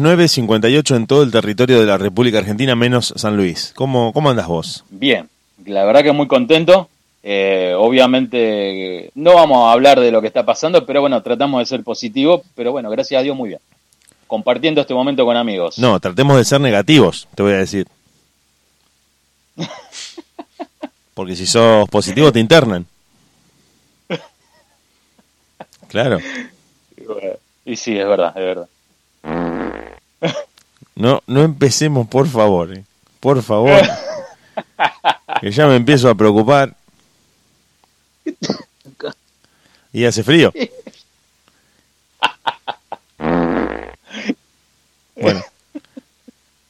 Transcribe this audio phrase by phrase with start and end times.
[0.00, 3.72] 9.58 en todo el territorio de la República Argentina, menos San Luis.
[3.74, 4.84] ¿Cómo, cómo andas vos?
[4.90, 5.28] Bien,
[5.64, 6.88] la verdad que muy contento.
[7.22, 11.66] Eh, obviamente no vamos a hablar de lo que está pasando, pero bueno, tratamos de
[11.66, 13.60] ser positivos, pero bueno, gracias a Dios muy bien.
[14.26, 15.78] Compartiendo este momento con amigos.
[15.78, 17.86] No, tratemos de ser negativos, te voy a decir.
[21.14, 22.86] Porque si sos positivo te internan.
[25.88, 26.18] Claro.
[27.64, 28.68] Y sí, es verdad, es verdad.
[30.94, 32.72] No, no empecemos, por favor.
[32.74, 32.84] eh.
[33.20, 33.80] Por favor.
[35.40, 36.74] que ya me empiezo a preocupar.
[39.92, 40.52] Y hace frío.
[45.16, 45.42] Bueno.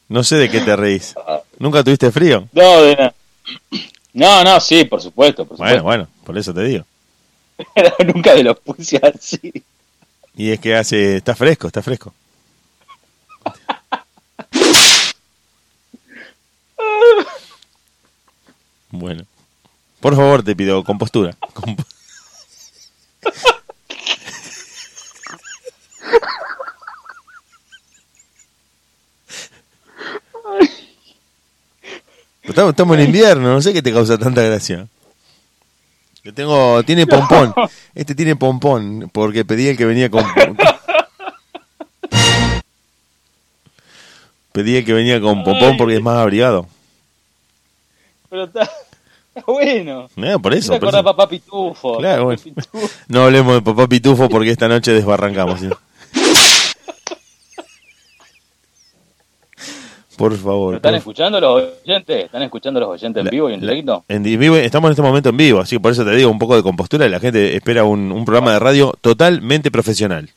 [0.09, 1.15] No sé de qué te reís.
[1.59, 2.49] ¿Nunca tuviste frío?
[2.53, 3.15] No, de nada.
[4.13, 5.85] No, no, sí, por supuesto, por Bueno, supuesto.
[5.85, 6.85] bueno, por eso te digo.
[8.13, 9.63] Nunca me lo puse así.
[10.37, 12.13] Y es que hace, está fresco, está fresco.
[18.91, 19.25] Bueno.
[20.01, 21.37] Por favor, te pido compostura.
[21.55, 21.85] Comp-
[32.43, 34.89] Estamos, estamos en invierno, no sé qué te causa tanta gracia.
[36.25, 37.55] Yo tengo, tiene pompón.
[37.95, 40.25] Este tiene pompón, porque pedí el que venía con.
[44.53, 46.67] pedí el que venía con pompón porque es más abrigado.
[48.31, 48.63] Pero está,
[49.35, 50.09] está bueno.
[50.17, 50.73] Eh, por eso.
[50.73, 50.97] ¿Te por eso.
[50.99, 51.99] de Papá Pitufo?
[51.99, 52.41] Claro, bueno.
[52.43, 52.89] Pitufo.
[53.09, 55.61] No hablemos de papá pitufo porque esta noche desbarrancamos.
[55.61, 55.69] ¿sí?
[60.17, 60.75] Por favor.
[60.75, 62.25] ¿Están por- escuchando los oyentes?
[62.27, 64.05] ¿Están escuchando los oyentes en vivo y en directo?
[64.07, 66.39] en vivo- estamos en este momento en vivo, así que por eso te digo un
[66.39, 70.29] poco de compostura y la gente espera un, un programa de radio totalmente profesional.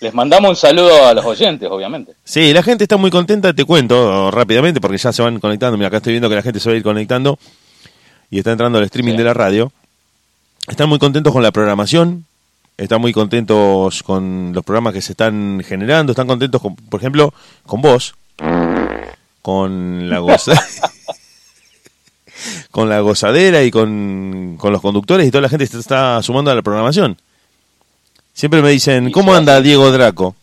[0.00, 2.12] Les mandamos un saludo a los oyentes, obviamente.
[2.24, 5.78] Sí, la gente está muy contenta, te cuento rápidamente porque ya se van conectando.
[5.78, 7.38] Mira, acá estoy viendo que la gente se va a ir conectando
[8.30, 9.18] y está entrando al streaming Sí.
[9.18, 9.72] de la radio.
[10.68, 12.26] Están muy contentos con la programación,
[12.76, 17.32] están muy contentos con los programas que se están generando, están contentos, con, por ejemplo,
[17.64, 18.14] con vos,
[19.40, 20.52] con la goza
[22.70, 26.50] con la gozadera y con, con los conductores y toda la gente se está sumando
[26.50, 27.16] a la programación.
[28.36, 30.36] Siempre me dicen, ¿cómo anda Diego Draco?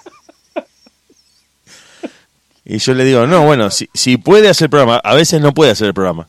[2.68, 5.54] Y yo le digo, no, bueno, si, si puede hacer el programa, a veces no
[5.54, 6.26] puede hacer el programa.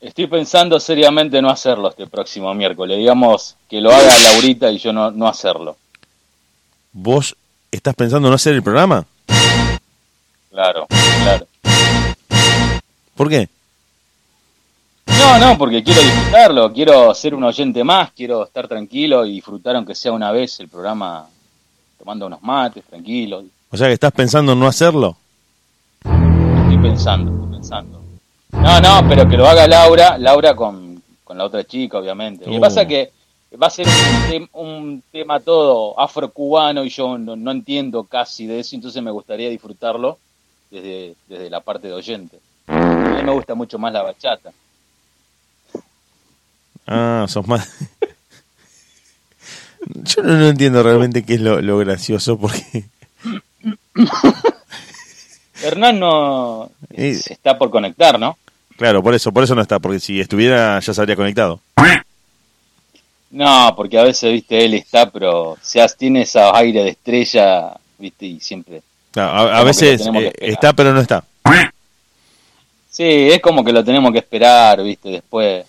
[0.00, 2.98] Estoy pensando seriamente no hacerlo este próximo miércoles.
[2.98, 5.76] Digamos que lo haga Laurita y yo no, no hacerlo.
[6.90, 7.36] ¿Vos
[7.70, 9.06] estás pensando no hacer el programa?
[10.50, 10.88] Claro,
[11.22, 11.46] claro.
[13.14, 13.48] ¿Por qué?
[15.06, 16.72] No, no, porque quiero disfrutarlo.
[16.72, 18.12] Quiero ser un oyente más.
[18.12, 21.26] Quiero estar tranquilo y disfrutar, aunque sea una vez, el programa
[21.98, 23.42] tomando unos mates, tranquilo.
[23.70, 25.16] O sea que estás pensando en no hacerlo.
[26.04, 28.02] Estoy pensando, estoy pensando.
[28.52, 32.44] No, no, pero que lo haga Laura, Laura con, con la otra chica, obviamente.
[32.44, 32.60] Lo que Uh.
[32.60, 33.10] pasa que
[33.60, 38.46] va a ser un, tem- un tema todo afrocubano y yo no, no entiendo casi
[38.46, 40.18] de eso, entonces me gustaría disfrutarlo
[40.70, 42.38] desde, desde la parte de oyente.
[42.66, 42.74] A
[43.16, 44.50] mí me gusta mucho más la bachata.
[46.86, 47.68] Ah, sos más...
[50.04, 52.84] Yo no, no entiendo realmente qué es lo, lo gracioso porque...
[55.62, 57.14] Hernán no Eh.
[57.14, 58.36] se está por conectar, ¿no?
[58.76, 61.60] Claro, por eso, por eso no está, porque si estuviera ya se habría conectado.
[63.30, 67.72] No, porque a veces, viste, él está, pero se hace- tiene esa aire de estrella,
[67.98, 68.82] viste, y siempre...
[69.12, 71.22] Claro, a, veces eh, está pero no está.
[72.90, 75.64] Sí, es como que lo tenemos que esperar, viste, después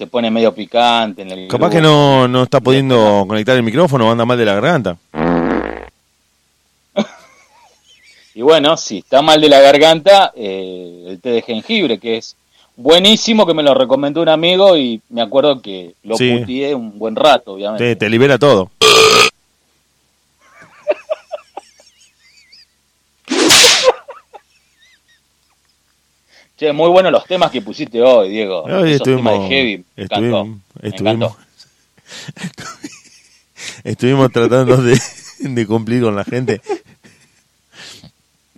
[0.00, 1.76] se pone medio picante en el Capaz grupo.
[1.76, 4.96] que no, no está pudiendo conectar el micrófono anda mal de la garganta.
[8.34, 12.36] Y bueno, si está mal de la garganta, eh, el té de jengibre, que es
[12.76, 16.38] buenísimo, que me lo recomendó un amigo y me acuerdo que lo Sí.
[16.38, 17.84] puteé un buen rato, obviamente.
[17.84, 18.70] Te, te libera todo.
[26.60, 28.64] Che, muy buenos los temas que pusiste hoy, Diego.
[28.64, 30.48] Hoy Esos temas estuvimos, de heavy, me estuvimos,
[30.82, 31.32] Me estuvimos,
[33.84, 35.00] estuvimos tratando de,
[35.38, 36.60] de cumplir con la gente.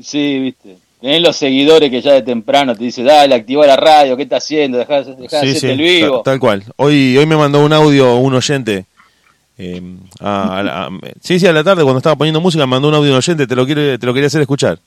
[0.03, 0.79] Sí, viste.
[1.01, 4.43] Tenés los seguidores que ya de temprano te dicen, dale, activa la radio, ¿qué estás
[4.43, 4.79] haciendo?
[4.79, 6.23] Dejá, dejá de Sí, sí, el vivo.
[6.23, 6.65] ta- tal cual.
[6.79, 8.85] Hoy, hoy me mandó un audio un oyente.
[9.59, 9.81] eh,
[10.19, 10.91] a- a la- a-
[11.23, 13.47] sí, sí, a la tarde cuando estaba poniendo música me mandó un audio un oyente,
[13.47, 14.81] te lo, quiero, te lo quería hacer escuchar.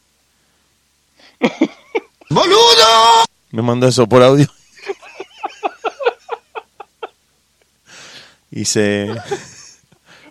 [2.30, 3.25] ¡Boludo!
[3.51, 4.48] Me mandó eso por audio.
[8.51, 9.13] Y se...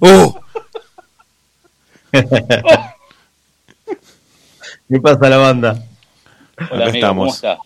[0.00, 0.34] ¡Uh!
[4.88, 5.82] ¿Qué pasa la banda?
[6.70, 7.40] Hola, amigo, estamos.
[7.40, 7.58] ¿cómo está?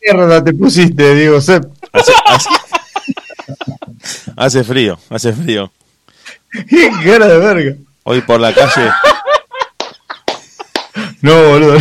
[0.00, 1.64] ¿Qué mierda te pusiste, Diego Sepp?
[1.92, 2.48] Hace, hace-
[4.36, 5.70] hace frío, hace frío.
[6.68, 7.76] ¿Qué cara de verga?
[8.04, 8.90] Hoy por la calle...
[11.20, 11.78] No, boludo.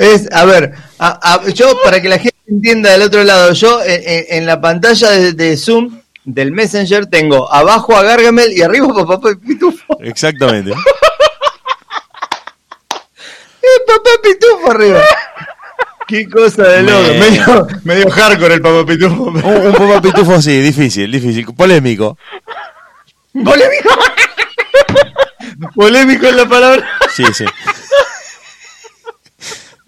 [0.00, 3.82] Es, a ver, a- a- yo para que la gente entienda del otro lado, yo
[3.84, 8.62] en, en- en la pantalla de, de Zoom del Messenger tengo abajo a Gargamel y
[8.62, 9.98] arriba a Papá Pitufo.
[10.00, 10.70] Exactamente.
[13.62, 15.00] ¡Eh, Papá Pitufo arriba!
[16.08, 17.02] Qué cosa de loco.
[17.02, 19.22] Me- Medio, medio hardcore el Papá Pitufo.
[19.24, 22.16] Un, un papá pitufo así, difícil, difícil, polémico.
[23.32, 23.90] Polémico.
[25.74, 26.88] Polémico es la palabra.
[27.14, 27.44] Sí, sí.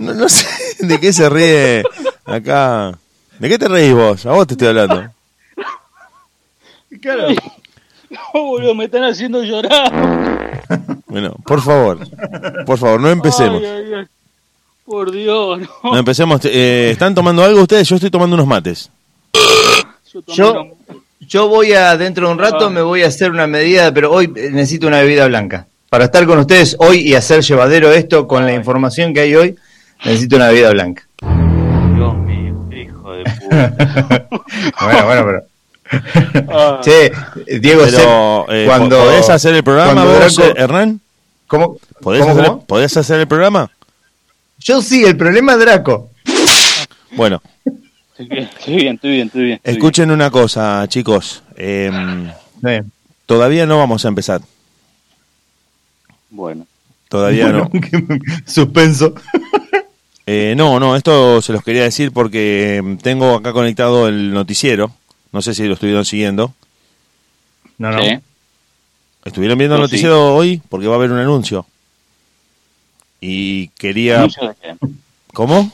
[0.02, 0.46] No, no sé
[0.81, 1.82] de qué se ríe
[2.25, 2.93] acá.
[3.38, 4.26] ¿De qué te reís vos?
[4.26, 5.08] A vos te estoy hablando.
[7.00, 7.28] Claro.
[8.10, 10.60] No, boludo, me están haciendo llorar.
[11.06, 11.99] Bueno, por favor,
[12.66, 13.62] por favor, no empecemos.
[13.62, 14.06] Ay, ay, ay.
[14.84, 15.69] Por Dios, no.
[15.93, 16.40] No empecemos.
[16.44, 17.88] Eh, ¿Están tomando algo ustedes?
[17.88, 18.90] Yo estoy tomando unos mates.
[20.12, 20.66] Yo Yo,
[21.20, 22.70] yo voy a, dentro de un rato, Ah.
[22.70, 25.66] me voy a hacer una medida, pero hoy necesito una bebida blanca.
[25.88, 29.56] Para estar con ustedes hoy y hacer llevadero esto con la información que hay hoy,
[30.04, 31.02] necesito una bebida blanca.
[31.94, 34.28] Dios mío, hijo de puta.
[34.82, 35.43] Bueno, bueno, pero.
[36.50, 36.81] Ah.
[36.82, 37.12] Che,
[37.60, 38.99] Diego, Pero, eh, cuando.
[38.99, 41.00] ¿podés hacer el programa vos, Draco- eh, Hernán?
[41.46, 41.76] ¿Cómo?
[42.00, 42.64] ¿Podés, ¿Cómo, hacer, cómo?
[42.64, 43.70] ¿Podés hacer el programa?
[44.58, 46.10] Yo sí, el problema es Draco.
[47.12, 47.43] Bueno,
[48.19, 49.55] Estoy bien, estoy bien, estoy bien, estoy bien.
[49.56, 51.43] estoy escuchen una cosa, chicos.
[51.56, 52.31] Em,
[53.26, 54.40] todavía no vamos a empezar.
[56.31, 56.66] Bueno,
[57.08, 57.70] Todavía no.
[58.46, 59.14] Suspenso.
[60.26, 64.92] Eh, no, no, esto se los quería decir porque em, tengo acá conectado el noticiero.
[65.32, 66.54] No sé si lo estuvieron siguiendo.
[67.78, 68.02] No, no.
[68.02, 68.19] sí.
[69.24, 69.82] ¿Estuvieron viendo el sí.
[69.82, 70.60] noticiero hoy?
[70.69, 71.66] Porque va a haber un anuncio.
[73.20, 74.19] Y quería...
[74.19, 74.76] ¿Anuncio de qué?
[75.32, 75.72] ¿Cómo?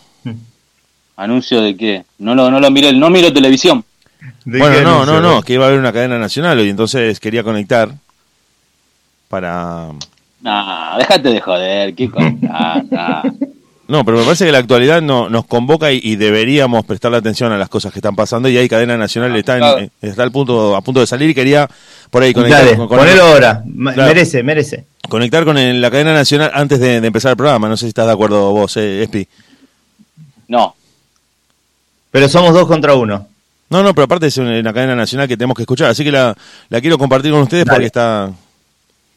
[1.16, 2.04] ¿Anuncio de qué?
[2.18, 3.84] No lo, no lo miré, no miro televisión.
[4.44, 5.20] ¿De Bueno, no, anuncio?
[5.20, 7.92] no, no, que iba a haber una cadena nacional hoy, entonces quería conectar
[9.28, 9.88] para...
[10.40, 12.82] Nah, déjate de joder, qué cosa.
[12.90, 13.22] nah.
[13.88, 17.50] No, pero me parece que la actualidad no, nos convoca y, y deberíamos prestarle atención
[17.52, 19.88] a las cosas que están pasando y hay cadena nacional, está, en- Claro.
[20.02, 21.66] está al punto, a punto de salir y quería
[22.10, 23.62] por ahí conectar Dale, con, con- ponelo ahora.
[23.64, 24.02] Claro.
[24.08, 24.84] Merece, merece.
[25.08, 27.66] conectar con el- la cadena nacional antes de, de empezar el programa.
[27.66, 29.26] No sé si estás de acuerdo vos, eh, Espi.
[30.48, 30.74] No,
[32.10, 33.26] Pero somos dos contra uno.
[33.70, 36.34] No, no, pero aparte es una, cadena nacional que tenemos que escuchar, así que la,
[36.70, 37.74] la quiero compartir con ustedes Dale.
[37.76, 38.30] porque está...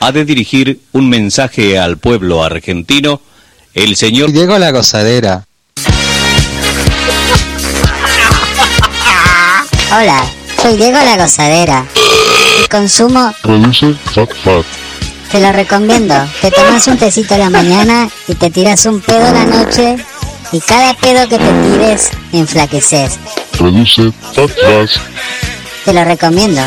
[0.00, 3.20] Ha de dirigir un mensaje al pueblo argentino
[3.74, 5.44] el señor Diego la gozadera.
[9.90, 10.22] Hola,
[10.60, 11.86] soy Diego la Gozadera.
[12.62, 14.87] Y consumo, Produce Fat Fat.
[15.30, 16.14] Te lo recomiendo.
[16.40, 19.96] Te tomas un tecito a la mañana y te tiras un pedo a la noche.
[20.52, 23.18] Y cada pedo que te tires, enflaqueces.
[23.56, 24.90] Produce Fat Fat.
[25.84, 26.62] Te lo recomiendo.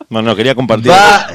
[0.08, 0.90] Bueno, no, quería compartir...
[0.90, 1.28] Va,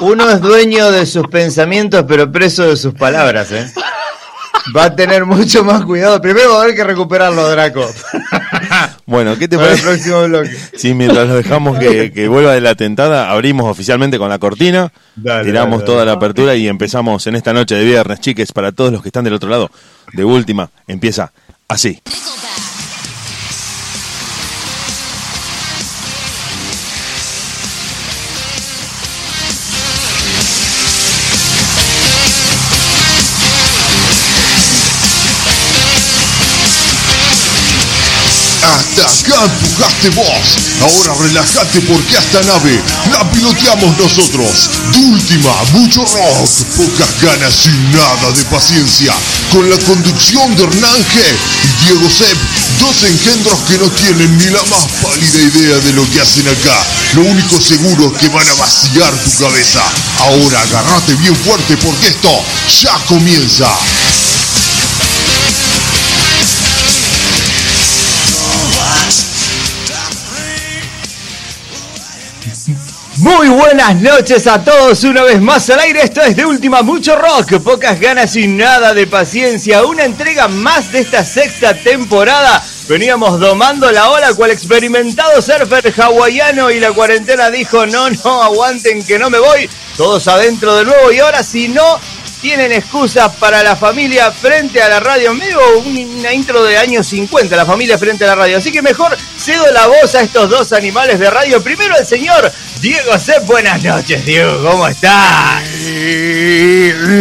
[0.00, 3.72] uno es dueño de sus pensamientos, pero preso de sus palabras, ¿eh?
[4.76, 6.20] Va a tener mucho más cuidado.
[6.20, 7.88] Primero va a haber que recuperarlo, Draco.
[9.06, 9.86] Bueno, ¿qué te Para el parece?
[10.10, 10.56] próximo bloque.
[10.76, 14.92] Sí, mientras lo dejamos que, que vuelva de la tentada, abrimos oficialmente con la cortina,
[15.16, 16.10] Dale, tiramos dale, toda dale.
[16.10, 19.24] la apertura y empezamos en esta noche de viernes, chiques, para todos los que están
[19.24, 19.70] del otro lado.
[20.12, 21.32] De última, empieza
[21.68, 22.00] así.
[39.44, 40.58] Empujaste vos.
[40.82, 42.80] Ahora relájate porque esta nave
[43.10, 44.70] la piloteamos nosotros.
[44.92, 49.14] De última, mucho rock, pocas ganas y nada de paciencia.
[49.52, 51.18] Con la conducción de Hernán G
[51.64, 52.38] y Diego Sepp
[52.80, 56.84] Dos engendros que no tienen ni la más pálida idea de lo que hacen acá.
[57.14, 59.82] Lo único seguro es que van a vaciar tu cabeza.
[60.18, 62.44] Ahora agárrate bien fuerte porque esto
[62.80, 63.68] ya comienza.
[73.22, 77.14] Muy buenas noches a todos, una vez más al aire, esto es de última mucho
[77.14, 82.60] rock, pocas ganas y nada de paciencia, una entrega más de esta sexta temporada.
[82.88, 89.04] Veníamos domando la ola cual experimentado surfer hawaiano y la cuarentena dijo no, no, aguanten
[89.04, 92.00] que no me voy, todos adentro de nuevo y ahora si no
[92.42, 95.32] tienen excusas para la familia frente a la radio.
[95.32, 98.58] Medio una intro de años 50, la familia frente a la radio.
[98.58, 101.62] Así que mejor cedo la voz a estos dos animales de radio.
[101.62, 103.38] Primero el señor Diego C.
[103.46, 104.60] Buenas noches, Diego.
[104.68, 105.62] ¿Cómo estás?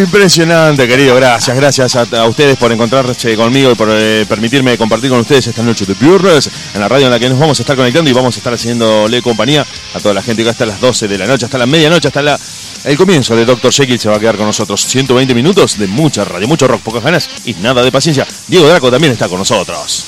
[0.04, 1.16] Impresionante, querido.
[1.16, 5.62] Gracias, gracias a, ustedes por encontrarse conmigo y por eh, permitirme compartir con ustedes esta
[5.62, 8.14] noche de viernes en la radio en la que nos vamos a estar conectando y
[8.14, 9.64] vamos a estar haciéndole compañía
[9.94, 12.24] a toda la gente que hasta las 12 de la noche, hasta la medianoche, hasta
[12.24, 12.40] la
[12.84, 13.72] el comienzo de Dr.
[13.72, 14.82] Jekyll se va a quedar con nosotros.
[14.82, 18.26] 120 minutos de mucha radio, mucho rock, pocas ganas y nada de paciencia.
[18.48, 20.06] Diego Draco también está con nosotros.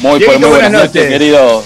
[0.00, 1.08] Muy, pero muy buenas, buenas noches, noches.
[1.08, 1.64] querido.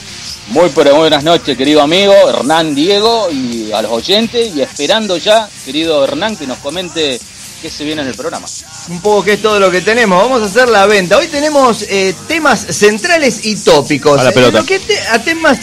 [0.48, 5.16] Muy pero muy buenas noches, querido amigo Hernán Diego y a los oyentes y esperando
[5.16, 7.18] ya, querido Hernán, que nos comente
[7.62, 8.46] qué se viene en el programa.
[8.88, 10.22] Un poco que es todo lo que tenemos.
[10.22, 11.16] Vamos a hacer la venta.
[11.16, 14.20] Hoy tenemos eh, temas centrales y tópicos.
[14.20, 14.58] A la pelota.
[14.58, 15.58] En lo que te- a, temas,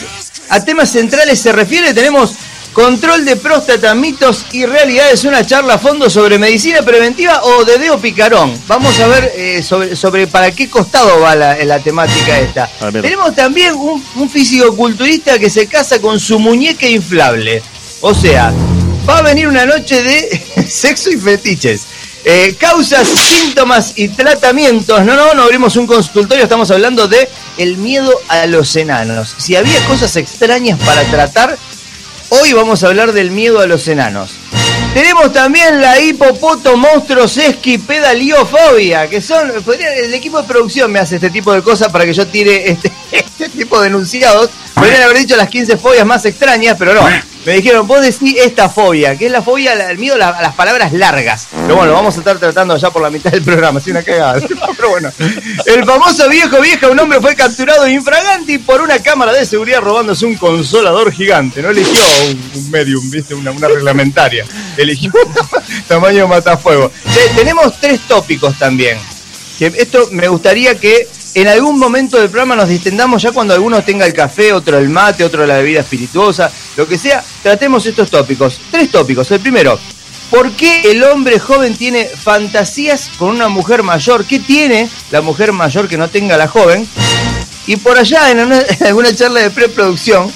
[0.50, 2.32] a temas centrales se refiere, tenemos
[2.74, 8.00] control de próstata, mitos y realidades, una charla a fondo sobre medicina preventiva o dedeo
[8.00, 8.54] picarón.
[8.68, 12.70] Vamos a ver eh, sobre, sobre para qué costado va la, la temática esta.
[12.92, 17.62] Tenemos también un, un físico-culturista que se casa con su muñeca inflable.
[18.02, 18.54] O sea,
[19.08, 21.86] va a venir una noche de sexo y fetiches.
[22.24, 25.04] Eh, causas, síntomas y tratamientos.
[25.04, 29.34] No, no, no abrimos un consultorio, estamos hablando de el miedo a los enanos.
[29.38, 31.58] Si había cosas extrañas para tratar,
[32.32, 34.32] hoy vamos a hablar del miedo a los enanos.
[34.94, 37.40] Tenemos también la hipopoto monstruos
[37.88, 42.14] pedaliofobia, que son, el equipo de producción me hace este tipo de cosas para que
[42.14, 44.50] yo tire este, este tipo de enunciados.
[44.74, 47.08] Podrían haber dicho las 15 fobias más extrañas, pero no.
[47.46, 50.42] Me dijeron, vos decís esta fobia, que es la fobia, el miedo a, la- a
[50.44, 51.48] las palabras largas.
[51.52, 54.04] Pero bueno, lo vamos a estar tratando ya por la mitad del programa, así una
[54.04, 54.40] cagada.
[54.78, 55.12] Pero bueno,
[55.66, 60.26] el famoso viejo vieja, un hombre fue capturado infraganti por una cámara de seguridad robándose
[60.26, 61.62] un consolador gigante.
[61.64, 62.00] No eligió
[62.56, 64.46] un, medium, viste, una, reglamentaria.
[64.78, 65.12] Eligió
[65.88, 66.92] tamaño matafuego.
[67.36, 68.98] Tenemos tres tópicos también.
[69.60, 74.06] Esto me gustaría que en algún momento del programa nos distendamos ya cuando alguno tenga
[74.06, 78.60] el café, otro el mate, otro la bebida espirituosa, lo que sea, tratemos estos tópicos.
[78.70, 79.30] Tres tópicos.
[79.32, 79.80] El primero,
[80.30, 84.26] ¿por qué el hombre joven tiene fantasías con una mujer mayor?
[84.26, 86.88] ¿Qué tiene la mujer mayor que no tenga la joven?
[87.68, 90.32] Y por allá, en, una- en alguna charla de preproducción,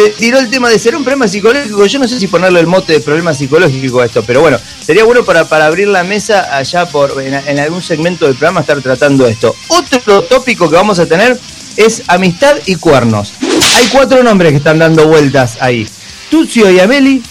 [0.00, 1.84] se tiró el tema de ser un problema psicológico.
[1.84, 5.04] Yo no sé si ponerle el mote de problema psicológico a esto, pero bueno, sería
[5.04, 9.26] bueno para, para abrir la mesa allá por en, algún segmento del programa estar tratando
[9.26, 9.54] esto.
[9.68, 11.38] Otro tópico que vamos a tener
[11.76, 13.34] es amistad y cuernos.
[13.76, 15.86] Hay cuatro nombres que están dando vueltas ahí.
[16.30, 17.22] Tucio y Ameli,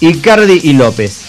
[0.00, 1.20] Icardi y López.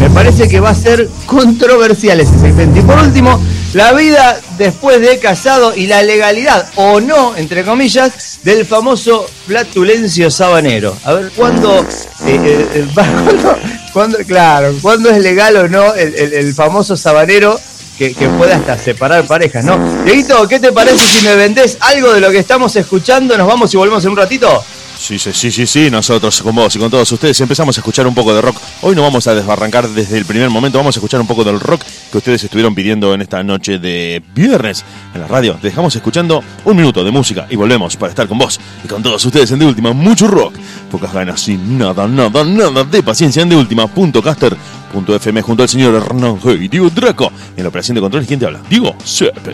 [0.00, 2.80] Me parece que va a ser controversial ese segmento.
[2.80, 3.40] Y por último,
[3.72, 10.30] la vida después de casado y la legalidad o no, entre comillas, del famoso flatulencio
[10.30, 10.96] sabanero.
[11.04, 11.80] A ver, ¿cuándo,
[12.26, 17.58] eh, eh, eh, claro, cuándo es legal o no el, famoso sabanero
[17.96, 20.04] que, que puede hasta separar parejas, ¿no?
[20.04, 23.38] Dieguito, ¿qué te parece si me vendés algo de lo que estamos escuchando?
[23.38, 24.62] ¿Nos vamos y volvemos en un ratito?
[25.02, 28.06] Sí, sí, sí, sí, sí, nosotros con vos y con todos ustedes empezamos a escuchar
[28.06, 28.56] un poco de rock.
[28.82, 31.58] Hoy no vamos a desbarrancar desde el primer momento, vamos a escuchar un poco del
[31.58, 31.82] rock
[32.12, 35.58] que ustedes estuvieron pidiendo en esta noche de viernes en la radio.
[35.60, 39.24] Dejamos escuchando un minuto de música y volvemos para estar con vos y con todos
[39.24, 40.54] ustedes en De Última, mucho rock,
[40.88, 46.40] pocas ganas y nada, nada, nada de paciencia en De Última.caster.fm junto al señor Hernán
[46.40, 46.70] G.
[46.70, 47.32] Diego Draco.
[47.56, 48.60] En la operación de control, ¿quién te habla?
[48.70, 49.52] Diego Sepe.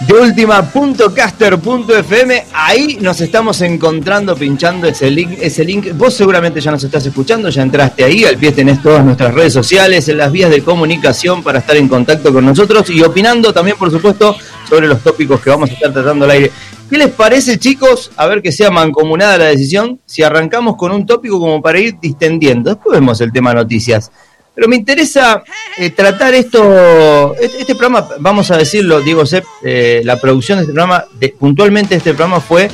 [0.00, 2.44] De última.caster.fm.
[2.52, 5.88] Ahí nos estamos encontrando, pinchando ese link, ese link.
[5.96, 8.24] Vos seguramente ya nos estás escuchando, ya entraste ahí.
[8.24, 11.88] Al pie tenés todas nuestras redes sociales, en las vías de comunicación para estar en
[11.88, 14.36] contacto con nosotros y opinando también, por supuesto,
[14.68, 16.52] sobre los tópicos que vamos a estar tratando al aire.
[16.88, 18.12] ¿Qué les parece, chicos?
[18.16, 20.00] A ver que sea mancomunada la decisión.
[20.06, 22.70] Si arrancamos con un tópico como para ir distendiendo.
[22.70, 24.10] Después vemos el tema noticias.
[24.58, 25.44] Pero me interesa
[25.76, 30.62] eh, tratar esto, este, este programa, vamos a decirlo, Diego Sepp, eh, la producción de
[30.64, 32.68] este programa, de- puntualmente este programa fue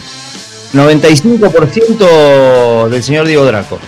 [0.72, 3.78] 95% del señor Diego Draco.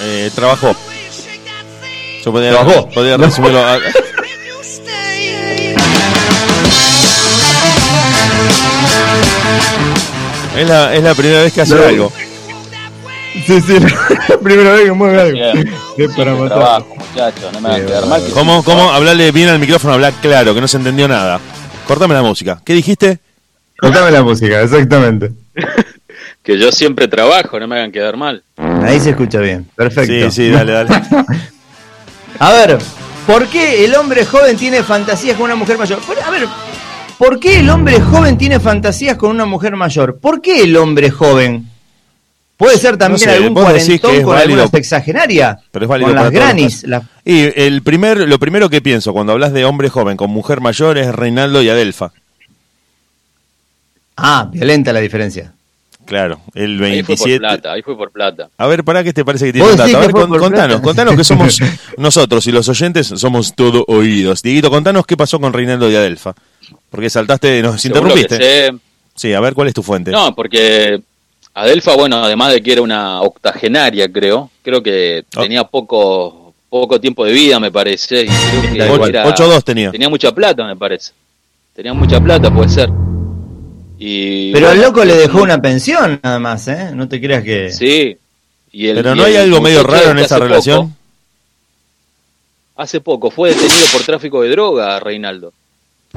[0.00, 0.74] Eh, trabajó.
[2.24, 2.88] Yo podría, ¿Trabajó?
[2.88, 3.58] podría resumirlo.
[3.62, 3.78] a-
[10.56, 11.84] Es la, es la primera vez que hace No.
[11.84, 12.12] algo.
[13.46, 15.70] Sí, sí, la primera vez que mueve algo.
[15.96, 16.58] Es para matar.
[16.58, 18.24] trabajo, muchachos, no me hagan quedar mal.
[18.24, 18.90] que ¿Cómo, sí, cómo?
[18.90, 21.40] Hablarle bien al micrófono, hablar claro, que no se entendió nada.
[21.86, 22.60] Cortame la música.
[22.64, 23.18] ¿Qué dijiste?
[23.78, 25.32] Contame la música, exactamente.
[26.42, 28.42] Que yo siempre trabajo, no me hagan quedar mal.
[28.56, 30.30] Ahí se escucha bien, perfecto.
[30.30, 30.88] Sí, sí, dale, dale.
[32.38, 32.78] A ver,
[33.26, 35.98] ¿por qué el hombre joven tiene fantasías con una mujer mayor?
[36.24, 36.46] A ver,
[37.18, 40.20] ¿por qué el hombre joven tiene fantasías con una mujer mayor?
[40.20, 41.68] ¿Por qué el hombre joven?
[42.58, 44.60] Puede ser también No sé, algún cuarentón que con válido.
[44.62, 45.58] alguna sexagenaria.
[45.70, 46.82] Pero es válido con las granis.
[46.82, 50.60] la- Y el primer, lo primero que pienso cuando hablas de hombre joven con mujer
[50.60, 52.10] mayor es Reinaldo y Adelfa.
[54.16, 55.52] Ah, violenta la diferencia.
[56.04, 57.38] Claro, el Ahí fue por 27.
[57.38, 58.48] plata, ahí fue por plata.
[58.56, 59.86] A ver, ¿para qué te parece que tiene ¿Vos un dato?
[59.88, 60.82] decís A que ver, con- contanos, plata?
[60.82, 61.58] contanos que somos
[61.98, 64.42] nosotros y los oyentes somos todo oídos.
[64.42, 66.34] Dieguito, contanos qué pasó con Reinaldo y Adelfa.
[66.90, 68.38] Porque saltaste, nos interrumpiste.
[68.38, 68.74] que sé-
[69.14, 70.10] Sí, a ver, ¿cuál es tu fuente?
[70.12, 71.02] No, porque
[71.60, 75.42] Adelfa, bueno, además de que era una octogenaria, creo, creo que Oh.
[75.42, 78.24] tenía poco poco tiempo de vida, me parece.
[78.24, 78.28] Y
[78.76, 79.90] creo que Ocho- era- 8-2 tenía.
[79.90, 81.12] Tenía mucha plata, me parece.
[81.74, 82.90] Tenía mucha plata, puede ser.
[83.98, 86.90] Y, Pero al loco le dejó un- una pensión nada más, ¿eh?
[86.94, 87.72] No te creas que...
[87.72, 88.16] Sí.
[88.70, 90.78] Y el- Pero y no hay el algo medio raro en este esa hace relación.
[90.88, 90.92] poco-
[92.76, 95.52] hace poco fue detenido por tráfico de droga, Reinaldo.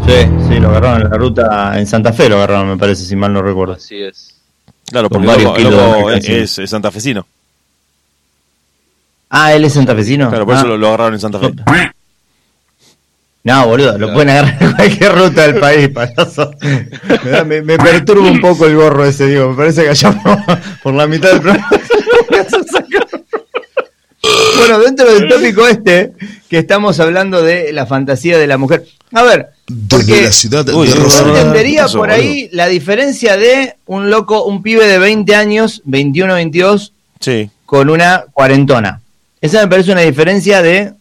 [0.05, 0.13] Sí,
[0.49, 3.33] sí, lo agarraron en la ruta, en Santa Fe lo agarraron, me parece, si mal
[3.33, 3.73] no recuerdo.
[3.73, 4.35] Así es.
[4.91, 7.25] Claro, Con porque varios loco, kilos loco es, es- es santafesino.
[9.29, 10.29] Ah, él es santafesino.
[10.29, 10.59] Claro, por Ah.
[10.59, 11.53] eso lo, lo agarraron en Santa Fe.
[13.43, 16.51] No, boludo, lo pueden agarrar en cualquier ruta del país, payaso.
[16.61, 19.49] Me, da- me- me perturba un poco el gorro ese, digo.
[19.49, 20.37] Me parece que allá por,
[20.83, 21.67] por la mitad del programa.
[24.71, 26.13] Bueno, dentro del tópico este,
[26.49, 28.85] que estamos hablando de la fantasía de la mujer.
[29.13, 33.75] A ver, Desde porque la ciudad Uy, de entendería Eso, por ahí la diferencia de
[33.85, 37.49] un loco, un pibe de 20 años, 21, 22, Sí.
[37.65, 39.01] con una cuarentona.
[39.41, 40.93] Esa me parece una diferencia de eh,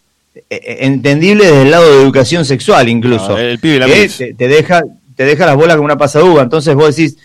[0.50, 3.38] eh, entendible desde el lado de educación sexual incluso.
[3.38, 4.82] El pibe y la que te, te deja
[5.20, 6.42] te deja las bolas como una pasaduga.
[6.42, 7.18] Entonces vos decís,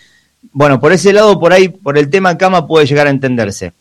[0.52, 3.72] bueno, por ese lado, por ahí, por el tema cama puede llegar a entenderse.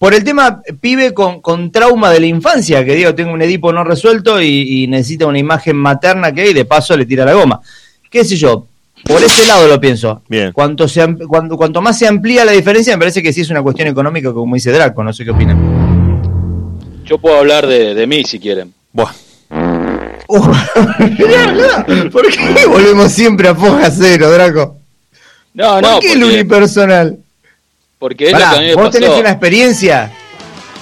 [0.00, 3.70] Por el tema pibe con, con trauma de la infancia, que digo, tengo un Edipo
[3.70, 7.34] no resuelto y, y necesita una imagen materna que y de paso le tira la
[7.34, 7.60] goma.
[8.10, 8.66] ¿Qué sé yo?
[9.04, 10.22] Por ese lado lo pienso.
[10.26, 10.52] Bien.
[10.52, 13.62] Cuanto, se, cuando, cuanto más se amplía la diferencia, me parece que sí es una
[13.62, 15.04] cuestión económica, como dice Draco.
[15.04, 16.22] No sé qué opinan.
[17.04, 18.72] Yo puedo hablar de, de mí si quieren.
[18.94, 19.12] Buah.
[20.26, 24.78] ¿Por qué volvemos siempre a foja cero, Draco?
[25.52, 27.18] No, ¿Por no, qué el unipersonal?
[28.00, 28.98] Porque es Pará, lo que a mí me vos pasó.
[28.98, 30.10] tenés una experiencia.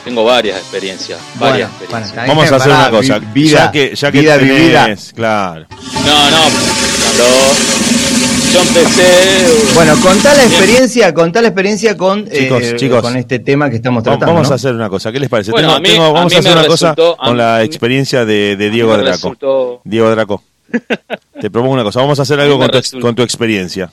[0.05, 2.27] Tengo varias experiencias, varias Bueno, experiencias.
[2.29, 3.19] Vamos a hacer Pará, una cosa.
[3.19, 4.97] vi- vida, ya que, ya que vida tenés- vivida.
[5.15, 5.67] Claro.
[6.07, 6.39] No, no,
[7.03, 7.25] cuando
[8.55, 9.75] yo empecé...
[9.75, 13.03] Bueno, contá la experiencia, contá la experiencia con, Chicos, eh, chicos.
[13.03, 14.27] con este tema que estamos Va- tratando.
[14.33, 14.53] Vamos ¿no?
[14.53, 15.13] a hacer una cosa.
[15.13, 15.51] ¿Qué les parece?
[15.51, 17.33] Bueno, Tengo- a mí- tengo- a vamos mí a hacer me una cosa a con
[17.33, 19.11] mí- la experiencia de, de Diego me Draco.
[19.13, 20.43] resultó- Diego Draco.
[21.41, 22.01] Te propongo una cosa.
[22.01, 23.91] Vamos a hacer algo me con tu, ex- resultó- con tu experiencia.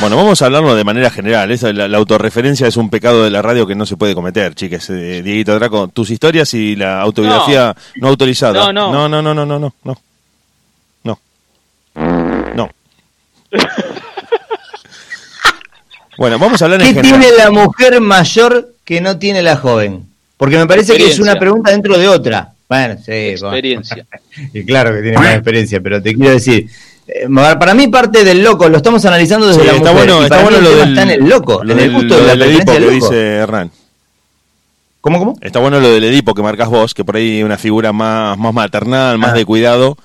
[0.00, 1.50] Bueno, vamos a hablarlo de manera general.
[1.50, 4.54] Esa, la, la autorreferencia es un pecado de la radio que no se puede cometer,
[4.54, 4.88] chiques.
[4.88, 8.72] Eh, Dieguito Draco, tus historias y la autobiografía no, autorizada.
[8.72, 9.08] No, no.
[9.08, 9.98] no, no, no, no, no, no, no.
[11.04, 11.20] No.
[12.54, 12.68] No.
[16.20, 17.18] Bueno, vamos a hablar en ¿Qué general.
[17.22, 20.04] tiene la mujer mayor que no tiene la joven?
[20.36, 22.52] Porque me parece que es una pregunta dentro de otra.
[22.68, 23.56] Bueno, sí, bueno.
[23.56, 24.06] Experiencia.
[24.52, 26.68] Y claro que tiene más experiencia, pero te quiero decir,
[27.08, 27.26] eh,
[27.58, 30.06] para mí parte del loco, lo estamos analizando desde Sí, la está mujer.
[30.10, 32.36] bueno, está bueno lo del, está en el loco, lo en el gusto lo de
[32.36, 32.94] la del Edipo que del loco.
[33.10, 33.70] dice Hernán.
[35.00, 35.36] ¿Cómo, cómo?
[35.40, 38.36] Está bueno lo del Edipo que marcas vos, que por ahí hay una figura más,
[38.36, 39.36] más maternal, más Ah.
[39.36, 39.96] de cuidado,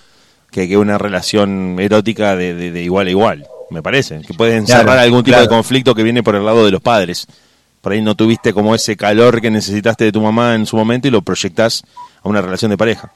[0.50, 4.22] que, que una relación erótica de, de- de igual a igual, me parece.
[4.22, 5.44] Que puede encerrar Claro, algún tipo claro.
[5.44, 7.28] de conflicto que viene por el lado de los padres.
[7.82, 11.08] Por ahí no tuviste como ese calor que necesitaste de tu mamá en su momento
[11.08, 11.84] y lo proyectás
[12.24, 13.12] a una relación de pareja.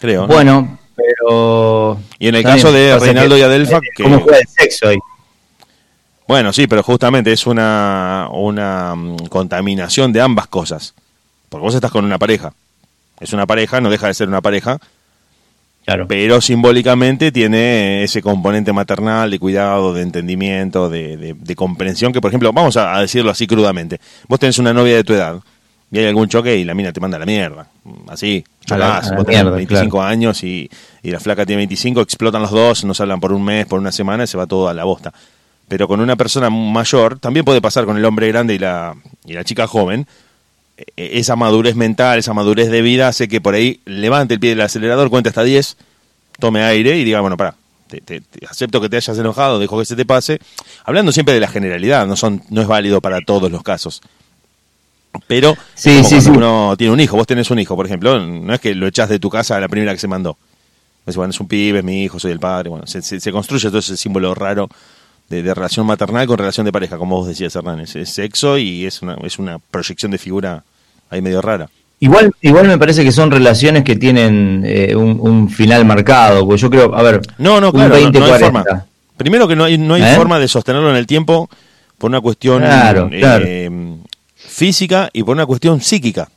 [0.00, 0.22] Creo.
[0.22, 0.26] ¿no?
[0.28, 1.98] Bueno, pero...
[2.18, 4.98] Y en el caso de Reinaldo y Adelfa, eh, que- ¿Cómo juega el sexo hoy?
[6.26, 10.94] Bueno, sí, pero justamente es una, una mm, contaminación de ambas cosas.
[11.48, 12.52] Porque vos estás con una pareja.
[13.20, 14.78] Es una pareja, no deja de ser una pareja.
[15.84, 16.06] Claro.
[16.08, 22.20] Pero simbólicamente tiene ese componente maternal, de cuidado, de entendimiento, de, de- de comprensión, que
[22.22, 24.00] por ejemplo, vamos a, a decirlo así crudamente.
[24.28, 25.40] Vos tenés una novia de tu edad
[25.92, 27.68] y hay algún choque y la mina te manda a la mierda.
[28.08, 30.70] Así, chocás, vos tenés mierda, 25 años y,
[31.02, 33.78] y la flaca tiene 25, explotan los dos, no se hablan por un mes, por
[33.78, 35.12] una semana y se va todo a la bosta.
[35.68, 38.94] Pero con una persona mayor, también puede pasar con el hombre grande y la,
[39.26, 40.06] y la chica joven,
[40.96, 44.60] esa madurez mental, esa madurez de vida hace que por ahí levante el pie del
[44.62, 45.76] acelerador, cuente hasta 10,
[46.38, 47.54] tome aire y diga, bueno, pará,
[47.88, 50.40] te, te- te acepto que te hayas enojado, dejo que se te pase.
[50.84, 54.00] Hablando siempre de la generalidad, no, son, no es válido para todos los casos.
[55.28, 56.36] Pero Sí, como sí, cuando sí.
[56.36, 59.08] uno tiene un hijo, vos tenés un hijo, por ejemplo, no es que lo echás
[59.08, 60.36] de tu casa a la primera que se mandó.
[61.06, 62.68] Es, bueno, es un pibe, es mi hijo, soy el padre.
[62.70, 64.68] Bueno, se, se- se construye todo ese símbolo raro
[65.28, 67.80] de, de relación maternal con relación de pareja, como vos decías, Hernán.
[67.80, 70.62] Es, es sexo y es una, es una proyección de figura
[71.10, 71.68] ahí medio rara.
[72.00, 76.60] Igual, igual me parece que son relaciones que tienen eh, un, un final marcado, porque
[76.60, 78.38] yo creo, a ver, No, no, un claro, no- no, hay 20-40.
[78.40, 78.64] forma.
[79.16, 80.14] Primero que no hay, no hay ¿Eh?
[80.16, 81.48] forma de sostenerlo en el tiempo
[81.96, 83.46] por una cuestión Claro, eh, claro.
[84.34, 86.28] física y por una cuestión psíquica.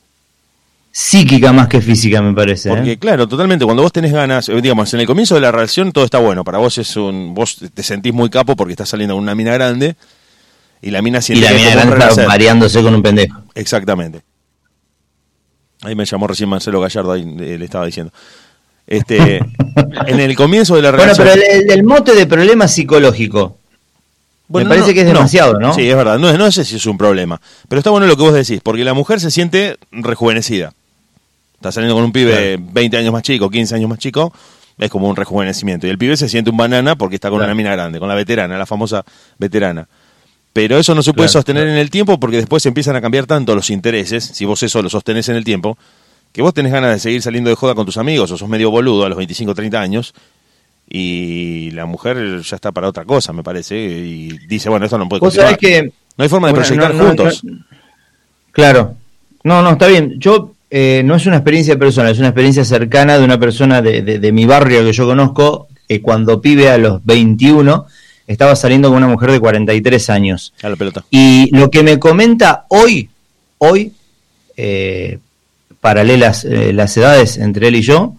[1.00, 2.70] Psíquica más que física, me parece.
[2.70, 2.74] ¿eh?
[2.74, 5.92] Porque claro, totalmente, cuando vos tenés ganas, eh, digamos, en el comienzo de la relación
[5.92, 9.14] todo está bueno, para vos es un vos te sentís muy capo porque estás saliendo
[9.14, 9.94] con una mina grande
[10.82, 13.40] y la mina y siente la que mina grande está mareándose con un pendejo.
[13.54, 14.22] Exactamente.
[15.82, 18.12] Ahí me llamó recién Marcelo Gallardo, ahí eh, le estaba diciendo.
[18.84, 19.36] Este,
[20.08, 21.28] en el comienzo de la Bueno, relación.
[21.28, 23.56] pero el, mote de problema psicológico.
[24.48, 25.12] Bueno, me parece no, que es no.
[25.12, 25.74] demasiado, ¿no?
[25.74, 26.18] Sí, es verdad.
[26.18, 27.40] No, no sé si es un problema.
[27.68, 30.72] Pero está bueno lo que vos decís, porque la mujer se siente rejuvenecida.
[31.58, 34.32] Está saliendo con un pibe 20 años más chico, 15 años más chico,
[34.78, 35.86] es como un rejuvenecimiento.
[35.86, 37.50] Y el pibe se siente un banana porque está con Claro.
[37.52, 39.04] una mina grande, con la veterana, la famosa
[39.38, 39.88] veterana.
[40.52, 43.26] Pero eso no se puede Claro, sostener en el tiempo porque después empiezan a cambiar
[43.26, 45.76] tanto los intereses, si vos eso lo sostenés en el tiempo,
[46.32, 48.70] que vos tenés ganas de seguir saliendo de joda con tus amigos o sos medio
[48.70, 50.14] boludo a los 25 o 30 años
[50.88, 55.08] y la mujer ya está para otra cosa, me parece, y dice, bueno, esto no
[55.08, 55.58] puede continuar.
[55.58, 55.92] que...
[56.16, 57.44] No hay forma de Bueno, proyectar no, no, juntos.
[57.44, 57.58] no.
[58.52, 58.94] Claro.
[59.44, 60.14] No, no, está bien.
[60.18, 64.02] Yo, eh, no es una experiencia personal, es una experiencia cercana de una persona de,
[64.02, 67.86] de- de mi barrio que yo conozco, que cuando pibe a los 21
[68.26, 70.52] estaba saliendo con una mujer de 43 años.
[70.62, 71.04] A la pelota.
[71.10, 73.08] Y lo que me comenta hoy,
[73.56, 73.92] hoy,
[74.56, 75.18] eh,
[75.80, 78.14] paralelas eh, las edades entre él y yo,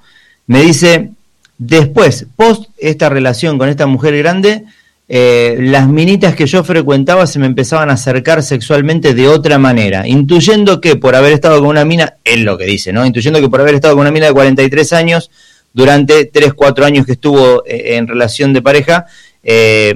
[0.48, 1.12] me dice,
[1.60, 4.64] después, post esta relación con esta mujer grande,
[5.10, 10.08] eh, las minitas que yo frecuentaba se me empezaban a acercar sexualmente de otra manera,
[10.08, 13.06] intuyendo que por haber estado con una mina, él lo que dice, ¿no?
[13.06, 15.32] Intuyendo que por haber estado con una mina de 43 años,
[15.74, 19.08] durante 3, 4 años que estuvo eh, en relación de pareja,
[19.44, 19.96] eh,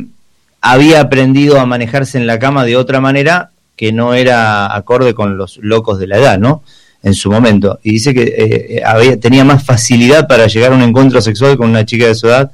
[0.62, 5.38] había aprendido a manejarse en la cama de otra manera que no era acorde con
[5.38, 6.64] los locos de la edad, ¿no?
[7.02, 7.80] En su momento.
[7.84, 11.58] Y dice que eh, eh, había, tenía más facilidad para llegar a un encuentro sexual
[11.58, 12.52] con una chica de su edad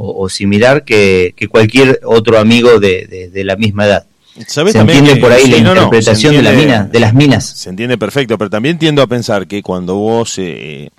[0.00, 4.06] o, o similar que, que cualquier otro amigo de, de- de la misma edad.
[4.46, 7.00] ¿Sabés Se entiende que- por ahí sí, la no, interpretación de la entiende- mina, de
[7.00, 7.44] las minas.
[7.44, 10.90] Se entiende perfecto, pero también tiendo a pensar que cuando vos, eh,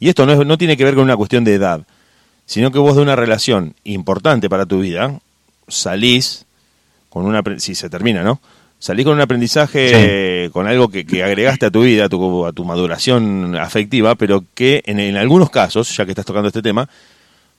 [0.00, 1.82] y esto no, es, no tiene que ver con una cuestión de edad,
[2.46, 5.20] sino que vos de una relación importante para tu vida,
[5.68, 6.46] salís
[7.10, 8.40] con una, si se termina, ¿no?
[8.78, 9.94] Salís con un aprendizaje, Sí.
[9.96, 14.14] eh, con algo que, que agregaste a tu vida, a tu, a tu maduración afectiva,
[14.14, 16.88] pero que en, en algunos casos, ya que estás tocando este tema,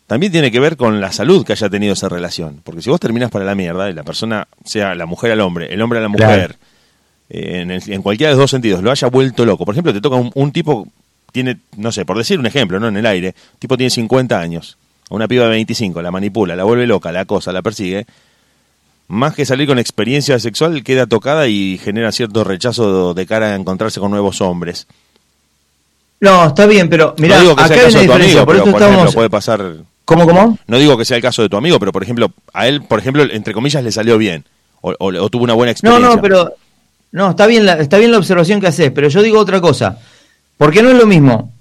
[0.08, 2.62] también tiene que ver con la salud que haya tenido esa relación.
[2.63, 5.74] Porque si vos terminás para la mierda y la persona, sea la mujer al hombre,
[5.74, 6.56] el hombre a la mujer, Claro.
[7.30, 9.65] eh, en, el- en cualquiera de los dos sentidos, lo haya vuelto loco.
[9.65, 10.88] Por ejemplo, te toca un, un tipo,
[11.34, 12.88] tiene, no sé, por decir un ejemplo, ¿no?
[12.88, 14.78] En el aire, tipo tiene 50 años,
[15.10, 18.06] una piba de 25, la manipula, la vuelve loca, la acosa, la persigue.
[19.10, 23.56] Más que salir con experiencia sexual, queda tocada y genera cierto rechazo de cara a
[23.56, 24.86] encontrarse con nuevos hombres.
[26.20, 28.82] No, está bien, pero mirá, no acá hay una diferencia, amigo, por pero eso por
[28.82, 28.96] estamos...
[28.98, 29.76] ejemplo, puede pasar
[30.08, 30.58] ¿Cómo, cómo?
[30.67, 32.98] no digo que sea el caso de tu amigo, pero por ejemplo, a él, por
[33.00, 34.46] ejemplo, entre comillas, le salió bien.
[34.82, 36.15] O, o- o tuvo una buena No, experiencia.
[36.15, 36.54] no, pero
[37.12, 39.98] no, está bien la, está bien la observación que haces, pero yo digo otra cosa.
[40.58, 41.52] Porque no es lo mismo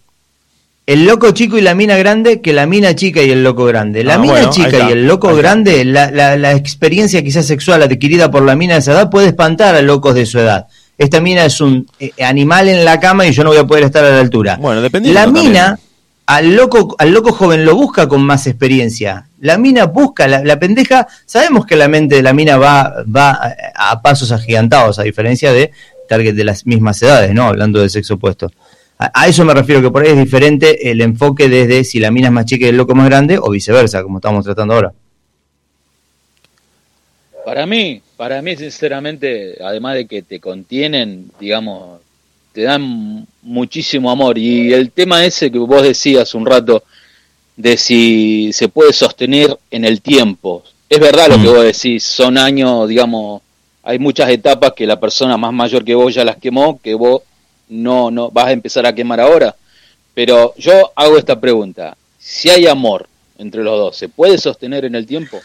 [0.86, 4.04] el loco chico y la mina grande que la mina chica y el loco grande.
[4.04, 7.82] La Ah, mina bueno, chica y el loco grande, la, la, la experiencia quizás sexual
[7.82, 10.68] adquirida por la mina de esa edad puede espantar a locos de su edad.
[10.96, 13.82] Esta mina es un eh, animal en la cama y yo no voy a poder
[13.84, 14.56] estar a la altura.
[14.60, 15.52] Bueno, dependiendo La también.
[16.26, 19.28] Al loco, al loco joven lo busca con más experiencia.
[19.40, 24.02] La mina busca, la, pendeja, sabemos que la mente de la mina va, va a,
[24.02, 25.70] pasos agigantados, a diferencia de
[26.08, 27.44] target de las mismas edades, ¿no?
[27.44, 28.50] Hablando del sexo opuesto.
[28.98, 32.10] A, a eso me refiero, que por ahí es diferente el enfoque desde si la
[32.10, 34.92] mina es más chica y el loco más grande, o viceversa, como estamos tratando ahora.
[37.44, 42.00] Para mí, para mí sinceramente, además de que te contienen, digamos,
[42.56, 44.38] te dan muchísimo amor.
[44.38, 46.84] Y el tema ese que vos decías un rato,
[47.54, 50.62] de si se puede sostener en el tiempo.
[50.88, 53.42] Es verdad lo que vos decís, son años, digamos,
[53.82, 57.20] hay muchas etapas que la persona más mayor que vos ya las quemó, que vos
[57.68, 59.54] no, no vas a empezar a quemar ahora.
[60.14, 64.94] Pero yo hago esta pregunta, si hay amor entre los dos, ¿se puede sostener en
[64.94, 65.38] el tiempo?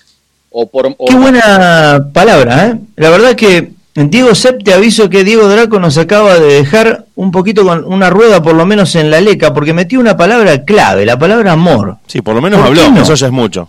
[0.50, 2.80] O por, o Qué buena palabra, ¿eh?
[2.95, 7.32] La verdad que Diego Sepp, te aviso que Diego Draco nos acaba de dejar un
[7.32, 11.06] poquito con una rueda, por lo menos en la leca, porque metió una palabra clave,
[11.06, 11.98] la palabra amor.
[12.08, 13.02] Sí, por lo menos ¿Por habló, no?
[13.02, 13.68] eso ya es mucho.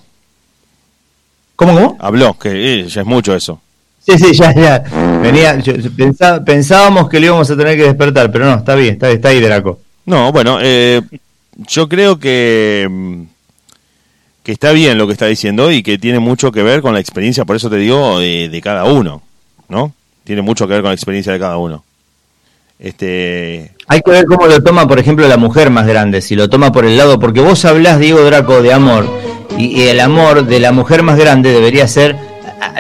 [1.57, 1.97] ¿Cómo, cómo?
[2.01, 2.51] Habló, que
[2.83, 3.61] eh, ya es mucho eso.
[4.07, 4.79] Sí, sí, ya, ya.
[5.23, 8.75] Venía, yo- yo pensá- pensábamos que lo íbamos a tener que despertar, pero no, está
[8.75, 9.81] bien, está, está ahí Draco.
[10.07, 11.03] No, bueno, eh,
[11.69, 13.23] yo creo que, mm,
[14.43, 17.01] que está bien lo que está diciendo y que tiene mucho que ver con la
[17.01, 19.23] experiencia, por eso te digo, de, de cada uno,
[19.69, 19.93] ¿no?
[20.33, 21.85] Tiene mucho que ver con la experiencia de cada uno.
[22.79, 26.49] Este, Hay que ver cómo lo toma, por ejemplo, la mujer más grande, si lo
[26.49, 29.07] toma por el lado, porque vos hablás, Diego Draco, de amor,
[29.59, 32.17] y, y el amor de la mujer más grande debería ser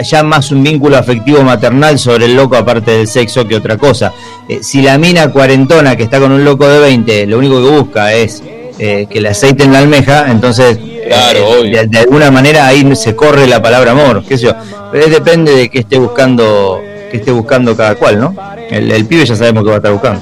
[0.03, 4.15] ya más un vínculo afectivo maternal sobre el loco aparte del sexo que otra cosa.
[4.49, 7.71] Eh, si la mina cuarentona que está con un loco de 20, lo único que
[7.71, 8.43] busca es
[8.79, 13.47] eh, que le aceiten la almeja, entonces eh, de, de alguna manera ahí se corre
[13.47, 14.55] la palabra amor, qué sé yo.
[14.91, 16.81] Pero es depende de que esté buscando,
[17.12, 18.35] que esté buscando cada cual, ¿no?
[18.70, 20.20] El, el pibe ya sabemos que va a estar buscando.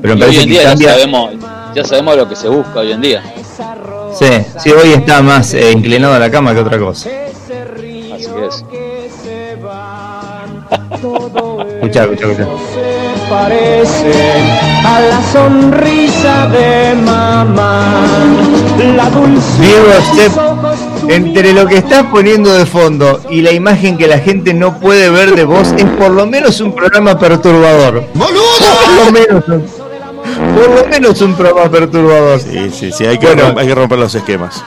[0.00, 0.88] Pero me y hoy parece en que día ya cambia.
[0.94, 1.30] sabemos,
[1.74, 3.22] ya sabemos lo que se busca hoy en día.
[4.18, 4.26] Sí,
[4.58, 7.10] sí, hoy está más eh, inclinado a la cama que otra cosa.
[7.10, 8.64] Así que es.
[11.82, 12.48] Escuchá, escuchá, escuchá.
[13.28, 14.50] parecen
[14.84, 17.94] a la sonrisa de mamá.
[18.96, 19.86] La dulce Diego
[21.10, 25.10] entre lo que estás poniendo de fondo y la imagen que la gente no puede
[25.10, 28.04] ver de vos, es por lo menos un programa perturbador.
[28.14, 29.62] Por lo menos un,
[30.54, 32.40] por lo menos un programa perturbador.
[32.40, 33.42] sí, sí, sí, hay que, Bueno.
[33.42, 34.62] romper, hay que romper los esquemas.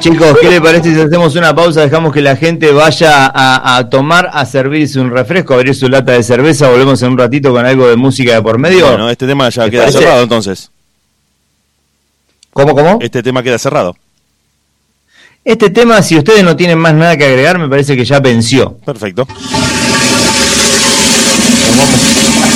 [0.00, 1.80] Chicos, ¿qué le parece si hacemos una pausa?
[1.80, 5.88] Dejamos que la gente vaya a, a tomar, a servirse un refresco, a abrir su
[5.88, 6.68] lata de cerveza.
[6.68, 8.86] Volvemos en un ratito con algo de música de por medio.
[8.88, 9.98] Bueno, este tema ya ¿Te queda parece?
[9.98, 10.70] cerrado entonces.
[12.52, 12.98] ¿Cómo, cómo?
[13.00, 13.96] Este tema queda cerrado.
[15.46, 18.78] Este tema, si ustedes no tienen más nada que agregar, me parece que ya venció.
[18.84, 19.28] Perfecto.
[22.12, 22.55] ¡Abuela,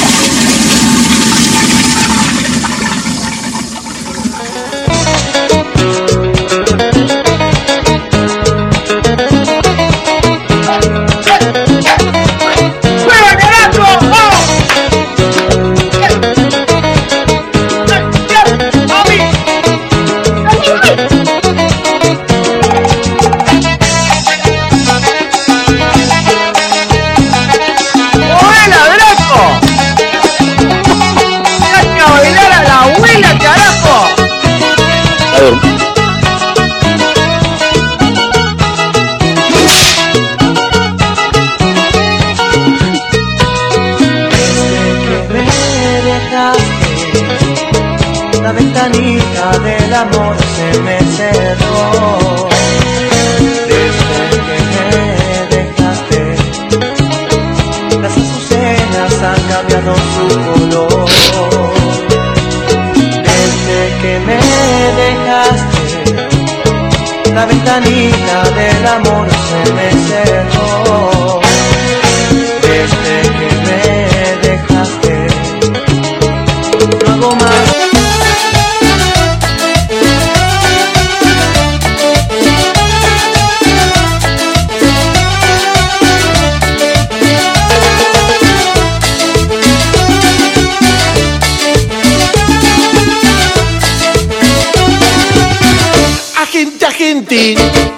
[97.31, 97.93] Agente,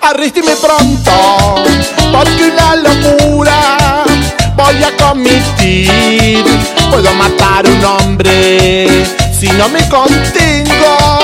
[0.00, 1.56] arrésteme pronto,
[2.12, 4.04] porque una locura
[4.54, 6.44] voy a cometer.
[6.88, 8.86] Puedo matar un hombre
[9.36, 11.18] si no me contengo,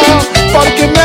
[0.53, 1.00] porque me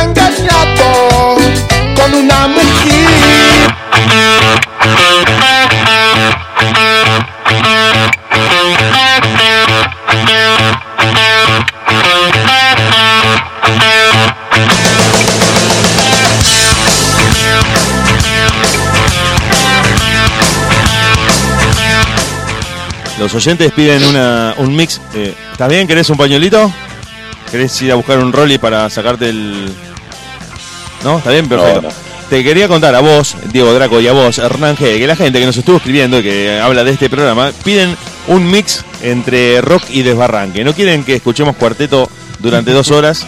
[23.36, 25.02] oyentes piden una, un mix.
[25.14, 25.88] Eh, ¿Estás bien?
[25.88, 26.72] ¿Querés un pañuelito?
[27.52, 29.72] ¿Querés ir a buscar un rolly para sacarte el.
[31.04, 31.18] ¿No?
[31.18, 31.48] ¿Está bien?
[31.48, 31.82] Perfecto.
[31.82, 31.96] No, no.
[32.30, 35.40] Te quería contar a vos, Diego Draco, y a vos, Hernán G, que la gente
[35.40, 37.96] que nos estuvo escribiendo y que habla de este programa, piden
[38.28, 40.64] un mix entre rock y desbarranque.
[40.64, 43.28] No quieren que escuchemos cuarteto durante dos horas,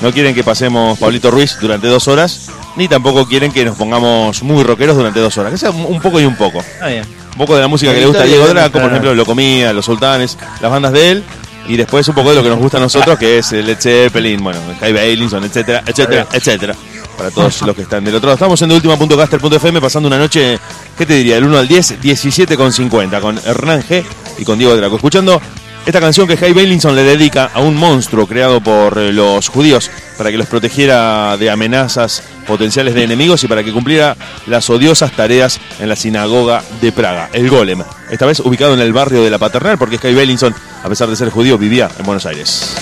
[0.00, 4.42] no quieren que pasemos Pablito Ruiz durante dos horas, ni tampoco quieren que nos pongamos
[4.42, 5.52] muy rockeros durante dos horas.
[5.52, 6.64] Que sea un poco y un poco.
[6.80, 7.21] Ah, bien.
[7.32, 9.72] Un poco de la música que le gusta a Diego Draco, por ejemplo, Lo Comía,
[9.72, 11.24] Los Sultanes, las bandas de él.
[11.68, 13.78] Y después un poco de lo que nos gusta a nosotros, que es el Led
[13.80, 16.74] Zeppelin, bueno, High Bailinson, etcétera, etcétera, etcétera.
[17.16, 18.34] Para todos los que están del otro lado.
[18.34, 20.58] Estamos en última.caster.fm pasando una noche,
[20.98, 21.36] ¿qué te diría?
[21.36, 24.04] Del 1 al 10, 17,50 con Hernán G
[24.38, 24.96] y con Diego Draco.
[24.96, 25.40] Escuchando
[25.84, 29.90] esta canción que High Bailinson le dedica a un monstruo creado por eh, los judíos
[30.16, 34.16] para que los protegiera de amenazas potenciales de enemigos y para que cumpliera
[34.46, 37.82] las odiosas tareas en la sinagoga de Praga, el Golem.
[38.10, 41.16] Esta vez ubicado en el barrio de la Paternal porque High Bailinson, a pesar de
[41.16, 42.76] ser judío, vivía en Buenos Aires.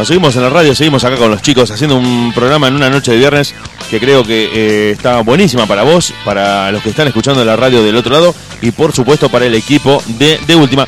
[0.00, 2.88] Bueno, seguimos en la radio, seguimos acá con los chicos haciendo un programa en una
[2.88, 3.54] noche de viernes
[3.90, 7.82] que creo que eh, está buenísima para vos, para los que están escuchando la radio
[7.82, 10.86] del otro lado y por supuesto para el equipo de, Última.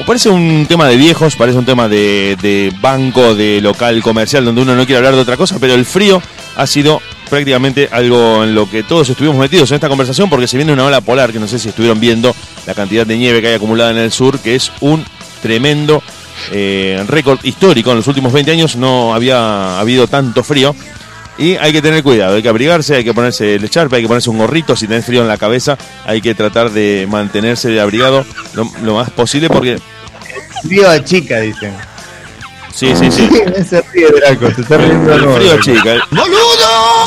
[0.00, 4.62] O parece un tema de viejos, parece un tema de banco, de local comercial, donde
[4.62, 6.22] uno no quiere hablar de otra cosa, pero el frío
[6.54, 10.56] ha sido prácticamente algo en lo que todos estuvimos metidos en esta conversación porque se
[10.56, 12.32] viene una ola polar que no sé si estuvieron viendo
[12.64, 15.04] la cantidad de nieve que hay acumulada en el sur, que es un
[15.42, 16.00] tremendo
[16.52, 17.90] eh, récord histórico.
[17.90, 20.74] En los últimos 20 años no había habido tanto frío.
[21.38, 24.08] Y hay que tener cuidado, hay que abrigarse, hay que ponerse el echarpe, hay que
[24.08, 28.24] ponerse un gorrito, si tenés frío en la cabeza, hay que tratar de mantenerse abrigado
[28.54, 29.78] lo, lo más posible porque...
[30.62, 31.74] Frío a chica, dicen.
[32.76, 33.28] Sí, sí, sí.
[33.68, 35.96] Se ríe Draco, se está riendo de El frío chica.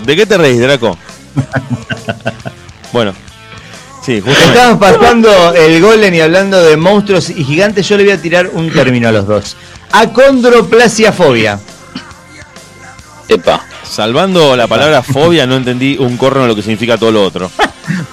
[0.03, 0.97] ¿De qué te reís, Draco?
[2.91, 3.13] Bueno,
[4.01, 4.23] sí.
[4.25, 7.87] Estamos pasando el golem y hablando de monstruos y gigantes.
[7.87, 9.57] Yo le voy a tirar un término a los dos:
[9.91, 11.59] acondroplasiafobia.
[13.27, 13.65] Epa.
[13.83, 17.51] Salvando la palabra fobia, no entendí un corno lo que significa todo lo otro.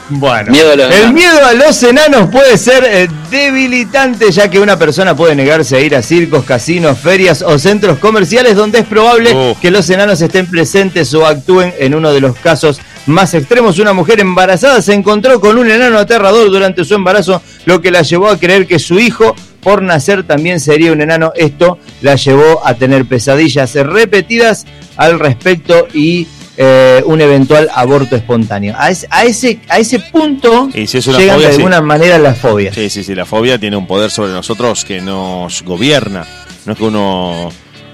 [0.09, 4.61] Bueno, Miedo a los el miedo a los enanos puede ser eh, debilitante, ya que
[4.61, 8.87] una persona puede negarse a ir a circos, casinos, ferias o centros comerciales donde es
[8.87, 9.57] probable Oh.
[9.61, 11.73] que los enanos estén presentes o actúen.
[11.79, 15.99] En uno de los casos más extremos, una mujer embarazada se encontró con un enano
[15.99, 20.23] aterrador durante su embarazo, lo que la llevó a creer que su hijo por nacer
[20.25, 21.33] también sería un enano.
[21.35, 24.65] Esto la llevó a tener pesadillas repetidas
[24.97, 28.75] al respecto y eh, un eventual aborto espontáneo.
[28.79, 31.61] A ese, a ese, a ese punto Y si es una llegan fobia, de sí.
[31.61, 32.75] alguna manera las fobias.
[32.75, 36.27] Sí, sí, sí, la fobia tiene un poder sobre nosotros que nos gobierna.
[36.65, 37.51] No es que uno.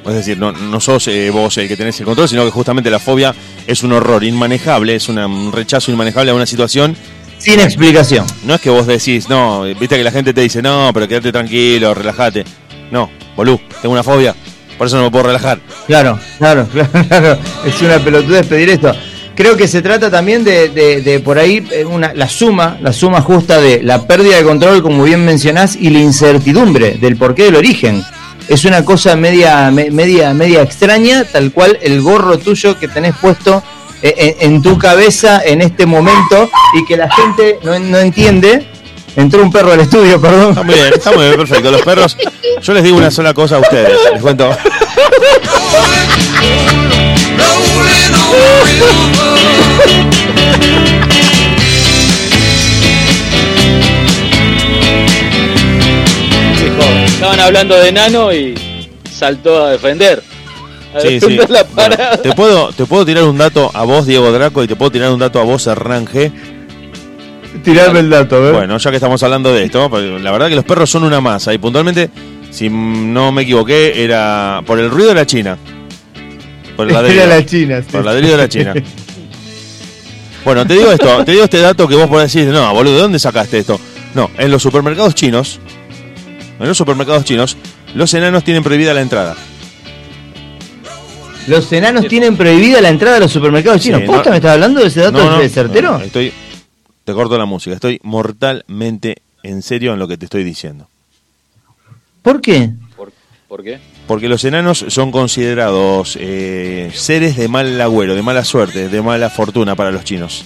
[0.07, 2.91] Es decir, no, no sos eh, vos el que tenés el control, sino que justamente
[2.91, 3.33] la fobia
[3.69, 6.97] es un horror inmanejable, es una- un rechazo inmanejable a una situación.
[7.39, 8.27] Sin explicación.
[8.45, 11.31] No es que vos decís, no, viste que la gente te dice, no, pero quédate
[11.31, 12.45] tranquilo, relájate.
[12.91, 14.35] No, bolú, tengo una fobia,
[14.83, 15.61] por eso no me puedo relajar.
[15.87, 17.39] Claro, claro, claro, claro.
[17.65, 18.93] Es una pelotudez pedir esto.
[19.37, 22.93] Creo que se trata también de, de- de por ahí eh, una, la suma, la
[22.93, 27.45] suma justa de la pérdida de control, como bien mencionás, y la incertidumbre del porqué
[27.45, 28.03] del origen.
[28.49, 33.15] Es una cosa media, me- media, media extraña, tal cual el gorro tuyo que tenés
[33.21, 33.63] puesto
[34.03, 38.67] eh, en, en tu cabeza en este momento y que la gente no, no entiende.
[39.17, 40.51] Entró un perro al estudio, perdón.
[40.51, 41.71] Está muy bien, está muy bien, perfecto.
[41.71, 42.17] Los perros,
[42.63, 44.51] yo les digo una sola cosa a ustedes, les cuento.
[57.07, 58.55] Estaban hablando de enano y
[59.11, 60.23] saltó a defender.
[60.95, 61.15] A Sí, sí.
[61.37, 62.17] defender la Bueno, parada.
[62.19, 65.11] te, puedo, te puedo tirar un dato a vos, Diego Draco, y te puedo tirar
[65.11, 66.33] un dato a vos, Hernán G.
[67.63, 68.53] Tirarme el dato, ¿eh?
[68.53, 71.21] Bueno, ya que estamos hablando de esto, porque la verdad que los perros son una
[71.21, 72.11] masa y puntualmente,
[72.51, 75.57] si no me equivoqué, era por el ruido de la China.
[76.77, 77.23] Por el ladrido.
[77.23, 77.81] Era la China.
[77.83, 77.87] sí.
[77.91, 78.75] Por el ladrido de la China.
[80.45, 83.01] Bueno, te digo esto, te digo este dato que vos podés decir, no, boludo, ¿de
[83.03, 83.79] dónde sacaste esto?
[84.15, 85.61] No, en los supermercados chinos,
[86.59, 87.57] en los supermercados chinos,
[87.95, 89.37] los enanos tienen prohibida la entrada.
[91.47, 94.01] Los enanos tienen prohibida la entrada a los supermercados chinos.
[94.01, 95.99] Sí, ¿Posta no- me estás hablando de ese dato No, no, de certero?
[95.99, 96.33] no, estoy
[97.05, 97.75] te corto la música.
[97.75, 100.89] Estoy mortalmente en serio en lo que te estoy diciendo.
[102.23, 102.71] ¿Por qué?
[102.97, 103.13] ¿Por,
[103.49, 103.79] por qué?
[104.07, 109.31] Porque los enanos son considerados eh, seres de mal agüero, de mala suerte, de mala
[109.31, 110.45] fortuna para los chinos.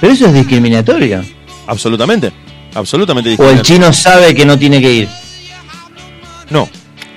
[0.00, 1.24] Pero eso es discriminatorio.
[1.66, 2.32] Absolutamente.
[2.74, 3.62] Absolutamente O el discriminatorio.
[3.76, 5.08] chino sabe que no tiene que ir.
[6.50, 6.68] No.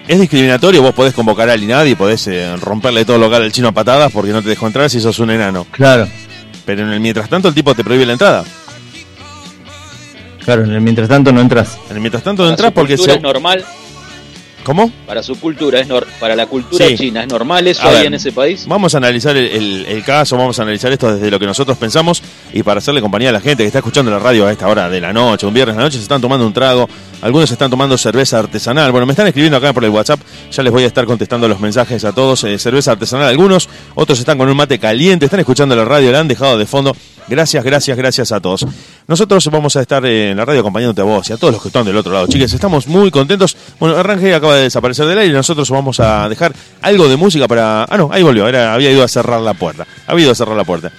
[0.08, 3.68] Es discriminatorio, vos podés convocar al INADI y podés eh, romperle todo local al chino
[3.68, 5.66] a patadas porque no te dejó entrar si sos un enano.
[5.72, 6.08] Claro.
[6.68, 8.44] Pero en el mientras tanto el tipo te prohíbe la entrada.
[10.44, 11.80] Claro, en el mientras tanto no entras.
[11.90, 13.14] En el mientras tanto no entras porque se...
[13.14, 13.64] es normal.
[14.68, 14.92] ¿Cómo?
[15.08, 16.98] Para su cultura, es nor- para la cultura Sí.
[16.98, 18.66] china, ¿es normal eso ahí en ese país?
[18.68, 21.78] Vamos a analizar el, el- el caso, vamos a analizar esto desde lo que nosotros
[21.78, 24.68] pensamos y para hacerle compañía a la gente que está escuchando la radio a esta
[24.68, 26.86] hora de la noche, un viernes a la noche, se están tomando un trago,
[27.22, 28.92] algunos están tomando cerveza artesanal.
[28.92, 30.20] Bueno, me están escribiendo acá por el WhatsApp,
[30.52, 32.44] ya les voy a estar contestando los mensajes a todos.
[32.44, 36.20] eh, cerveza artesanal, algunos, otros están con un mate caliente, están escuchando la radio, la
[36.20, 36.94] han dejado de fondo.
[37.28, 38.66] Gracias, gracias, gracias a todos.
[39.08, 41.62] Nosotros vamos a estar eh, en la radio acompañándote a vos y a todos los
[41.62, 42.28] que están del otro lado.
[42.28, 43.58] Chiques, estamos muy contentos.
[43.80, 47.84] Bueno, Arrange acaba de desaparecer del aire nosotros vamos a dejar algo de música para...
[47.84, 49.86] Ah, no, ahí volvió, era, había ido a cerrar la puerta.
[50.08, 50.92] Había ido a cerrar la puerta.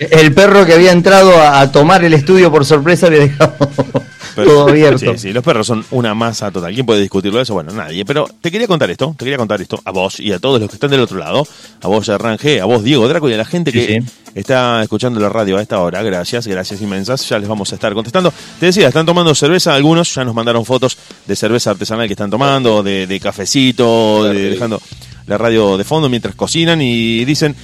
[0.00, 3.54] El perro que había entrado a, a tomar el estudio por sorpresa había dejado
[4.34, 5.12] Pero- todo abierto.
[5.12, 6.72] Sí, sí, los perros son una masa total.
[6.72, 7.52] ¿Quién puede discutirlo eso?
[7.52, 8.04] Bueno, nadie.
[8.04, 10.70] Pero te quería contar esto, te quería contar esto a vos y a todos los
[10.70, 11.46] que están del otro lado,
[11.82, 14.08] a vos, Arrange, a vos, Diego Draco y a la gente Sí, que sí.
[14.36, 16.02] está escuchando la radio a esta hora.
[16.02, 17.28] Gracias, gracias inmensas.
[17.28, 18.32] Ya les vamos a estar contestando.
[18.60, 20.96] Te decía, están tomando cerveza, algunos ya nos mandaron fotos
[21.26, 24.80] de cerveza artesanal que están tomando, de, de cafecito, de- dejando
[25.26, 27.54] la radio de fondo mientras cocinan y dicen,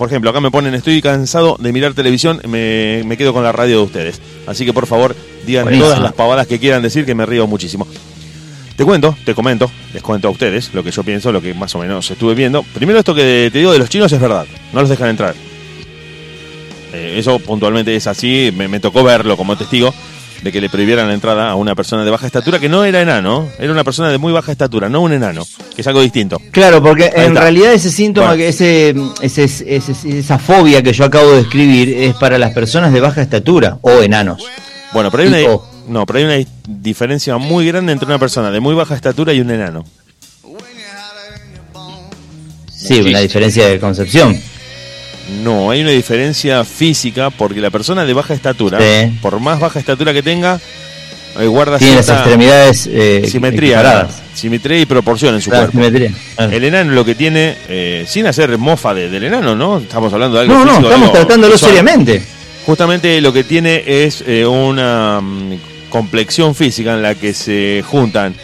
[0.00, 3.52] por ejemplo, acá me ponen, estoy cansado de mirar televisión, me, me quedo con la
[3.52, 4.22] radio de ustedes.
[4.46, 5.88] Así que por favor, digan Buenísimo.
[5.88, 7.86] todas las pavadas que quieran decir, que me río muchísimo.
[8.76, 11.74] Te cuento, te comento, les cuento a ustedes lo que yo pienso, lo que más
[11.74, 12.62] o menos estuve viendo.
[12.62, 15.34] Primero esto que te digo de los chinos es verdad, no los dejan entrar.
[16.94, 19.92] Eh, eso puntualmente es así, me, me tocó verlo como testigo
[20.42, 23.00] de que le prohibieran la entrada a una persona de baja estatura que no era
[23.02, 26.40] enano, era una persona de muy baja estatura, no un enano, que es algo distinto.
[26.50, 28.38] Claro, porque en realidad ese síntoma, Bueno.
[28.38, 32.92] que ese, ese, ese- esa fobia que yo acabo de describir es para las personas
[32.92, 34.42] de baja estatura o enanos.
[34.92, 38.60] Bueno, pero hay una, no, pero hay una diferencia muy grande entre una persona de
[38.60, 39.84] muy baja estatura y un enano.
[42.74, 44.36] Sí, una diferencia de concepción.
[45.42, 49.12] No, hay una diferencia física porque la persona de baja estatura, Sí.
[49.22, 50.60] por más baja estatura que tenga,
[51.38, 55.96] eh, guarda Tiene las extremidades eh, simetría, y proporción en su Claro, cuerpo.
[56.36, 56.52] claro.
[56.52, 59.78] El enano lo que tiene, eh, sin hacer mofa de- del enano, ¿no?
[59.78, 62.22] Estamos hablando de algo No, no, estamos tratándolo seriamente.
[62.66, 65.54] Justamente lo que tiene es eh, una mm,
[65.90, 68.34] complexión física en la que se juntan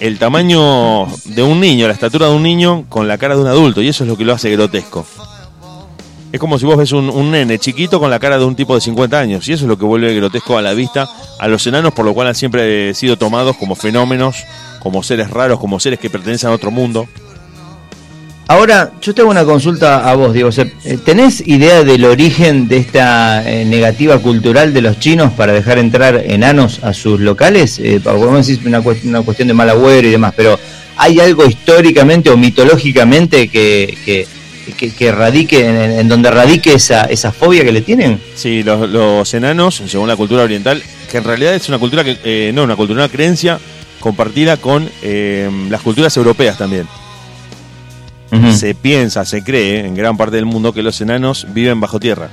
[0.00, 3.46] el tamaño de un niño, la estatura de un niño, con la cara de un
[3.48, 5.06] adulto, y eso es lo que lo hace grotesco.
[6.36, 8.82] Es como si vos ves un, nene chiquito con la cara de un tipo de
[8.82, 11.08] 50 años, y eso es lo que vuelve grotesco a la vista
[11.38, 14.44] a los enanos, por lo cual han siempre sido tomados como fenómenos,
[14.78, 17.08] como seres raros, como seres que pertenecen a otro mundo.
[18.48, 20.50] Ahora, yo tengo una consulta a vos, Diego.
[20.54, 25.78] Eh, ¿Tenés idea del origen de esta eh, negativa cultural de los chinos para dejar
[25.78, 27.78] entrar enanos a sus locales?
[27.78, 30.60] Eh, vos decís una, una cuestión de mal agüero y demás, pero
[30.98, 34.26] ¿hay algo históricamente o mitológicamente que,
[34.72, 38.20] que- que radique, en, en donde radique esa, esa fobia que le tienen?
[38.34, 42.18] Sí, los, los enanos, según la cultura oriental, que en realidad es una cultura que,
[42.24, 43.58] eh, no, una cultura, una creencia
[44.00, 46.86] compartida con eh, las culturas europeas también.
[48.52, 52.28] Se piensa, se cree en gran parte del mundo que los enanos viven bajo tierra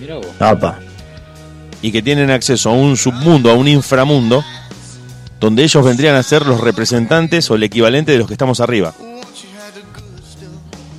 [0.00, 0.26] Mirá vos.
[0.38, 0.78] Apa.
[1.82, 4.42] y que tienen acceso a un submundo, a un inframundo,
[5.40, 8.94] donde ellos vendrían a ser los representantes o el equivalente de los que estamos arriba.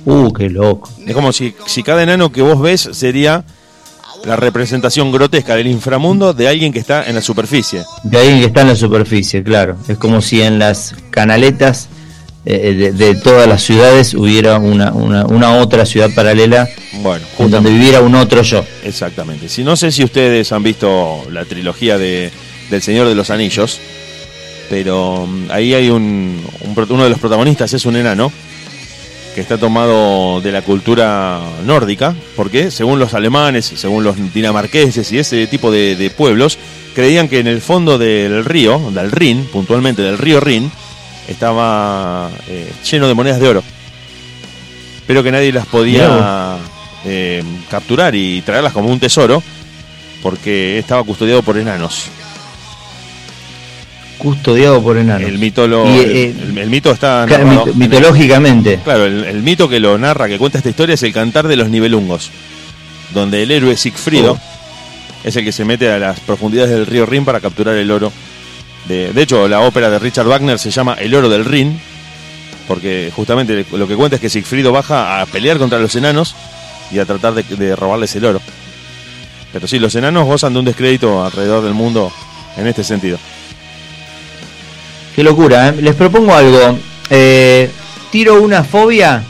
[0.04, 0.90] Uh, qué loco.
[1.06, 3.44] Es como si, si cada enano que vos ves sería
[4.24, 7.84] la representación grotesca del inframundo de alguien que está en la superficie.
[8.04, 9.76] De alguien que está en la superficie, claro.
[9.88, 11.88] Es como si en las canaletas
[12.44, 16.68] eh, de, de todas las ciudades hubiera una, una, una otra ciudad paralela
[17.00, 18.64] Bueno, en donde viviera un otro yo.
[18.84, 19.48] Exactamente.
[19.48, 22.30] Si no sé si ustedes han visto la trilogía de
[22.72, 23.78] del Señor de los Anillos,
[24.70, 28.32] pero mm, ahí hay un, un uno de los protagonistas es un enano
[29.34, 35.18] que está tomado de la cultura nórdica, porque según los alemanes, según los dinamarqueses y
[35.18, 36.58] ese tipo de, de pueblos,
[36.94, 40.70] creían que en el fondo del río, del Rin, puntualmente del río Rin,
[41.28, 43.62] estaba eh, lleno de monedas de oro,
[45.06, 46.58] pero que nadie las podía
[47.04, 49.42] eh, capturar y traerlas como un tesoro,
[50.22, 52.06] porque estaba custodiado por enanos.
[54.22, 55.28] Custodiado por enanos.
[55.28, 58.78] El Y, eh, el- el mito está Claro, narrado mitológicamente.
[58.84, 61.68] Claro, el, mito que lo narra, que cuenta esta historia es el cantar de los
[61.68, 62.30] nivelungos.
[63.12, 64.40] donde el héroe Sigfrido Oh.
[65.28, 68.10] es el que se mete a las profundidades del río Rin para capturar el oro.
[68.88, 71.78] De, de hecho, la ópera de Richard Wagner se llama El oro del Rin,
[72.66, 76.34] porque justamente lo que cuenta es que Sigfrido baja a pelear contra los enanos
[76.90, 78.40] y a tratar de, de robarles el oro.
[79.52, 82.10] Pero sí, los enanos gozan de un descrédito alrededor del mundo
[82.56, 83.18] en este sentido.
[85.14, 85.74] Qué locura, ¿eh?
[85.82, 86.78] Les propongo algo.
[87.10, 87.70] Eh,
[88.10, 89.22] tiro una fobia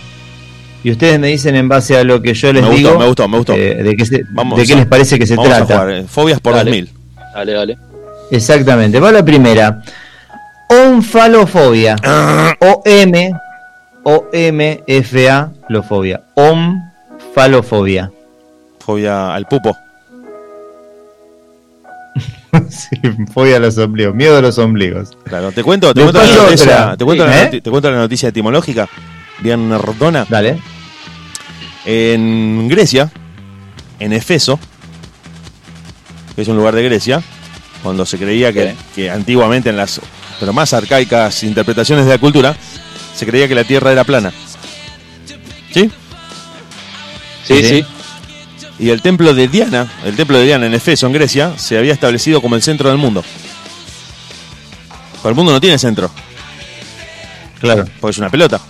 [0.85, 2.99] y ustedes me dicen en base a lo que yo les Me gustó, digo.
[2.99, 3.55] me gustó, me gustó.
[3.55, 5.75] eh, de qué, se- Vamos de qué a- les parece que se vamos a trata.
[5.81, 6.71] jugar, eh, Fobias por Dale.
[6.71, 6.91] 2000.
[7.35, 7.79] Dale, dale.
[8.31, 9.01] Exactamente.
[9.01, 9.83] Va la primera.
[10.69, 11.97] Onfalofobia.
[12.61, 13.33] O-M.
[14.05, 15.51] O-M-F-A.
[15.69, 16.21] Lofobia.
[16.35, 18.11] Omfalofobia.
[18.79, 19.77] Fobia al pupo.
[22.71, 22.97] sí,
[23.33, 24.15] fobia a los ombligos.
[24.15, 25.11] Miedo a los ombligos.
[25.25, 26.97] Claro, te cuento, te cuento, la noticia, otra.
[26.97, 27.61] te, cuento Sí, la ¿eh?
[27.61, 28.89] te cuento la noticia etimológica,
[29.41, 30.27] bien nerdona.
[30.29, 30.59] Dale.
[31.85, 33.11] En Grecia,
[33.99, 34.59] en Efeso,
[36.37, 37.23] que es un lugar de Grecia,
[37.83, 40.01] cuando se creía que, que antiguamente en las
[40.39, 42.57] pero más arcaicas interpretaciones de la cultura,
[43.15, 44.33] se creía que la Tierra era plana.
[45.73, 45.91] ¿Sí?
[47.45, 47.65] Sí, Sí.
[47.65, 47.85] sí.
[48.83, 51.93] Y el templo de Diana, el templo de Diana en Efeso, en Grecia, se había
[51.93, 53.23] establecido como el centro del mundo.
[55.23, 56.11] Pero el mundo no tiene centro,
[57.61, 58.61] Claro, porque es una pelota.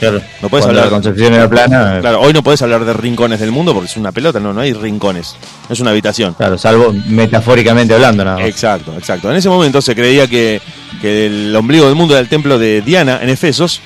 [0.00, 0.20] claro.
[0.42, 0.86] No puedes hablar.
[0.86, 1.98] la concepción era plana.
[2.00, 4.60] Claro, hoy no podés hablar de rincones del mundo porque es una pelota, no, no
[4.62, 5.36] hay rincones.
[5.70, 6.34] Es una habitación.
[6.34, 8.46] Claro, salvo metafóricamente hablando nada más.
[8.48, 9.30] Exacto, exacto.
[9.30, 10.60] En ese momento se creía que,
[11.00, 13.80] que el ombligo del mundo era el templo de Diana en Efesos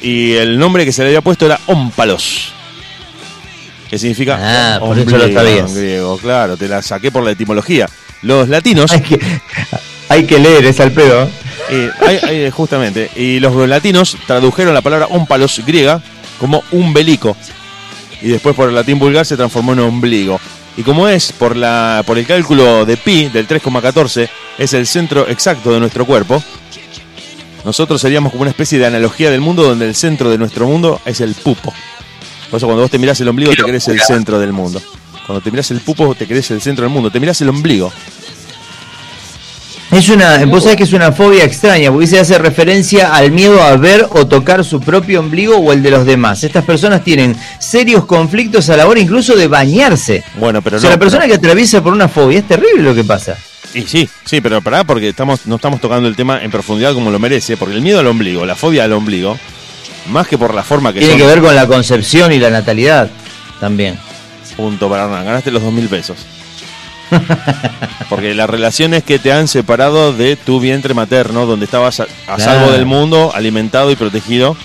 [0.00, 2.53] y el nombre que se le había puesto era Ómpalos.
[3.94, 5.70] Que significa Ah, por eso lo sabías.
[5.70, 7.88] en griego, claro, te la saqué por la etimología.
[8.22, 9.20] Los latinos, Hay que,
[10.08, 11.30] hay que leer, es al pedo.
[11.70, 16.02] eh, hay- hay- justamente, y los latinos tradujeron la palabra ómpalos griega
[16.40, 17.36] como umbelico.
[18.20, 20.40] Y después por el latín vulgar se transformó en ombligo.
[20.76, 24.28] Y como es por, la, por el cálculo de pi del 3,14,
[24.58, 26.42] es el centro exacto de nuestro cuerpo,
[27.64, 31.00] nosotros seríamos como una especie de analogía del mundo donde el centro de nuestro mundo
[31.04, 31.72] es el pupo.
[32.54, 34.80] Por eso cuando vos te mirás el ombligo te crees el centro del mundo.
[35.26, 37.10] Cuando te mirás el pupo te crees el centro del mundo.
[37.10, 37.92] Te mirás el ombligo.
[39.90, 43.60] Es una, vos sabés que es una fobia extraña, porque se hace referencia al miedo
[43.60, 46.44] a ver o tocar su propio ombligo o el de los demás.
[46.44, 50.22] Estas personas tienen serios conflictos a la hora incluso de bañarse.
[50.38, 52.84] Bueno, pero o sea, no, la persona pero- que atraviesa por una fobia es terrible
[52.84, 53.36] lo que pasa.
[53.74, 57.10] Y sí, sí, pero pará porque estamos, no estamos tocando el tema en profundidad como
[57.10, 59.36] lo merece, porque el miedo al ombligo, la fobia al ombligo,
[60.08, 62.50] más que por la forma que Tiene son, que ver con la concepción y la
[62.50, 63.08] natalidad
[63.60, 63.98] también.
[64.56, 66.18] punto para Hernán, ganaste los dos mil pesos.
[68.08, 72.38] Porque las relaciones que te han separado de tu vientre materno, donde estabas a, a
[72.38, 74.56] salvo del mundo, alimentado y protegido,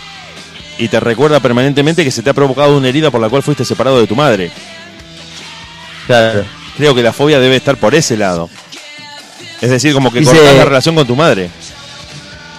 [0.78, 3.66] y te recuerda permanentemente que se te ha provocado una herida por la cual fuiste
[3.66, 4.52] separado de tu madre.
[6.08, 6.46] Claro.
[6.78, 8.50] Creo que la fobia debe estar por ese lado.
[9.62, 11.50] Es decir, como que Dice- cortás la relación con tu madre.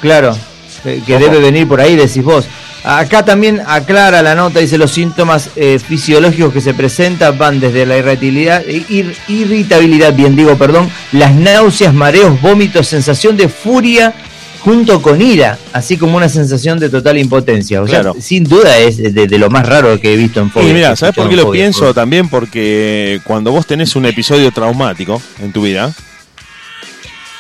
[0.03, 0.37] Claro,
[0.83, 1.25] que, que Ojo.
[1.25, 2.47] debe venir por ahí, decís vos.
[2.83, 7.85] Acá también aclara la nota, dice los síntomas eh, fisiológicos que se presentan van desde
[7.85, 14.15] la irritabilidad, ir- irritabilidad, bien digo, perdón, las náuseas, mareos, vómitos, sensación de furia
[14.61, 17.83] junto con ira, así como una sensación de total impotencia.
[17.83, 18.17] O sea, Claro.
[18.19, 20.71] sin duda es de, de lo más raro que he visto en fobia.
[20.71, 21.81] Y mira, ¿sabes por qué lo fobia, pienso?
[21.87, 25.93] por- También porque cuando vos tenés un episodio traumático en tu vida,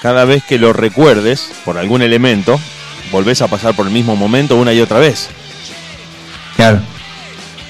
[0.02, 2.58] cada vez que lo recuerdes por algún elemento,
[3.10, 5.28] volvés a pasar por el mismo momento una y otra vez.
[6.56, 6.80] Claro,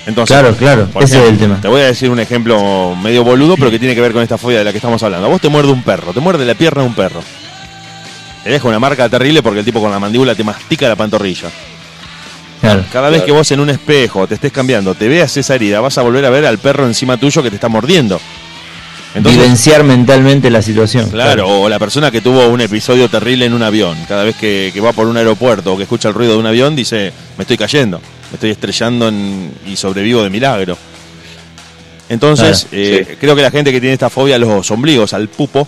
[0.07, 1.61] Entonces, claro, claro, por ese es ejemplo, el tema.
[1.61, 4.39] Te voy a decir un ejemplo medio boludo, pero que tiene que ver con esta
[4.39, 5.27] fobia de la que estamos hablando.
[5.27, 7.23] A vos te muerde un perro, te muerde la pierna un perro.
[8.43, 11.49] Te deja una marca terrible porque el tipo con la mandíbula te mastica la pantorrilla.
[12.61, 12.85] Claro.
[12.93, 13.27] Cada vez Claro.
[13.27, 16.25] que vos en un espejo te estés cambiando, te veas esa herida, vas a volver
[16.25, 18.21] a ver al perro encima tuyo que te está mordiendo.
[19.15, 21.11] Entonces, Vivenciar mentalmente la situación.
[21.11, 24.71] claro, o la persona que tuvo un episodio terrible en un avión, cada vez que,
[24.73, 27.43] que va por un aeropuerto o que escucha el ruido de un avión, dice, me
[27.43, 30.77] estoy cayendo, me estoy estrellando en- y sobrevivo de milagro.
[32.09, 35.29] Entonces, Claro, eh, creo que la gente que tiene esta fobia a los ombligos, al
[35.29, 35.67] pupo,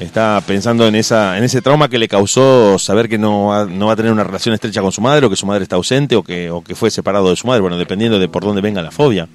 [0.00, 3.86] está pensando en esa en ese trauma que le causó saber que no va, no
[3.88, 6.14] va a tener una relación estrecha con su madre o que su madre está ausente
[6.14, 8.80] o que, o que fue separado de su madre, bueno, dependiendo de por dónde venga
[8.80, 9.28] la fobia.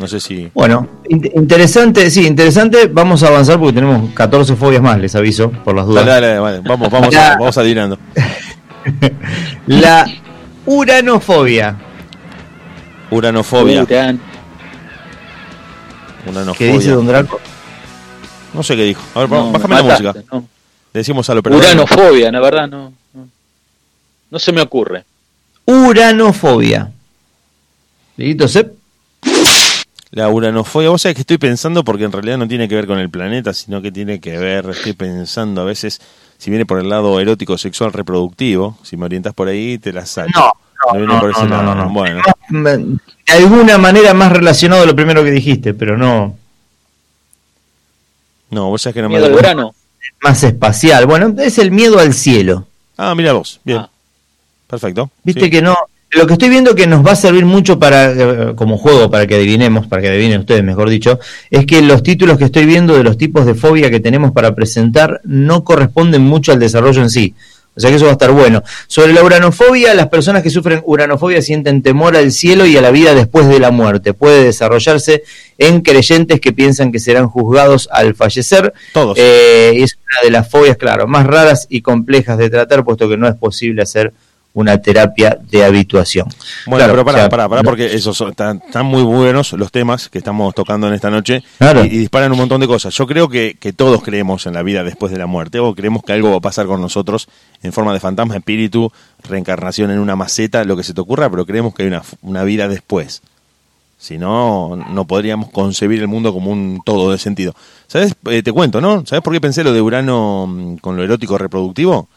[0.00, 0.50] No sé si...
[0.54, 2.86] Bueno, in- interesante, sí, interesante.
[2.90, 6.06] Vamos a avanzar porque tenemos 14 fobias más, les aviso, por las dudas.
[6.06, 7.34] Dale, dale, dale, vamos, vamos, Ya.
[7.34, 7.98] a- vamos adivinando.
[9.66, 10.06] La
[10.64, 11.76] uranofobia.
[13.10, 13.82] Uranofobia.
[13.82, 14.20] Uran.
[16.26, 16.54] Uranofobia.
[16.58, 17.38] ¿Qué dice Don Draco?
[18.54, 19.02] No sé qué dijo.
[19.14, 20.24] A ver, No, bájame me la mataste, música.
[20.32, 20.40] no.
[20.92, 21.62] Le decimos al operador.
[21.64, 23.28] Uranofobia, la verdad, no, no.
[24.30, 25.04] No se me ocurre.
[25.66, 26.90] Uranofobia.
[28.16, 28.79] ¿Listo, Sep?
[30.12, 32.98] La uranofobia, vos sabés que estoy pensando porque en realidad no tiene que ver con
[32.98, 36.00] el planeta, sino que tiene que ver, estoy pensando a veces,
[36.36, 40.06] si viene por el lado erótico, sexual, reproductivo, si me orientas por ahí, te la
[40.06, 40.30] saco.
[40.34, 41.74] No, no, por ese no, no, lado.
[41.74, 41.90] no, no.
[41.92, 46.36] Bueno, De alguna manera más relacionado a lo primero que dijiste, pero no
[48.50, 49.54] no, vos sabés que no me Miedo al doy cuenta.
[49.54, 49.74] verano.
[50.22, 51.06] más espacial.
[51.06, 52.66] Bueno, es el miedo al cielo.
[52.96, 53.78] Ah, mira vos, bien.
[53.78, 53.90] Ah.
[54.66, 55.10] Perfecto.
[55.22, 55.50] Viste sí.
[55.50, 55.76] que no.
[56.12, 59.28] Lo que estoy viendo que nos va a servir mucho para, eh, como juego, para
[59.28, 62.96] que adivinemos, para que adivinen ustedes, mejor dicho, es que los títulos que estoy viendo
[62.96, 67.10] de los tipos de fobia que tenemos para presentar no corresponden mucho al desarrollo en
[67.10, 67.34] sí.
[67.76, 68.64] O sea que eso va a estar bueno.
[68.88, 72.90] Sobre la uranofobia, las personas que sufren uranofobia sienten temor al cielo y a la
[72.90, 74.12] vida después de la muerte.
[74.12, 75.22] Puede desarrollarse
[75.56, 78.74] en creyentes que piensan que serán juzgados al fallecer.
[78.92, 79.16] Todos.
[79.16, 83.16] Eh, es una de las fobias, claro, más raras y complejas de tratar, puesto que
[83.16, 84.12] no es posible hacer
[84.52, 86.26] una terapia de habituación.
[86.66, 89.02] Bueno, Claro, pero pará, o sea, pará, pará, no- porque esos son- están, están muy
[89.02, 91.84] buenos los temas que estamos tocando en esta noche Claro.
[91.84, 92.92] y, y disparan un montón de cosas.
[92.94, 96.02] Yo creo que, que todos creemos en la vida después de la muerte o creemos
[96.02, 97.28] que algo va a pasar con nosotros
[97.62, 98.90] en forma de fantasma, espíritu,
[99.22, 102.42] reencarnación en una maceta, lo que se te ocurra, pero creemos que hay una, una
[102.42, 103.22] vida después.
[103.98, 107.54] Si no, no podríamos concebir el mundo como un todo de sentido.
[107.86, 108.14] ¿Sabes?
[108.30, 109.04] Eh, te cuento, ¿no?
[109.04, 112.08] ¿Sabes por qué pensé lo de Urano mm, con lo erótico reproductivo?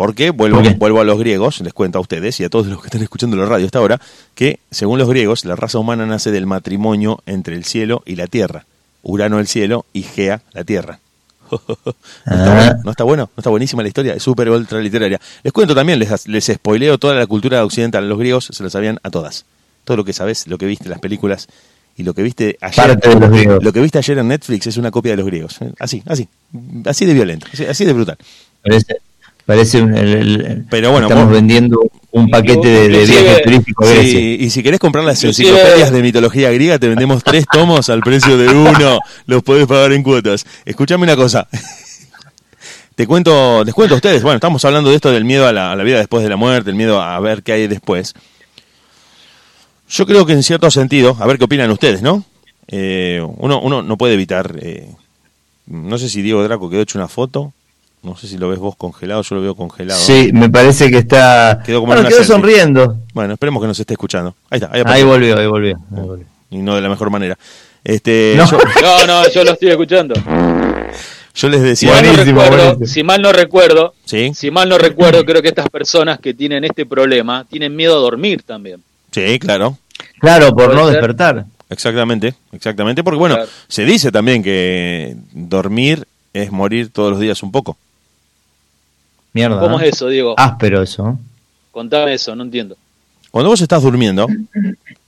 [0.00, 2.86] Porque vuelvo, vuelvo a los griegos, les cuento a ustedes y a todos los que
[2.86, 4.00] están escuchando la radio hasta ahora,
[4.34, 8.26] que según los griegos, la raza humana nace del matrimonio entre el cielo y la
[8.26, 8.64] tierra.
[9.02, 11.00] Urano el cielo y Gea la tierra.
[11.50, 11.92] ¿No está,
[12.24, 12.54] Ah.
[12.54, 12.80] bueno?
[12.82, 13.30] ¿No está bueno?
[13.36, 14.14] ¿No está buenísima la historia?
[14.14, 15.20] Es súper ultra literaria.
[15.42, 18.08] Les cuento también, les, les spoileo toda la cultura occidental.
[18.08, 19.44] Los griegos se lo sabían a todas.
[19.84, 21.46] Todo lo que sabes, lo que viste en las películas
[21.94, 22.98] y lo que viste ayer.
[23.60, 25.58] Lo que viste ayer en Netflix es una copia de los griegos.
[25.78, 26.26] Así, así.
[26.86, 28.16] Así de violento, así, así de brutal.
[28.62, 28.96] Parece,
[29.46, 31.80] parece un, el- el- Pero bueno, estamos vos- vendiendo
[32.12, 34.18] un paquete de, de viajes turísticos a Grecia.
[34.18, 38.00] Sí, y si querés comprar las enciclopedias de mitología griega, te vendemos tres tomos al
[38.00, 39.00] precio de uno.
[39.26, 40.44] Los podés pagar en cuotas.
[40.64, 41.48] Escuchame una cosa.
[42.94, 44.22] Te cuento, les cuento a ustedes.
[44.22, 46.36] Bueno, estamos hablando de esto del miedo a la, a la vida después de la
[46.36, 48.14] muerte, el miedo a ver qué hay después.
[49.88, 52.24] Yo creo que en cierto sentido, a ver qué opinan ustedes, ¿no?
[52.68, 54.54] Eh, uno, uno no puede evitar.
[54.60, 54.88] eh,
[55.66, 57.52] no sé si Diego Draco quedó hecho una foto.
[58.02, 60.00] No sé si lo ves vos congelado, yo lo veo congelado.
[60.00, 61.62] Sí, me parece que está.
[61.64, 62.34] Quedó como en bueno, una quedó selfie.
[62.34, 62.96] sonriendo.
[63.12, 64.34] Bueno, esperemos que nos esté escuchando.
[64.48, 65.76] Ahí está, ahí Ahí volvió, ahí volvió.
[65.94, 66.26] ahí volvió.
[66.50, 67.36] y no de la mejor manera.
[67.84, 68.50] Este, No.
[68.50, 70.14] yo, No, no, yo lo estoy escuchando.
[71.34, 72.86] yo les Si decía, mal, no Buenísimo, recuerdo, buenísimo.
[72.94, 76.64] si mal no recuerdo, sí, si mal no recuerdo, creo que estas personas que tienen
[76.64, 78.82] este problema tienen miedo a dormir también.
[79.12, 79.76] sí, claro,
[80.18, 80.92] Claro, por no ser.
[80.94, 81.44] despertar.
[81.68, 83.50] exactamente, exactamente, porque bueno, Claro.
[83.68, 87.76] se dice también que dormir es morir todos los días un poco.
[89.32, 89.60] Mierda.
[89.60, 90.34] ¿Cómo es eso, Diego?
[90.38, 91.18] Áspero eso.
[91.70, 92.76] Contame eso, no entiendo.
[93.30, 94.26] Cuando vos estás durmiendo,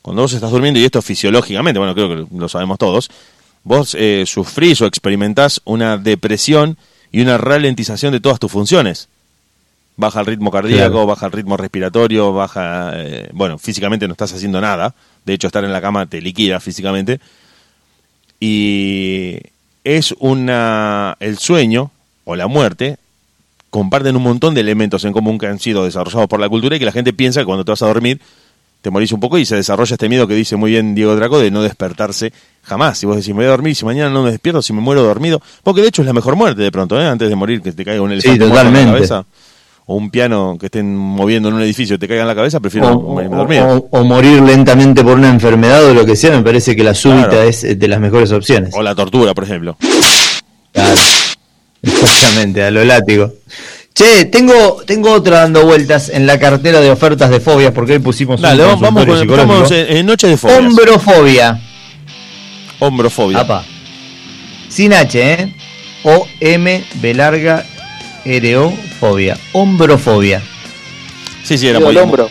[0.01, 3.11] cuando vos estás durmiendo, y esto fisiológicamente, bueno, creo que lo sabemos todos,
[3.65, 6.77] vos eh, sufrís o experimentás una depresión
[7.11, 9.09] y una ralentización de todas tus funciones.
[9.97, 11.07] Baja el ritmo cardíaco, Claro.
[11.07, 12.93] baja el ritmo respiratorio, baja...
[12.95, 14.95] eh, bueno, físicamente no estás haciendo nada.
[15.25, 17.21] De hecho, estar en la cama te liquida físicamente.
[18.41, 19.37] Y
[19.85, 21.17] es una...
[21.21, 21.91] El sueño
[22.25, 22.97] o la muerte
[23.73, 26.79] comparten un montón de elementos en común que han sido desarrollados por la cultura y
[26.79, 28.21] que la gente piensa que cuando te vas a dormir
[28.83, 31.39] te morís un poco y se desarrolla este miedo que dice muy bien Diego Draco
[31.39, 32.33] de no despertarse
[32.65, 32.99] jamás.
[32.99, 35.03] Si vos decís, me voy a dormir, si mañana no me despierto, si me muero
[35.03, 37.07] dormido, porque de hecho es la mejor muerte de pronto, ¿eh?
[37.07, 39.25] antes de morir, que te caiga un elefante en la cabeza
[39.87, 42.61] o un piano que estén moviendo en un edificio y te caiga en la cabeza,
[42.61, 43.89] prefiero O, morirme dormido.
[43.91, 46.95] o- o morir lentamente por una enfermedad o lo que sea, me parece que la
[46.95, 47.43] súbita Claro.
[47.45, 48.75] es eh, de las mejores opciones.
[48.75, 49.77] O la tortura, por ejemplo.
[50.73, 50.95] Claro.
[51.83, 53.33] Exactamente, a lo látigo.
[53.95, 57.99] Che, tengo, tengo otra dando vueltas en la cartera de ofertas de fobias, porque hoy
[57.99, 60.59] pusimos Dale, un vamos, con- estamos en, noche de fobias.
[60.59, 61.61] Hombrofobia.
[62.79, 63.41] Hombrofobia.
[63.41, 63.65] Apa.
[64.69, 65.55] Sin H, ¿eh?
[66.05, 67.67] O-M, B larga,
[68.25, 69.37] R-O, fobia.
[69.53, 70.43] Hombrofobia.
[71.45, 71.91] Sí, sí, era muy...
[71.91, 72.31] el hombro.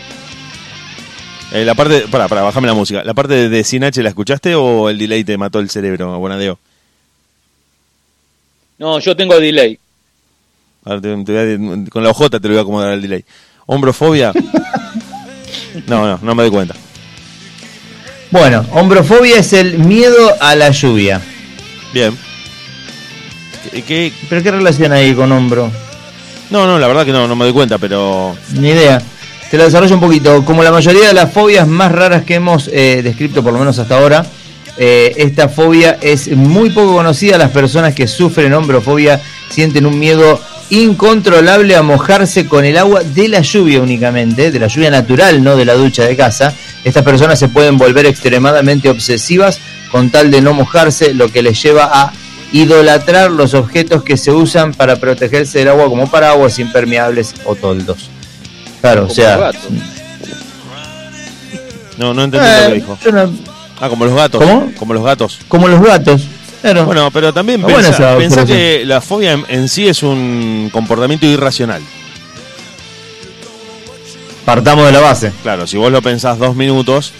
[1.52, 3.04] Eh, la parte, para, para, bajame la música.
[3.04, 6.18] ¿La parte de, de Sin H la escuchaste o el delay te mató el cerebro,
[6.18, 6.58] Bonadeo?
[8.82, 9.78] No, yo tengo delay.
[10.84, 13.00] A ver, te- te voy a- con la hojota te lo voy a acomodar el
[13.02, 13.24] delay.
[13.66, 14.32] Hombrofobia.
[15.86, 16.74] No, no, no me doy cuenta.
[18.30, 21.18] Bueno, hombrofobia es el miedo a la lluvia.
[21.94, 22.14] Bien.
[23.70, 25.70] ¿Qué, qué- ¿Pero qué relación hay con hombro?
[26.50, 28.36] No, no, la verdad que no, no me doy cuenta, pero...
[28.52, 29.00] Ni idea.
[29.50, 30.44] Te lo desarrollo un poquito.
[30.44, 33.78] Como la mayoría de las fobias más raras que hemos eh, descrito, por lo menos
[33.78, 34.26] hasta ahora,
[34.78, 37.38] eh, esta fobia es muy poco conocida.
[37.38, 39.20] Las personas que sufren hombrofobia
[39.50, 44.68] sienten un miedo incontrolable a mojarse con el agua de la lluvia únicamente, de la
[44.68, 46.54] lluvia natural, no de la ducha de casa.
[46.84, 49.58] Estas personas se pueden volver extremadamente obsesivas
[49.90, 52.12] con tal de no mojarse, lo que les lleva a
[52.52, 58.08] idolatrar los objetos que se usan para protegerse del agua como paraguas impermeables o toldos.
[58.80, 59.60] Claro, o sea, gatos.
[61.98, 62.98] No, no entendí Eh, lo que dijo.
[63.04, 63.51] yo no-
[63.82, 64.40] Ah, como los gatos.
[64.42, 64.72] ¿Cómo?
[64.78, 65.38] Como los gatos.
[65.48, 66.22] como los gatos.
[66.62, 66.86] Claro.
[66.86, 71.82] Bueno, pero también pensá, que la fobia en, en sí es un comportamiento irracional.
[74.44, 75.32] Partamos de la base.
[75.42, 77.12] Claro, si vos lo pensás dos minutos,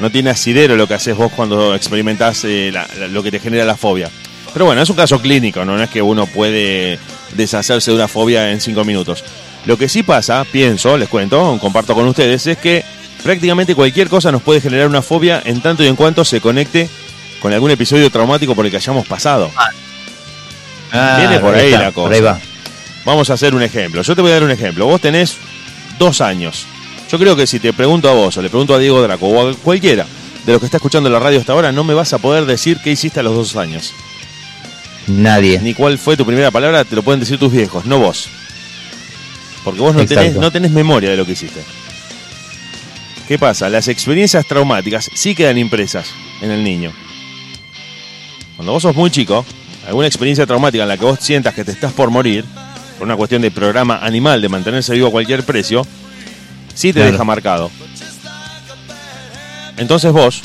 [0.00, 3.40] no tiene asidero lo que haces vos cuando experimentás eh, la- la- lo que te
[3.40, 4.10] genera la fobia.
[4.52, 5.76] Pero bueno, es un caso clínico, ¿no?
[5.76, 6.98] No es que uno puede
[7.36, 9.22] deshacerse de una fobia en cinco minutos.
[9.66, 12.84] Lo que sí pasa, pienso, les cuento, comparto con ustedes, es que
[13.28, 16.88] prácticamente cualquier cosa nos puede generar una fobia en tanto y en cuanto se conecte
[17.42, 19.50] con algún episodio traumático por el que hayamos pasado.
[20.90, 22.14] Ah, Viene por ahí está, la cosa.
[22.14, 22.40] Ahí va.
[23.04, 24.00] Vamos a hacer un ejemplo.
[24.00, 24.86] Yo te voy a dar un ejemplo.
[24.86, 25.36] Vos tenés
[25.98, 26.64] dos años.
[27.12, 29.46] Yo creo que si te pregunto a vos o le pregunto a Diego Draco o
[29.46, 30.06] a cualquiera
[30.46, 32.78] de los que está escuchando la radio hasta ahora, no me vas a poder decir
[32.82, 33.92] qué hiciste a los dos años.
[35.06, 35.60] Nadie.
[35.60, 38.30] Ni cuál fue tu primera palabra, te lo pueden decir tus viejos, no vos.
[39.64, 41.60] Porque vos no tenés, no tenés memoria de lo que hiciste.
[43.28, 43.68] ¿Qué pasa?
[43.68, 46.08] Las experiencias traumáticas sí quedan impresas
[46.40, 46.92] en el niño.
[48.56, 49.44] Cuando vos sos muy chico,
[49.86, 52.46] alguna experiencia traumática en la que vos sientas que te estás por morir,
[52.98, 55.86] por una cuestión de programa animal de mantenerse vivo a cualquier precio,
[56.74, 57.12] sí te Claro.
[57.12, 57.70] deja marcado.
[59.76, 60.40] Entonces vos,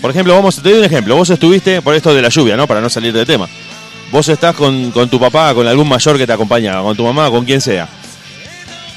[0.00, 2.68] por ejemplo, vamos, te doy un ejemplo, vos estuviste por esto de la lluvia, ¿no?
[2.68, 3.48] Para no salir de tema.
[4.12, 7.28] Vos estás con, con tu papá, con algún mayor que te acompaña, con tu mamá,
[7.28, 7.88] con quien sea.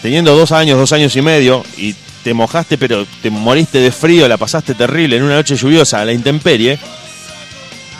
[0.04, 1.94] Teniendo dos años, dos años y medio, y
[2.24, 6.06] te mojaste, pero te moriste de frío, la pasaste terrible en una noche lluviosa a
[6.06, 6.78] la intemperie,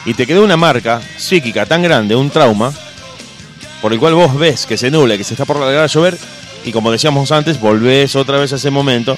[0.06, 2.74] y te quedó una marca psíquica tan grande, un trauma,
[3.82, 6.18] por el cual vos ves que se nubla, que se está por largar a llover,
[6.66, 9.18] y como decíamos antes, volvés otra vez a ese momento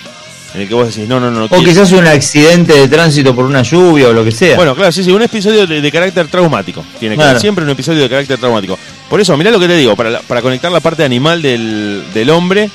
[0.56, 1.40] en el que vos decís, no, no, no.
[1.40, 1.64] no O quiero".
[1.66, 4.56] quizás un accidente de tránsito por una lluvia o lo que sea.
[4.56, 6.86] Bueno, claro, sí, sí, un episodio de, de carácter traumático.
[7.00, 7.30] Tiene que Claro.
[7.32, 8.78] haber siempre un episodio de carácter traumático.
[9.10, 12.04] Por eso, mirá lo que te digo, para, la- para conectar la parte animal del,
[12.14, 12.70] del hombre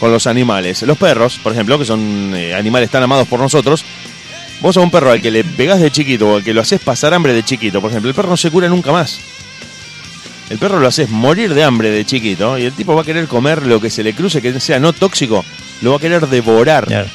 [0.00, 0.82] con los animales.
[0.82, 3.84] Los perros, por ejemplo, que son eh, animales tan amados por nosotros,
[4.60, 6.80] vos a un perro al que le pegás de chiquito o al que lo haces
[6.80, 9.20] pasar hambre de chiquito, por ejemplo, el perro no se cura nunca más.
[10.48, 13.28] El perro lo haces morir de hambre de chiquito y el tipo va a querer
[13.28, 15.44] comer lo que se le cruce que sea no tóxico,
[15.82, 16.86] lo va a querer devorar.
[16.86, 17.08] Claro.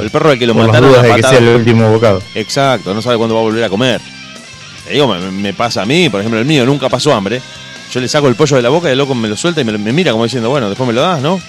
[0.00, 1.90] El perro al que lo Por las mataron dudas a de que sea el último
[1.90, 2.22] bocado.
[2.34, 4.00] Exacto, no sabe cuándo va a volver a comer.
[4.86, 7.40] Te digo, me, me pasa a mí, por ejemplo, el mío nunca pasó hambre.
[7.92, 9.64] Yo le saco el pollo de la boca y el loco me lo suelta y
[9.64, 11.40] me, me mira como diciendo, bueno, después me lo das, ¿no?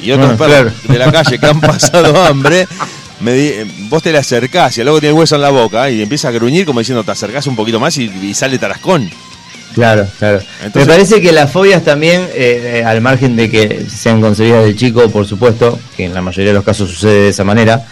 [0.00, 0.92] Y otros Bueno, perros claro.
[0.92, 2.66] de la calle que han pasado hambre,
[3.20, 3.52] me di-
[3.88, 6.30] vos te le acercás y el loco tiene hueso en la boca y empieza a
[6.32, 9.10] gruñir como diciendo, te acercás un poquito más y, y sale tarascón.
[9.74, 10.40] Claro, claro.
[10.64, 14.64] Entonces- Me parece que las fobias también, eh, eh, al margen de que sean concebidas
[14.64, 17.86] de chico, por supuesto, que en la mayoría de los casos sucede de esa manera,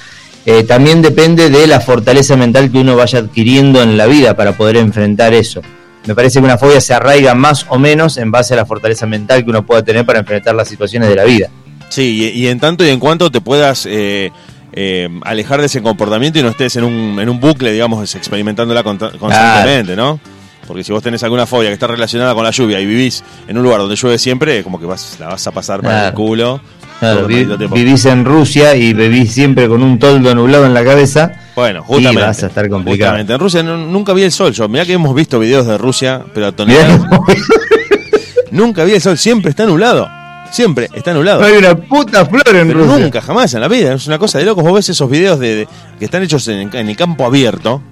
[0.47, 4.57] eh, también depende de la fortaleza mental que uno vaya adquiriendo en la vida para
[4.57, 5.61] poder enfrentar eso.
[6.09, 9.05] Me parece que una fobia se arraiga más o menos en base a la fortaleza
[9.05, 11.51] mental que uno pueda tener para enfrentar las situaciones de la vida.
[11.91, 14.31] Sí, y, y en tanto y en cuanto te puedas eh,
[14.73, 18.83] eh, alejar de ese comportamiento y no estés en un, en un bucle, digamos, experimentándola
[18.83, 20.19] constantemente, ¿no?
[20.67, 23.59] Porque si vos tenés alguna fobia que está relacionada con la lluvia y vivís en
[23.59, 26.59] un lugar donde llueve siempre, como que vas, la vas a pasar para el culo.
[27.01, 31.31] Claro, vi- vivís en Rusia y vivís siempre con un toldo nublado en la cabeza.
[31.55, 32.23] Bueno, Y justamente.
[32.23, 33.11] vas a estar complicado.
[33.13, 33.33] Justamente.
[33.35, 34.53] En Rusia nunca vi el sol.
[34.53, 37.01] Yo, mirá que hemos visto videos de Rusia, pero a toneladas.
[38.51, 39.19] Nunca vi el sol.
[39.19, 40.09] Siempre está nublado.
[40.51, 41.41] Siempre está nublado.
[41.41, 42.99] no hay una puta flor en Pero Rusia.
[42.99, 43.93] nunca, jamás en la vida.
[43.95, 44.65] Es una cosa de locos.
[44.65, 45.69] Vos ves esos videos de, de-
[45.99, 47.83] que están hechos en, en el campo abierto.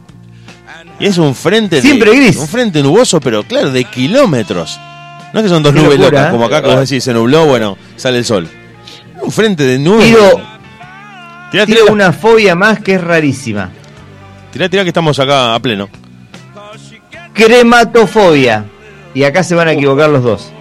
[0.99, 1.77] Y es un frente.
[1.77, 2.37] de- Siempre gris.
[2.39, 4.81] Un frente nuboso, pero claro, de kilómetros.
[5.35, 6.31] No es que son dos nubes locas, ¿eh?
[6.31, 8.49] como acá vos decís, se nubló, bueno, sale el sol.
[9.27, 10.07] Un frente de nubes.
[10.07, 13.71] Tiro, Tirá, una fobia más que es rarísima.
[14.53, 15.89] tirá, tirá que estamos acá a pleno.
[17.35, 18.65] Crematofobia.
[19.15, 20.53] Y acá se van a equivocar los dos.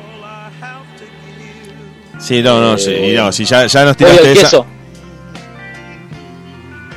[2.17, 4.41] Sí, no, no, sí, y no, si ya, ya nos tiraste esa.
[4.41, 4.65] queso.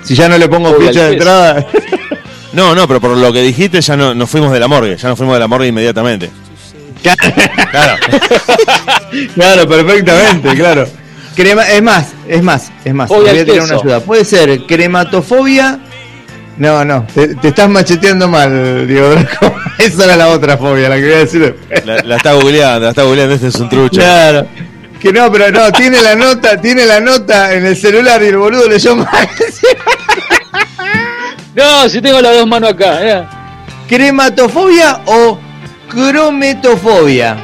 [0.05, 1.67] Si ya no le pongo ficha de entrada.
[2.51, 5.09] No, no, pero por lo que dijiste ya no, nos fuimos de la morgue, ya
[5.09, 6.31] nos fuimos de la morgue inmediatamente.
[7.03, 7.95] Claro.
[9.35, 10.89] claro, perfectamente, claro.
[11.39, 13.07] Crema, es más, es más, es más.
[13.09, 13.65] Fobia voy a queso.
[13.65, 14.01] una ayuda.
[14.01, 15.79] Puede ser crematofobia.
[16.57, 19.15] No, no, te, te estás macheteando mal, Diego.
[19.79, 21.57] Esa era la otra fobia, la que voy a decir
[22.05, 24.01] la está googleando, la está googleando, este es un trucho.
[24.01, 24.49] Claro.
[25.01, 28.37] Que no, pero no, tiene la nota, tiene la nota en el celular y el
[28.39, 29.07] boludo leyó mal.
[31.55, 32.99] No, si tengo las dos manos acá.
[33.03, 33.25] eh.
[33.89, 35.39] ¿Crematofobia o
[35.89, 37.37] crometofobia?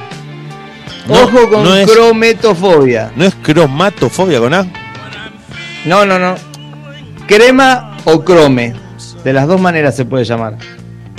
[1.09, 3.13] No, Ojo con no es- crometofobia.
[3.17, 4.67] ¿No es cromatofobia con A?
[5.85, 6.35] No, no, no.
[7.27, 8.75] crema o crome.
[9.23, 10.57] De las dos maneras se puede llamar.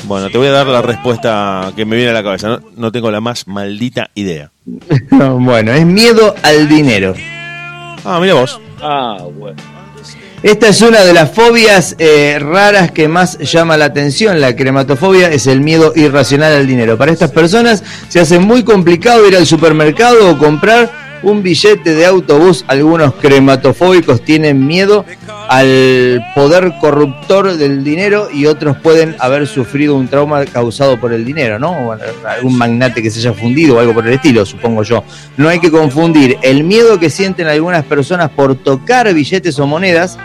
[0.06, 2.48] Bueno, te voy a dar la respuesta que me viene a la cabeza.
[2.50, 4.52] No, no tengo la más maldita idea.
[5.12, 7.14] bueno, es miedo al dinero.
[8.04, 8.60] Ah, mira vos.
[8.82, 9.58] Ah, bueno.
[10.46, 14.40] Esta es una de las fobias eh, raras que más llama la atención.
[14.40, 17.00] La crematofobia es el miedo irracional al dinero.
[17.00, 20.92] Para estas personas se hace muy complicado ir al supermercado o comprar
[21.24, 22.64] un billete de autobús.
[22.68, 25.04] Algunos crematofóbicos tienen miedo
[25.50, 31.26] al poder corruptor del dinero y otros pueden haber sufrido un trauma causado por el
[31.26, 31.72] dinero, ¿no?
[31.72, 35.04] O algún magnate que se haya fundido o algo por el estilo, supongo yo.
[35.38, 40.20] No hay que confundir el miedo que sienten algunas personas por tocar billetes o monedas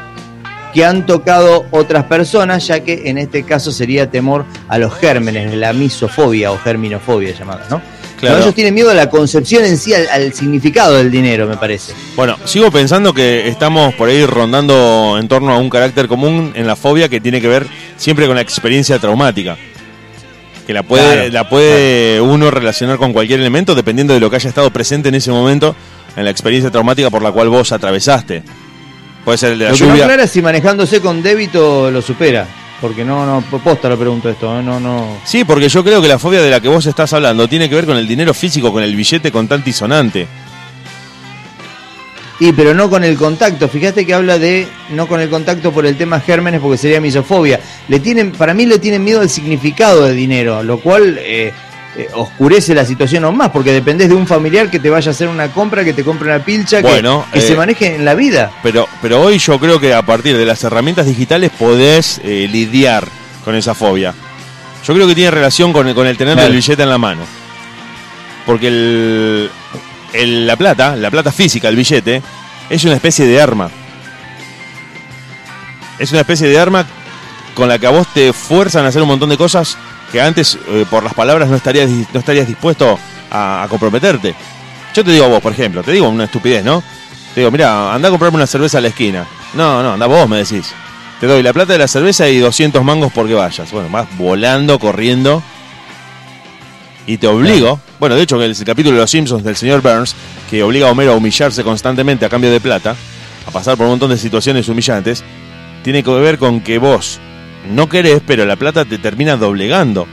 [0.72, 5.54] que han tocado otras personas, ya que en este caso sería temor a los gérmenes,
[5.54, 7.80] la misofobia o germinofobia llamada, ¿no?
[8.18, 8.36] Claro.
[8.36, 11.56] No, ellos tienen miedo a la concepción en sí, al, al significado del dinero, me
[11.56, 11.94] parece.
[12.16, 16.66] Bueno, sigo pensando que estamos por ahí rondando en torno a un carácter común en
[16.66, 17.66] la fobia que tiene que ver
[17.96, 19.56] siempre con la experiencia traumática.
[20.66, 24.36] Que la puede, Claro, la puede uno relacionar con cualquier elemento dependiendo de lo que
[24.36, 25.74] haya estado presente en ese momento
[26.14, 28.42] en la experiencia traumática por la cual vos atravesaste.
[29.24, 32.46] Puede ser el de la Lo que no es si manejándose con débito lo supera.
[32.80, 34.62] Porque no, no, posta lo pregunto esto, ¿eh?
[34.62, 35.18] no, no.
[35.24, 37.74] Sí, porque yo creo que la fobia de la que vos estás hablando tiene que
[37.74, 40.26] ver con el dinero físico, con el billete contante y sonante.
[42.38, 43.68] Y pero no con el contacto.
[43.68, 47.60] Fíjate que habla de no con el contacto por el tema gérmenes porque sería misofobia.
[47.88, 51.52] Le tienen, para mí le tienen miedo al significado de dinero, lo cual eh,
[51.96, 55.12] eh, oscurece la situación aún más, porque dependés de un familiar que te vaya a
[55.12, 58.04] hacer una compra, que te compre una pilcha, que- Bueno, que, eh, se maneje en
[58.04, 58.50] la vida.
[58.62, 63.06] Pero, pero hoy yo creo que a partir de las herramientas digitales podés eh, lidiar
[63.44, 64.14] con esa fobia.
[64.86, 66.48] Yo creo que tiene relación con, el- con el tener Claro.
[66.48, 67.22] el billete en la mano.
[68.46, 69.50] Porque el,
[70.12, 72.22] el- la plata, la plata física, el billete,
[72.70, 73.68] es una especie de arma.
[75.98, 76.86] Es una especie de arma
[77.54, 79.76] con la que a vos te fuerzan a hacer un montón de cosas
[80.10, 82.98] que antes eh, por las palabras no estarías, no estarías dispuesto
[83.30, 84.34] a, a comprometerte.
[84.94, 86.82] Yo te digo a vos, por ejemplo, te digo una estupidez, ¿no?
[87.34, 89.26] Te digo, mira, anda a comprarme una cerveza a la esquina.
[89.54, 90.72] No, no, anda vos, me decís.
[91.20, 93.70] Te doy la plata de la cerveza y 200 mangos porque vayas.
[93.70, 95.42] Bueno, vas volando, corriendo.
[97.06, 97.80] Y te obligo.
[98.00, 100.14] Bueno, de hecho, que el capítulo de Los Simpsons del señor Burns,
[100.48, 102.96] que obliga a Homero a humillarse constantemente a cambio de plata,
[103.46, 105.22] a pasar por un montón de situaciones humillantes,
[105.84, 107.20] tiene que ver con que vos
[107.68, 110.06] no querés, pero la plata te termina doblegando.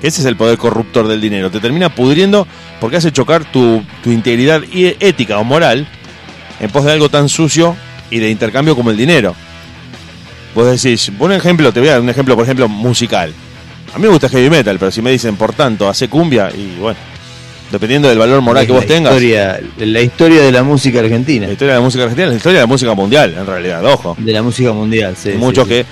[0.00, 1.50] Que ese es el poder corruptor del dinero.
[1.50, 2.46] Te termina pudriendo
[2.80, 5.86] porque hace chocar tu, tu integridad ética o moral
[6.60, 7.76] en pos de algo tan sucio
[8.10, 9.34] y de intercambio como el dinero.
[10.54, 13.32] Vos decís, un ejemplo, te voy a dar un ejemplo, por ejemplo, musical.
[13.92, 16.78] A mí me gusta heavy metal, pero si me dicen, por tanto, hace cumbia, y
[16.80, 16.98] bueno,
[17.72, 19.12] dependiendo del valor moral Es que vos la tengas.
[19.14, 21.46] Historia, la historia de la música argentina.
[21.46, 24.16] La historia de la música argentina, la historia de la música mundial, en realidad, ojo.
[24.18, 25.30] De la música mundial, sí.
[25.32, 25.84] Muchos sí.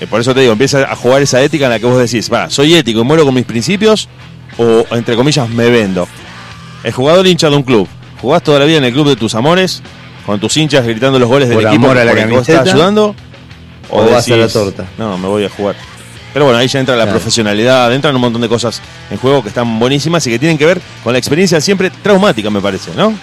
[0.00, 2.30] Eh, por eso te digo, empieza a jugar esa ética en la que vos decís,
[2.32, 4.08] va, soy ético y muero con mis principios,
[4.58, 6.06] o entre comillas, me vendo.
[6.84, 7.88] El jugador hincha de un club,
[8.20, 9.82] jugás toda la vida en el club de tus amores,
[10.24, 12.34] con tus hinchas gritando los goles del Por equipo amor a la por el que
[12.36, 13.14] vos estás ayudando,
[13.90, 14.84] o vas a la torta.
[14.98, 15.76] No, me voy a jugar.
[16.32, 17.18] Pero bueno, ahí ya entra la Claro.
[17.18, 20.66] profesionalidad, entran un montón de cosas en juego que están buenísimas y que tienen que
[20.66, 23.14] ver con la experiencia siempre traumática, me parece, ¿no?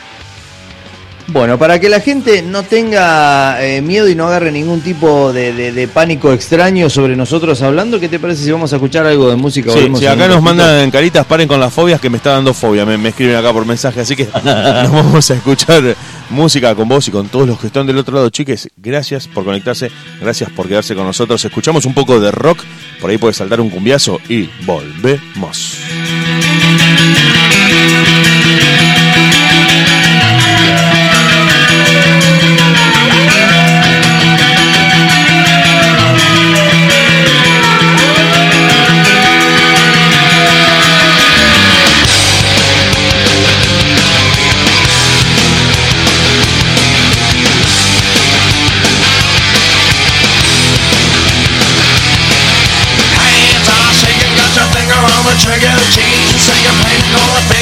[1.27, 5.53] Bueno, para que la gente no tenga eh, miedo y no agarre ningún tipo de,
[5.53, 9.29] de- de pánico extraño sobre nosotros hablando, ¿qué te parece si vamos a escuchar algo
[9.29, 9.71] de música?
[9.71, 12.53] Sí, en acá nos mandan en caritas, paren con las fobias que me está dando
[12.53, 12.85] fobia.
[12.85, 15.95] Me, me escriben acá por mensaje, así que nos vamos a escuchar
[16.29, 18.29] música con vos y con todos los que están del otro lado.
[18.29, 19.89] Chiques, gracias por conectarse,
[20.21, 21.43] gracias por quedarse con nosotros.
[21.45, 22.59] Escuchamos un poco de rock,
[22.99, 25.77] por ahí puede saltar un cumbiazo y volvemos.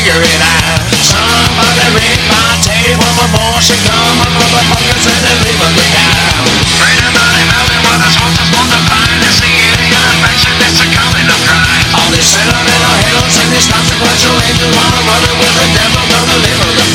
[0.02, 0.82] figure it out.
[0.98, 4.18] Somebody raid my table before she come.
[4.34, 5.62] Motherfuckers and they leave
[8.02, 8.82] I'm supposed to want the.
[11.94, 12.10] All
[13.30, 16.86] and these consequential angels wanna run it with the devil, gonna live the.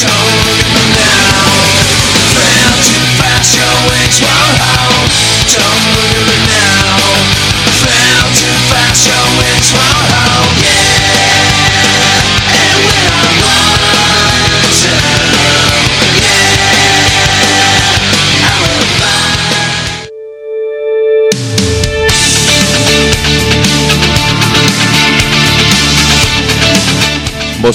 [0.00, 1.44] Don't look it now.
[2.88, 5.12] Too fast, your wings won't hold.
[5.44, 5.84] Don't
[6.56, 7.20] now.
[7.84, 10.21] Fail too fast, your wings won't hold.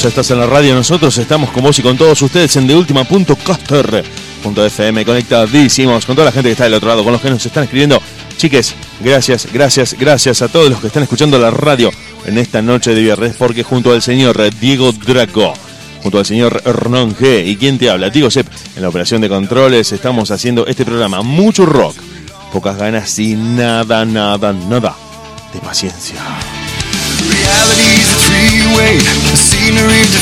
[0.06, 6.06] Estás en la radio, nosotros estamos con vos y con todos ustedes en deultima.caster.fm conectadísimos
[6.06, 8.02] con toda la gente que está del otro lado, con los que nos están escribiendo.
[8.38, 11.91] Chiques, gracias, gracias, gracias a todos los que están escuchando la radio
[12.26, 15.54] en esta noche de viernes, porque junto al señor Diego Draco,
[16.04, 19.30] junto al señor Hernán G y quien te habla, Diego Sepp, en la operación de
[19.30, 21.95] controles, estamos haciendo este programa, mucho rock,
[22.54, 24.95] pocas ganas y nada, nada, nada
[25.54, 26.18] de paciencia.
[27.78, 28.07] The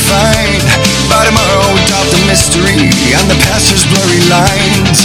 [0.05, 0.61] defined
[1.09, 5.01] By tomorrow we top the mystery and the past is blurry lines.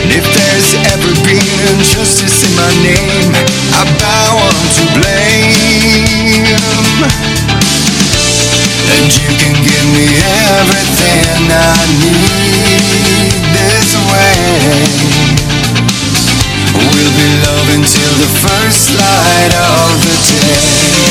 [0.00, 1.44] And if there's ever been
[1.76, 3.36] injustice in my name
[3.76, 6.48] I bow on to blame.
[8.96, 10.08] And you can give me
[10.56, 14.40] everything I need this way.
[16.80, 21.09] We'll be loving till the first light of the day.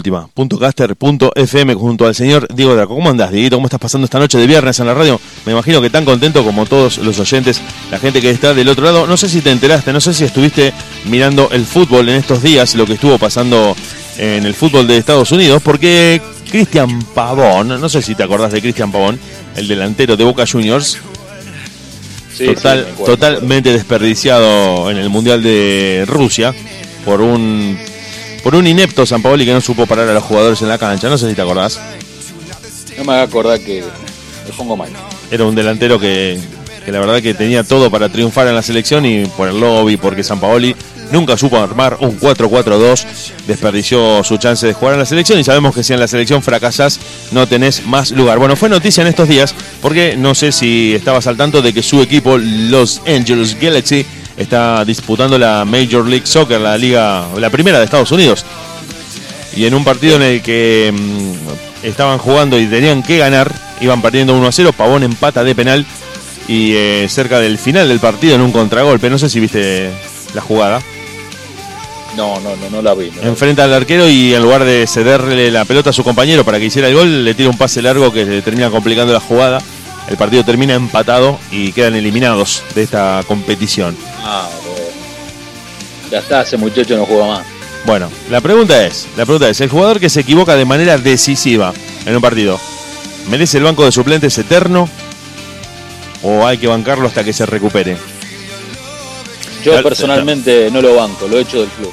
[0.00, 2.94] Última, punto caster, punto FM junto al señor Diego Draco.
[2.94, 3.56] ¿Cómo andás, Dieguito?
[3.56, 5.20] ¿Cómo estás pasando esta noche de viernes en la radio?
[5.44, 8.86] Me imagino que tan contento como todos los oyentes, la gente que está del otro
[8.86, 9.06] lado.
[9.06, 10.72] No sé si te enteraste, no sé si estuviste
[11.04, 13.76] mirando el fútbol en estos días, lo que estuvo pasando
[14.16, 18.62] en el fútbol de Estados Unidos, porque Cristian Pavón, no sé si te acordás de
[18.62, 19.20] Cristian Pavón,
[19.54, 20.98] el delantero de Boca Juniors,
[22.32, 26.54] Sí, total, sí, me acuerdo, totalmente desperdiciado en el Mundial de Rusia
[27.04, 27.76] por un
[28.42, 31.08] por un inepto San Paoli que no supo parar a los jugadores en la cancha.
[31.08, 31.78] No sé si te acordás.
[32.96, 33.84] No me haga acordar que
[34.46, 34.90] me pongo mal.
[35.30, 36.38] Era un delantero que,
[36.84, 39.96] que la verdad que tenía todo para triunfar en la selección y por el lobby,
[39.96, 40.74] porque San Paoli
[41.12, 43.04] nunca supo armar un 4-4-2,
[43.46, 46.42] desperdició su chance de jugar en la selección y sabemos que si en la selección
[46.42, 47.00] fracasás
[47.32, 48.38] no tenés más lugar.
[48.38, 51.82] Bueno, fue noticia en estos días porque no sé si estabas al tanto de que
[51.82, 54.06] su equipo, Los Angeles Galaxy,
[54.40, 58.44] está disputando la Major League Soccer, la liga, la primera de Estados Unidos.
[59.54, 64.00] Y en un partido en el que mm, estaban jugando y tenían que ganar, iban
[64.00, 65.84] perdiendo 1 a 0, Pavón empata de penal
[66.48, 69.90] y eh, cerca del final del partido en un contragolpe, no sé si viste
[70.34, 70.80] la jugada,
[72.16, 73.10] No, no, no, no la vi.
[73.22, 76.58] no enfrenta al arquero y en lugar de cederle la pelota a su compañero para
[76.58, 79.60] que hiciera el gol, le tira un pase largo que le termina complicando la jugada.
[80.10, 83.96] El partido termina empatado y quedan eliminados de esta competición.
[84.22, 84.48] Ah.
[86.10, 87.46] Ya está, ese muchacho no juega más.
[87.86, 91.72] Bueno, la pregunta es, la pregunta es, el jugador que se equivoca de manera decisiva
[92.04, 92.58] en un partido,
[93.30, 94.88] ¿merece el banco de suplentes eterno
[96.22, 97.96] o hay que bancarlo hasta que se recupere?
[99.64, 101.92] Yo personalmente no lo banco, lo he hecho del club.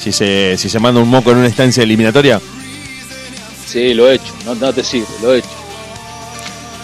[0.00, 2.40] Si se, si se manda un moco en una instancia eliminatoria,
[3.74, 5.48] Sí, lo he hecho, no, no te sirve, lo he hecho.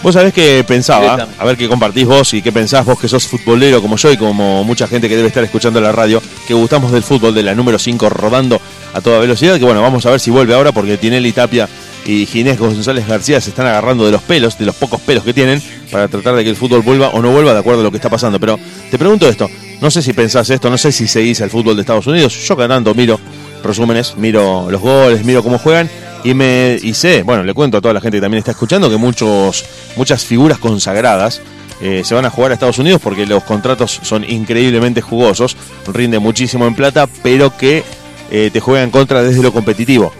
[0.03, 3.27] Vos sabés que pensaba, a ver qué compartís vos y qué pensás vos que sos
[3.27, 6.91] futbolero como yo y como mucha gente que debe estar escuchando la radio, que gustamos
[6.91, 8.59] del fútbol de la número 5 rodando
[8.95, 11.69] a toda velocidad, que bueno, vamos a ver si vuelve ahora porque Tinelli Tapia
[12.03, 15.35] y Ginés González García se están agarrando de los pelos, de los pocos pelos que
[15.35, 17.91] tienen, para tratar de que el fútbol vuelva o no vuelva de acuerdo a lo
[17.91, 18.39] que está pasando.
[18.39, 18.57] Pero
[18.89, 19.47] te pregunto esto,
[19.81, 22.55] no sé si pensás esto, no sé si seguís el fútbol de Estados Unidos, yo
[22.55, 23.19] tanto miro
[23.63, 25.87] resúmenes, miro los goles, miro cómo juegan
[26.23, 28.89] y me y sé, bueno, le cuento a toda la gente que también está escuchando
[28.89, 29.65] que muchos
[29.95, 31.41] muchas figuras consagradas
[31.81, 35.57] eh, se van a jugar a Estados Unidos porque los contratos son increíblemente jugosos,
[35.87, 37.83] rinde muchísimo en plata, pero que
[38.29, 40.13] eh, te juegan en contra desde lo competitivo.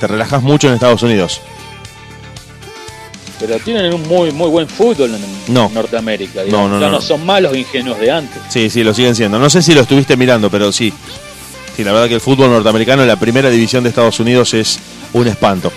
[0.00, 1.40] Te relajas mucho en Estados Unidos.
[3.40, 5.70] Pero tienen un muy muy buen fútbol en No.
[5.72, 6.40] Norteamérica.
[6.40, 6.70] No, digamos.
[6.70, 7.00] no, ya no, no, no.
[7.00, 8.42] son malos ingenuos de antes.
[8.48, 9.38] Sí, sí, lo siguen siendo.
[9.38, 10.92] No sé si lo estuviste mirando, pero sí.
[11.78, 14.80] Sí, la verdad que el fútbol norteamericano en la primera división de Estados Unidos es
[15.12, 15.70] un espanto.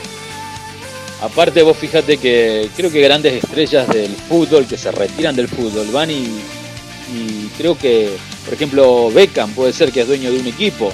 [1.21, 5.85] Aparte vos fíjate que creo que grandes estrellas del fútbol que se retiran del fútbol
[5.91, 6.23] van y,
[7.13, 10.91] y creo que, por ejemplo, Beckham puede ser que es dueño de un equipo.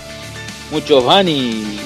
[0.74, 1.80] Muchos van y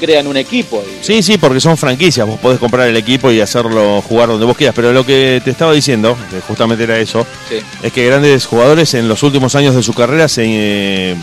[0.00, 0.82] crean un equipo.
[1.02, 2.26] Sí, sí, porque son franquicias.
[2.26, 4.74] Vos podés comprar el equipo y hacerlo jugar donde vos quieras.
[4.74, 7.58] Pero lo que te estaba diciendo, que justamente era eso, Sí.
[7.84, 10.42] es que grandes jugadores en los últimos años de su carrera se
[11.12, 11.14] eh,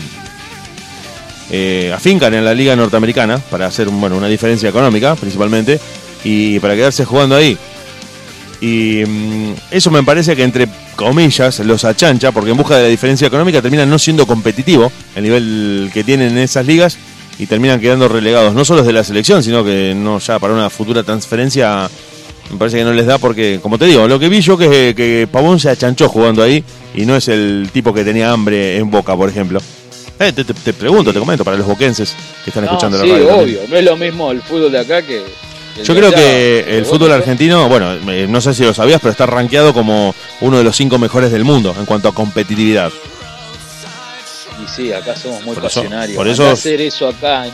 [1.50, 5.80] eh, afincan en la liga norteamericana para hacer bueno, una diferencia económica principalmente
[6.24, 7.56] y para quedarse jugando ahí.
[8.60, 12.88] Y mm, eso me parece que entre comillas, los achancha, porque en busca de la
[12.88, 16.98] diferencia económica terminan no siendo competitivo el nivel que tienen en esas ligas
[17.38, 20.68] y terminan quedando relegados, no solo de la selección, sino que no ya para una
[20.70, 21.88] futura transferencia
[22.50, 24.94] me parece que no les da porque, como te digo, lo que vi yo que,
[24.96, 28.90] que Pavón se achanchó jugando ahí y no es el tipo que tenía hambre en
[28.90, 29.60] Boca, por ejemplo.
[30.20, 32.14] Eh, te, te- te pregunto, te comento, para los boquenses
[32.44, 33.28] que están No, escuchando sí, la radio.
[33.28, 33.44] también.
[33.58, 33.60] obvio.
[33.68, 35.24] No es lo mismo el fútbol de acá que.
[35.84, 36.16] Yo creo allá.
[36.16, 40.12] que el fútbol argentino, bueno, eh, no sé si lo sabías, pero está rankeado como
[40.40, 42.90] uno de los cinco mejores del mundo en cuanto a competitividad.
[44.64, 46.16] Y sí, acá somos muy Por pasionarios.
[46.16, 47.44] por Acá eso- hacer eso acá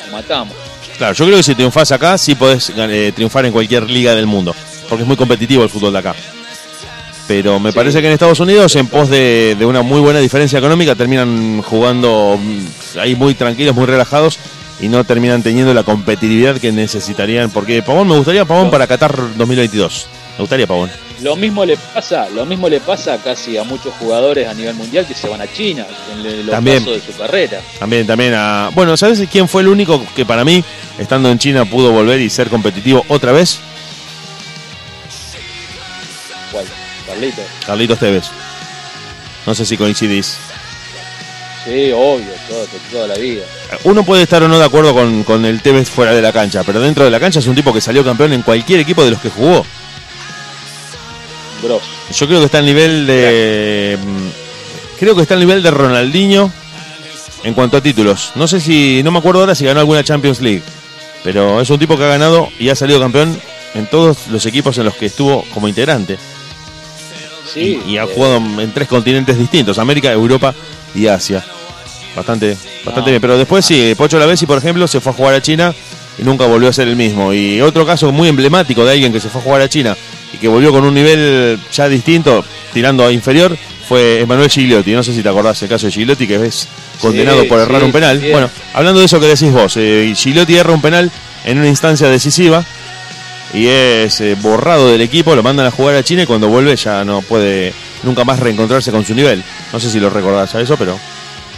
[0.00, 0.54] nos matamos.
[0.98, 4.26] Claro, yo creo que si triunfás acá, sí podés eh, triunfar en cualquier liga del
[4.26, 4.54] mundo,
[4.88, 6.14] porque es muy competitivo el fútbol de acá.
[7.32, 10.58] Pero me parece que en Estados Unidos, en pos de, de una muy buena diferencia
[10.58, 14.38] económica, terminan jugando mm, ahí muy tranquilos, muy relajados
[14.82, 17.48] y no terminan teniendo la competitividad que necesitarían.
[17.48, 20.08] Porque Pavón, me gustaría Pavón para Qatar 2022.
[20.36, 20.90] Me gustaría Pavón.
[21.22, 25.06] Lo mismo le pasa, lo mismo le pasa casi a muchos jugadores a nivel mundial
[25.06, 26.84] que se van a China en el También.
[26.84, 27.62] de su carrera.
[27.78, 28.68] También, también a.
[28.74, 30.62] Bueno, ¿sabes quién fue el único que para mí,
[30.98, 33.58] estando en China, pudo volver y ser competitivo otra vez?
[37.12, 37.44] Carlitos.
[37.66, 38.24] Carlitos Tevez.
[39.46, 40.36] No sé si coincidís.
[41.64, 43.44] Sí, obvio, todo, toda la vida.
[43.84, 46.62] Uno puede estar o no de acuerdo con, con el Tevez fuera de la cancha,
[46.64, 49.12] pero dentro de la cancha es un tipo que salió campeón en cualquier equipo de
[49.12, 49.64] los que jugó.
[51.62, 51.86] Grosso.
[52.12, 53.96] Yo creo que está al nivel de.
[54.02, 54.28] mm,
[54.98, 56.52] Creo que está al nivel de Ronaldinho
[57.44, 58.32] en cuanto a títulos.
[58.34, 59.02] No sé si.
[59.04, 60.62] No me acuerdo ahora si ganó alguna Champions League.
[61.22, 63.40] Pero es un tipo que ha ganado y ha salido campeón
[63.74, 66.18] en todos los equipos en los que estuvo como integrante.
[67.52, 70.54] Sí, y, y ha jugado en tres continentes distintos: América, Europa
[70.94, 71.44] y Asia.
[72.14, 73.06] Bastante, bastante No.
[73.06, 73.20] bien.
[73.20, 75.74] Pero después sí, Pocho Lavesi, por ejemplo, se fue a jugar a China
[76.18, 77.32] y nunca volvió a ser el mismo.
[77.32, 79.96] Y otro caso muy emblemático de alguien que se fue a jugar a China
[80.32, 83.56] y que volvió con un nivel ya distinto, tirando a inferior,
[83.88, 84.92] fue Emanuel Gigliotti.
[84.92, 86.68] No sé si te acordás el caso de Gigliotti, que es
[87.00, 88.18] condenado Sí, por errar sí, un penal.
[88.30, 91.10] Bueno, hablando de eso que decís vos, eh, Gigliotti erra un penal
[91.44, 92.64] en una instancia decisiva
[93.54, 96.74] y es eh, borrado del equipo, lo mandan a jugar a China y cuando vuelve
[96.76, 97.72] ya no puede
[98.02, 99.42] nunca más reencontrarse con su nivel.
[99.72, 100.98] No sé si lo recordás a eso, pero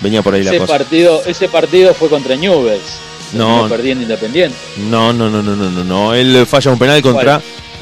[0.00, 0.78] venía por ahí la ese cosa.
[0.78, 2.98] partido, ese partido fue contra Newell's.
[3.32, 3.68] No.
[3.68, 4.56] Perdiendo Independiente.
[4.76, 6.14] No, no, no, no, no, no, no.
[6.14, 7.40] Él falla un penal contra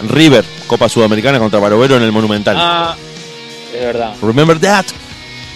[0.09, 2.57] River, Copa Sudamericana contra Barovero en el Monumental.
[2.59, 2.97] Ah,
[3.75, 4.15] es verdad.
[4.23, 4.87] Remember that.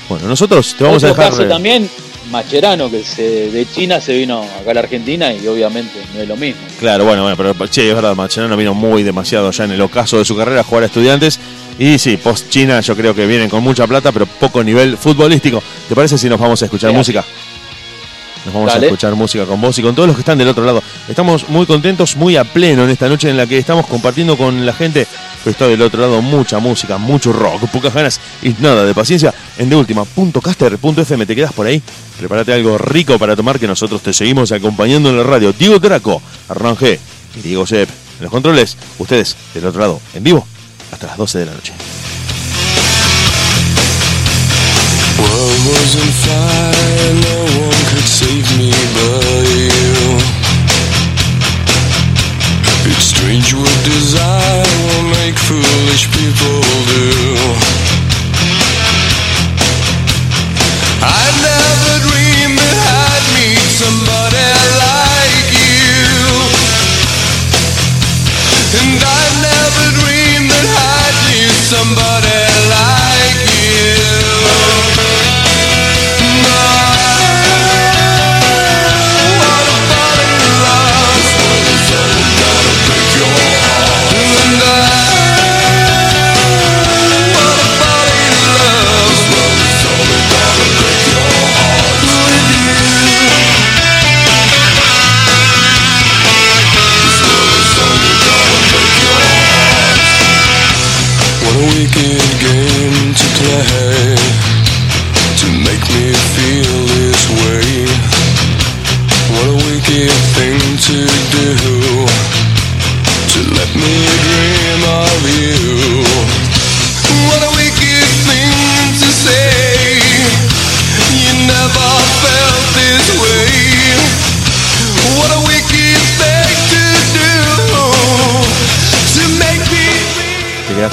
[0.09, 1.31] Bueno, nosotros te vamos Otro a dejar.
[1.33, 1.91] caso también,
[2.31, 6.29] Macherano, que se, de China se vino acá a la Argentina y obviamente no es
[6.29, 6.61] lo mismo.
[6.79, 10.19] Claro, bueno, bueno, pero che, es verdad, Macherano vino muy demasiado ya en el ocaso
[10.19, 11.39] de su carrera a jugar a estudiantes.
[11.79, 15.63] Y sí, post China yo creo que vienen con mucha plata, pero poco nivel futbolístico.
[15.89, 16.99] ¿Te parece si nos vamos a escuchar Mira.
[16.99, 17.25] música?
[18.47, 18.87] Nos vamos Dale.
[18.87, 20.81] a escuchar música con vos y con todos los que están del otro lado.
[21.09, 24.65] Estamos muy contentos, muy a pleno en esta noche en la que estamos compartiendo con
[24.65, 25.07] la gente
[25.43, 29.35] que está del otro lado mucha música, mucho rock, pocas ganas y nada de paciencia.
[29.59, 31.83] En deultima.caster.fm te quedas por ahí.
[32.19, 35.53] Prepárate algo rico para tomar que nosotros te seguimos acompañando en la radio.
[35.53, 37.01] Diego Draco, Arrangé
[37.37, 37.91] y Diego Sepp.
[38.19, 40.47] En los controles, ustedes del otro lado, en vivo,
[40.93, 41.73] hasta las 12 de la noche.
[45.19, 50.37] World was on fire, no one could save me but you.
[52.99, 56.61] Strange what desire will make foolish people
[56.95, 57.11] do.
[61.03, 62.79] I never dreamed that
[63.11, 64.49] I'd meet somebody
[64.85, 66.17] like you.
[68.81, 72.46] And I never dreamed that I'd meet somebody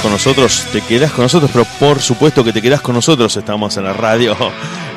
[0.02, 3.36] Con nosotros, te quedás con nosotros, pero por supuesto que te quedás con nosotros.
[3.36, 4.36] Estamos en la radio,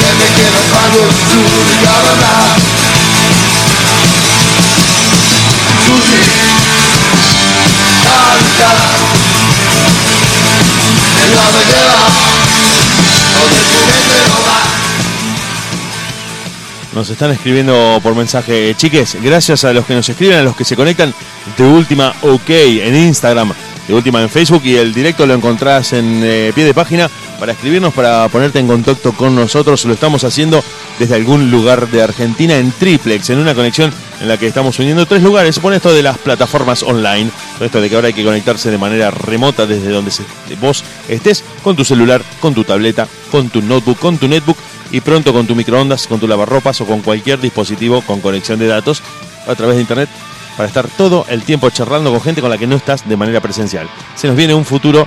[0.00, 2.56] Que es algo su única verdad.
[5.84, 6.20] Susi,
[8.04, 8.90] Navidad.
[11.22, 11.46] En la
[16.94, 18.74] Nos están escribiendo por mensaje.
[18.76, 21.14] Chiques, gracias a los que nos escriben, a los que se conectan
[21.56, 23.52] de última OK en Instagram,
[23.86, 27.08] de última en Facebook y el directo lo encontrás en eh, pie de página
[27.38, 29.84] para escribirnos, para ponerte en contacto con nosotros.
[29.84, 30.64] Lo estamos haciendo
[31.00, 33.90] desde algún lugar de Argentina en triplex, en una conexión
[34.20, 35.54] en la que estamos uniendo tres lugares.
[35.54, 38.70] Se pone esto de las plataformas online, todo esto de que ahora hay que conectarse
[38.70, 40.12] de manera remota desde donde
[40.60, 44.58] vos estés, con tu celular, con tu tableta, con tu notebook, con tu netbook
[44.92, 48.66] y pronto con tu microondas, con tu lavarropas o con cualquier dispositivo con conexión de
[48.66, 49.02] datos
[49.48, 50.10] a través de internet
[50.54, 53.40] para estar todo el tiempo charlando con gente con la que no estás de manera
[53.40, 53.88] presencial.
[54.16, 55.06] Se nos viene un futuro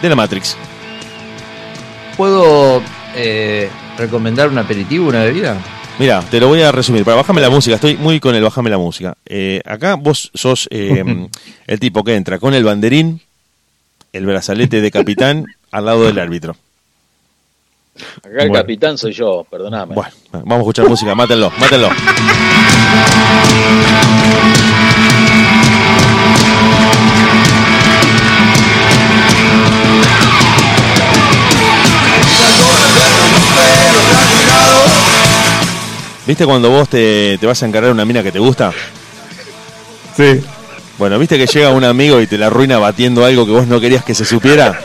[0.00, 0.56] de la Matrix.
[2.16, 2.80] ¿Puedo
[3.16, 3.68] eh,
[4.06, 5.56] recomendar un aperitivo, una bebida?
[5.98, 7.04] Mira, te lo voy a resumir.
[7.04, 9.14] Para bájame la música, estoy muy con el bájame la música.
[9.26, 11.04] Eh, acá vos sos eh,
[11.66, 13.20] el tipo que entra con el banderín,
[14.12, 16.56] el brazalete de capitán al lado del árbitro.
[18.18, 18.54] Acá el Bueno.
[18.54, 19.94] capitán soy yo, perdóname.
[19.94, 21.90] Bueno, vamos a escuchar música, mátenlo, mátenlo.
[36.26, 38.72] ¿Viste cuando vos te, te vas a encargar una mina que te gusta?
[40.16, 40.40] Sí.
[40.98, 43.80] Bueno, ¿viste que llega un amigo y te la arruina batiendo algo que vos no
[43.80, 44.80] querías que se supiera?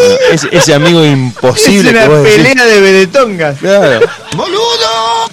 [0.00, 3.58] Bueno, ese, ese amigo imposible es que una decís- pelea de vedetongas.
[3.58, 4.00] Claro.
[4.36, 5.30] ¡Boludo!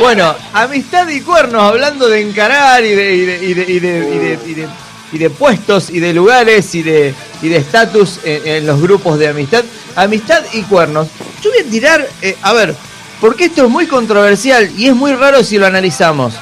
[0.00, 3.88] Bueno, amistad y cuernos, hablando de encarar y de, y de, y de, y de,
[3.98, 4.68] y de- y de-
[5.12, 9.18] y de puestos y de lugares y de y de estatus en, en los grupos
[9.18, 9.64] de amistad.
[9.96, 11.08] Amistad y cuernos.
[11.42, 12.74] Yo voy a tirar, eh, a ver,
[13.20, 16.34] porque esto es muy controversial y es muy raro si lo analizamos.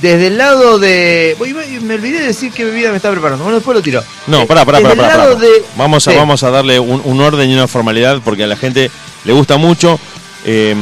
[0.00, 1.36] Desde el lado de...
[1.82, 3.44] Me olvidé de decir qué bebida me está preparando.
[3.44, 4.02] Bueno, después lo tiro.
[4.26, 5.34] No, Eh, pará, pará, desde pará, pará, pará.
[5.36, 6.16] de- Vamos, a, Sí.
[6.16, 8.90] vamos a darle un, un orden y una formalidad porque a la gente
[9.24, 10.00] le gusta mucho
[10.44, 10.74] eh,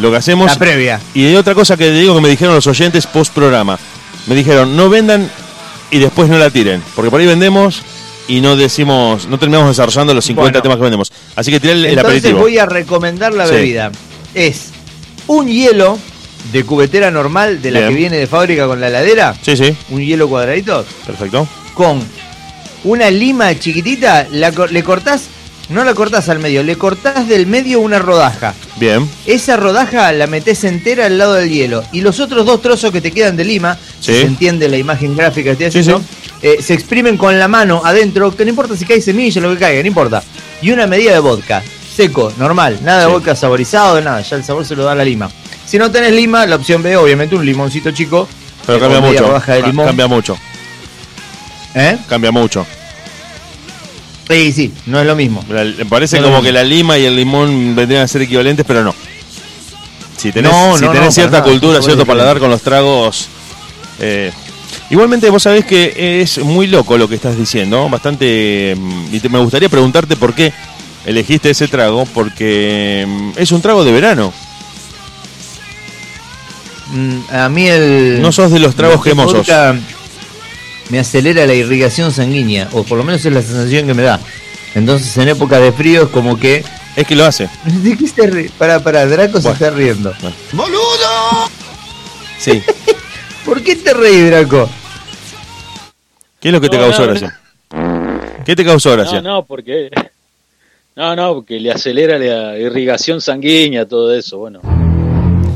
[0.00, 0.50] lo que hacemos.
[0.50, 1.00] La previa.
[1.14, 3.78] Y hay otra cosa que digo que me dijeron los oyentes post programa.
[4.26, 5.30] Me dijeron, no vendan
[5.90, 6.82] y después no la tiren.
[6.94, 7.82] Porque por ahí vendemos
[8.28, 10.62] y no decimos, no terminamos desarrollando los 50 Bueno.
[10.62, 11.12] temas que vendemos.
[11.36, 12.40] Así que tiré el, Entonces aperitivo.
[12.40, 13.54] voy a recomendar la Sí.
[13.54, 13.92] bebida.
[14.34, 14.70] Es
[15.28, 15.98] un hielo
[16.52, 17.90] de cubetera normal, de la Bien.
[17.92, 19.34] que viene de fábrica con la heladera.
[19.42, 20.84] Sí, sí, Un hielo cuadradito.
[21.06, 21.46] perfecto.
[21.74, 22.00] Con
[22.84, 25.22] una lima chiquitita, la le cortás,
[25.68, 28.54] no la cortás al medio, le cortás del medio una rodaja.
[28.76, 29.08] Bien.
[29.26, 31.82] Esa rodaja la metés entera al lado del hielo.
[31.92, 34.12] Y los otros dos trozos que te quedan de lima, Sí.
[34.12, 36.04] si se entiende la imagen gráfica que estoy Sí, haciendo,
[36.42, 39.58] eh, se exprimen con la mano adentro, que no importa si cae semilla, lo que
[39.58, 40.22] caiga, no importa.
[40.62, 41.62] Y una medida de vodka,
[41.96, 45.28] seco, normal, nada de vodka saborizado, nada, ya el sabor se lo da la lima.
[45.66, 48.28] Si no tenés lima, la opción B, obviamente, un limoncito chico.
[48.66, 49.26] Pero cambia mucho.
[49.26, 49.86] rodaja de Ca- limón.
[49.86, 50.36] Cambia mucho.
[51.74, 51.98] ¿Eh?
[52.08, 52.66] Cambia mucho.
[54.28, 55.44] Sí, sí, no es lo mismo.
[55.48, 58.82] La- parece No, como que la lima y el limón vendrían a ser equivalentes, pero
[58.82, 58.94] no.
[60.16, 63.28] Si tenés, No, si no, tenés no, cierta nada, cultura, cierto paladar con los tragos.
[64.00, 64.32] eh,
[64.90, 67.88] igualmente, vos sabés que es muy loco lo que estás diciendo.
[67.88, 68.74] Bastante.
[68.76, 70.52] mm, Y te- me gustaría preguntarte por qué
[71.04, 74.32] elegiste ese trago, porque mm, es un trago de verano.
[76.92, 78.20] Mm, a mí el.
[78.22, 79.76] No sos de los tragos vodka
[80.88, 84.20] Me acelera la irrigación sanguínea, o por lo menos es la sensación que me da.
[84.74, 86.64] Entonces, en época de frío es como que.
[86.94, 87.48] Es que lo hace.
[87.64, 88.50] ¿De qué se ríe?
[88.58, 90.12] Para, para, Draco se está riendo.
[90.52, 91.50] ¡Boludo!
[92.38, 92.62] Sí.
[93.44, 94.68] ¿Por qué te reís, Draco?
[96.40, 97.40] ¿Qué es lo que te causó no, gracia?
[98.44, 99.20] ¿Qué te causó gracia?
[99.20, 99.90] No, no, porque.
[100.94, 104.60] No, no, porque le acelera la irrigación sanguínea, todo eso, bueno.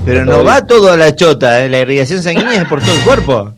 [0.04, 1.68] Pero no va todo a la chota, ¿eh?
[1.68, 3.54] la irrigación sanguínea es por todo el cuerpo.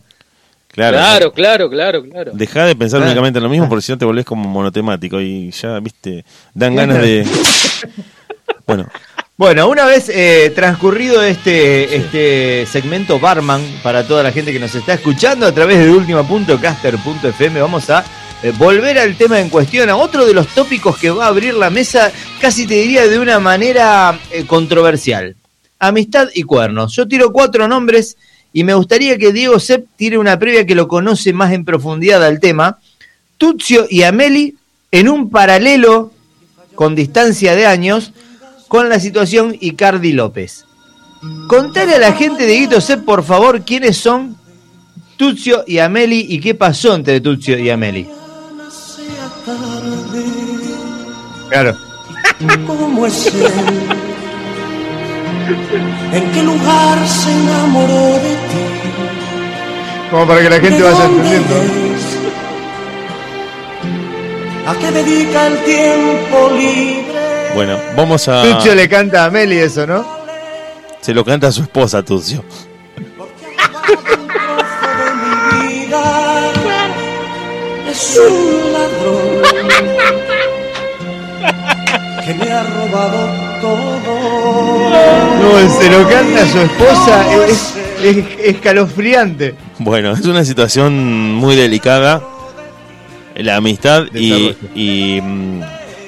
[0.73, 0.97] Claro.
[0.97, 2.32] Claro, claro, claro, claro.
[2.35, 3.69] Deja de pensar Ah, únicamente en lo mismo ah.
[3.69, 6.24] porque si no te volvés como monotemático y ya, viste,
[6.55, 7.27] dan ganas de...
[8.66, 8.89] Bueno,
[9.36, 14.74] Bueno, una vez eh, transcurrido este, este segmento Barman para toda la gente que nos
[14.74, 18.05] está escuchando a través de ultima.caster.fm, vamos a
[18.43, 21.55] eh, volver al tema en cuestión, a otro de los tópicos que va a abrir
[21.55, 25.36] la mesa, casi te diría de una manera eh, controversial.
[25.78, 26.94] Amistad y cuernos.
[26.94, 28.16] Yo tiro cuatro nombres
[28.53, 32.24] y me gustaría que Diego Sepp tire una previa que lo conoce más en profundidad
[32.24, 32.79] al tema.
[33.39, 34.57] Tuzio y Ameli
[34.91, 36.12] en un paralelo
[36.74, 38.12] con distancia de años
[38.69, 40.66] con la situación Icardi López.
[41.49, 44.37] Contale a la gente de Guito Sepp, por favor, quiénes son
[45.16, 48.09] Tuzio y Ameli y qué pasó entre Tuzio y Ameli.
[51.49, 51.77] Claro.
[52.66, 54.11] ¿Cómo es él?
[56.12, 58.64] ¿En qué lugar se enamoró de ti?
[60.10, 61.54] Como para que la gente ¿De vaya entendiendo.
[61.56, 62.18] es?
[64.66, 67.52] ¿A qué dedica el tiempo libre?
[67.54, 68.42] bueno, vamos a...
[68.42, 70.04] Tuzio le canta a Ameli eso, ¿no?
[71.00, 72.44] Se lo canta a su esposa, Tucio.
[75.60, 76.52] Vida
[77.90, 79.68] es un ladrón
[82.24, 84.90] que me ha robado todo.
[85.40, 89.55] No, se lo canta a su esposa, es, es escalofriante.
[89.78, 92.22] Bueno, es una situación muy delicada.
[93.36, 95.62] La amistad y, y, mm,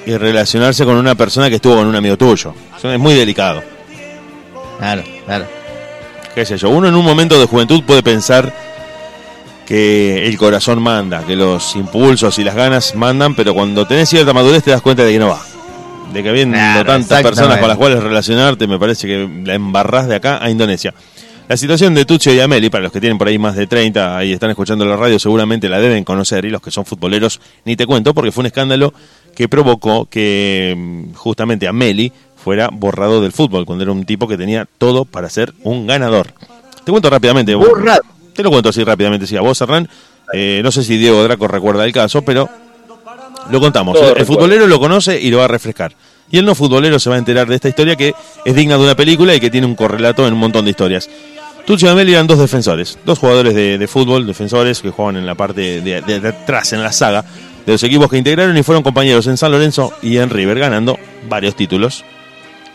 [0.05, 2.53] y relacionarse con una persona que estuvo con un amigo tuyo.
[2.77, 3.63] Eso es muy delicado.
[4.77, 5.45] Claro, claro.
[6.35, 8.53] qué sé yo, uno en un momento de juventud puede pensar
[9.65, 14.33] que el corazón manda, que los impulsos y las ganas mandan, pero cuando tenés cierta
[14.33, 15.54] madurez te das cuenta de que no va.
[16.13, 20.07] De que habiendo Claro, tantas personas con las cuales relacionarte, me parece que la embarrás
[20.07, 20.93] de acá a Indonesia.
[21.47, 24.23] La situación de Tuccio y Ameli, para los que tienen por ahí más de 30
[24.25, 27.75] y están escuchando la radio, seguramente la deben conocer, y los que son futboleros, ni
[27.75, 28.93] te cuento, porque fue un escándalo
[29.35, 34.37] que provocó que mm, justamente Ameli fuera borrado del fútbol, cuando era un tipo que
[34.37, 36.33] tenía todo para ser un ganador.
[36.83, 37.53] Te cuento rápidamente.
[37.53, 38.01] Borrado.
[38.33, 39.87] Te lo cuento así rápidamente, sí, a vos, Hernán.
[40.33, 42.49] Eh, no sé si Diego Draco recuerda el caso, pero
[43.49, 43.93] lo contamos.
[43.95, 44.33] Todo el, recuerdo.
[44.33, 45.93] futbolero lo conoce y lo va a refrescar.
[46.31, 48.13] Y el no futbolero se va a enterar de esta historia que
[48.45, 51.09] es digna de una película y que tiene un correlato en un montón de historias.
[51.65, 55.25] Tuccio y Ameli eran dos defensores, dos jugadores de, de fútbol, defensores que jugaban en
[55.25, 57.25] la parte de, de- de atrás, en la saga,
[57.65, 60.97] de los equipos que integraron y fueron compañeros en San Lorenzo y en River, ganando
[61.27, 62.03] varios títulos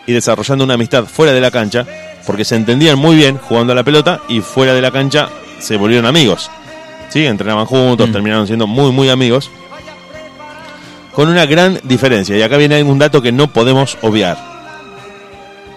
[0.06, 1.86] y desarrollando una amistad fuera de la cancha,
[2.26, 5.28] porque se entendían muy bien jugando a la pelota y fuera de la cancha
[5.60, 6.50] se volvieron amigos.
[7.10, 7.24] ¿Sí?
[7.26, 9.50] Entrenaban juntos, terminaron siendo muy, muy amigos.
[11.14, 14.38] Con una gran diferencia, y acá viene un dato que no podemos obviar.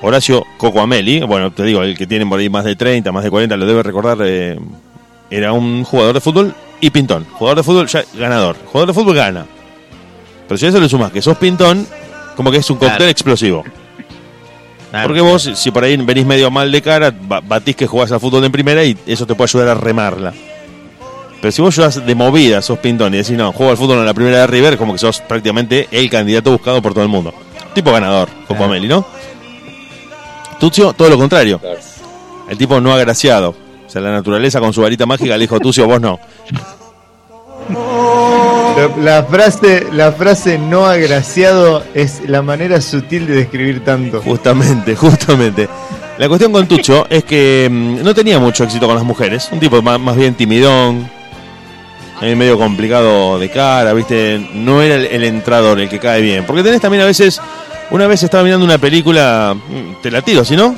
[0.01, 3.23] Horacio Coco Ameli, bueno, te digo, el que tiene por ahí más de 30, más
[3.23, 4.59] de 40, lo debe recordar, eh,
[5.29, 7.25] era un jugador de fútbol y pintón.
[7.33, 8.57] Jugador de fútbol ya ganador.
[8.65, 9.45] Jugador de fútbol gana.
[10.47, 11.87] Pero si a eso le sumas que sos pintón,
[12.35, 13.09] como que es un cóctel Claro.
[13.11, 13.63] explosivo.
[14.91, 15.07] Claro.
[15.07, 18.19] Porque vos, si por ahí venís medio mal de cara, ba- batís que jugás al
[18.19, 20.33] fútbol en primera y eso te puede ayudar a remarla.
[21.43, 24.05] Pero si vos jugás de movida, sos pintón y decís, no, juego al fútbol en
[24.05, 27.33] la primera de River, como que sos prácticamente el candidato buscado por todo el mundo.
[27.73, 29.05] Tipo ganador, Coco Ameli, ¿no?
[30.57, 31.59] Tucio, todo lo contrario.
[31.59, 31.79] Claro.
[32.49, 33.49] El tipo no agraciado.
[33.85, 36.17] O sea, la naturaleza con su varita mágica le dijo, Tucio, vos no.
[38.77, 44.21] La, la frase, la frase no agraciado es la manera sutil de describir tanto.
[44.21, 45.67] Justamente, justamente.
[46.17, 49.49] La cuestión con Tucho es que mm, no tenía mucho éxito con las mujeres.
[49.51, 51.09] Un tipo más, más bien timidón,
[52.21, 54.49] eh, medio complicado de cara, ¿viste?
[54.53, 56.45] No era el, el entrador el que cae bien.
[56.45, 57.39] Porque tenés también a veces.
[57.91, 60.73] Una vez estaba mirando una película, mm, te la tiro, si no,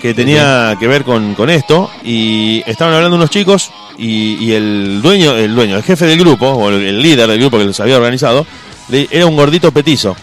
[0.00, 1.90] que tenía que ver con, con esto.
[2.02, 6.48] Y estaban hablando unos chicos y, y el dueño, el dueño, el jefe del grupo,
[6.48, 8.46] o el, el líder del grupo que los había organizado,
[8.88, 10.16] le- era un gordito petizo.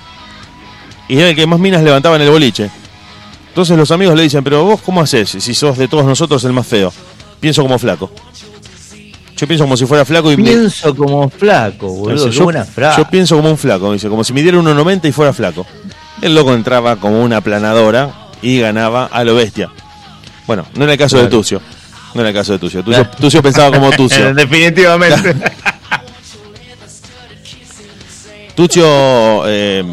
[1.07, 2.69] Y era el que más minas levantaba en el boliche.
[3.49, 6.53] Entonces los amigos le dicen, pero vos cómo haces si sos de todos nosotros el
[6.53, 6.91] más feo?
[7.39, 8.11] Pienso como flaco.
[9.37, 10.35] Yo pienso como si fuera flaco y...
[10.35, 12.15] Pienso como flaco, boludo.
[12.25, 13.01] Dice, Qué yo, buena frase.
[13.01, 15.65] yo pienso como un flaco, dice, como si midiera 1,90 y fuera flaco.
[16.21, 18.11] El loco entraba como una planadora
[18.41, 19.69] y ganaba a lo bestia.
[20.47, 21.27] Bueno, no era el caso de.
[21.27, 21.61] Tucio.
[22.15, 22.83] No era el caso de Tucio.
[22.83, 23.07] Tucio.
[23.19, 24.33] Tucio pensaba como Tucio.
[24.33, 25.35] Definitivamente.
[28.55, 29.83] Tuccio eh,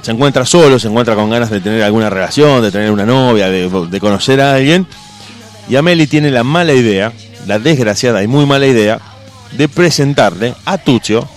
[0.00, 3.48] se encuentra solo, se encuentra con ganas de tener alguna relación, de tener una novia,
[3.48, 4.86] de, de conocer a alguien.
[5.68, 7.12] Y Ameli tiene la mala idea,
[7.46, 9.00] la desgraciada y muy mala idea,
[9.52, 11.28] de presentarle a Tuccio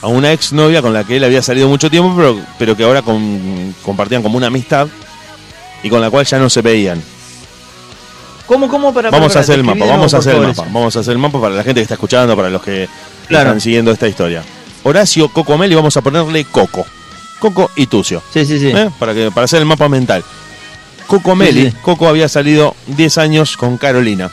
[0.00, 3.02] a una exnovia con la que él había salido mucho tiempo, pero, pero que ahora
[3.02, 4.88] con- compartían como una amistad
[5.82, 7.02] y con la cual ya no se veían.
[8.46, 8.92] ¿Cómo, cómo?
[8.92, 11.12] Para, Vamos para, a hacer el mapa, vamos a hacer el mapa, vamos a hacer
[11.12, 12.88] el mapa para la gente que está escuchando, para los que
[13.28, 13.50] Claro.
[13.50, 14.42] están siguiendo esta historia.
[14.82, 16.84] Horacio, Coco Meli, vamos a ponerle Coco.
[17.38, 18.22] Coco y Tucio.
[18.32, 18.66] Sí, sí, sí.
[18.68, 18.90] ¿eh?
[18.98, 20.24] Para, que, para hacer el mapa mental.
[21.06, 21.76] Coco Meli, sí.
[21.82, 24.30] Coco había salido 10 años con Carolina,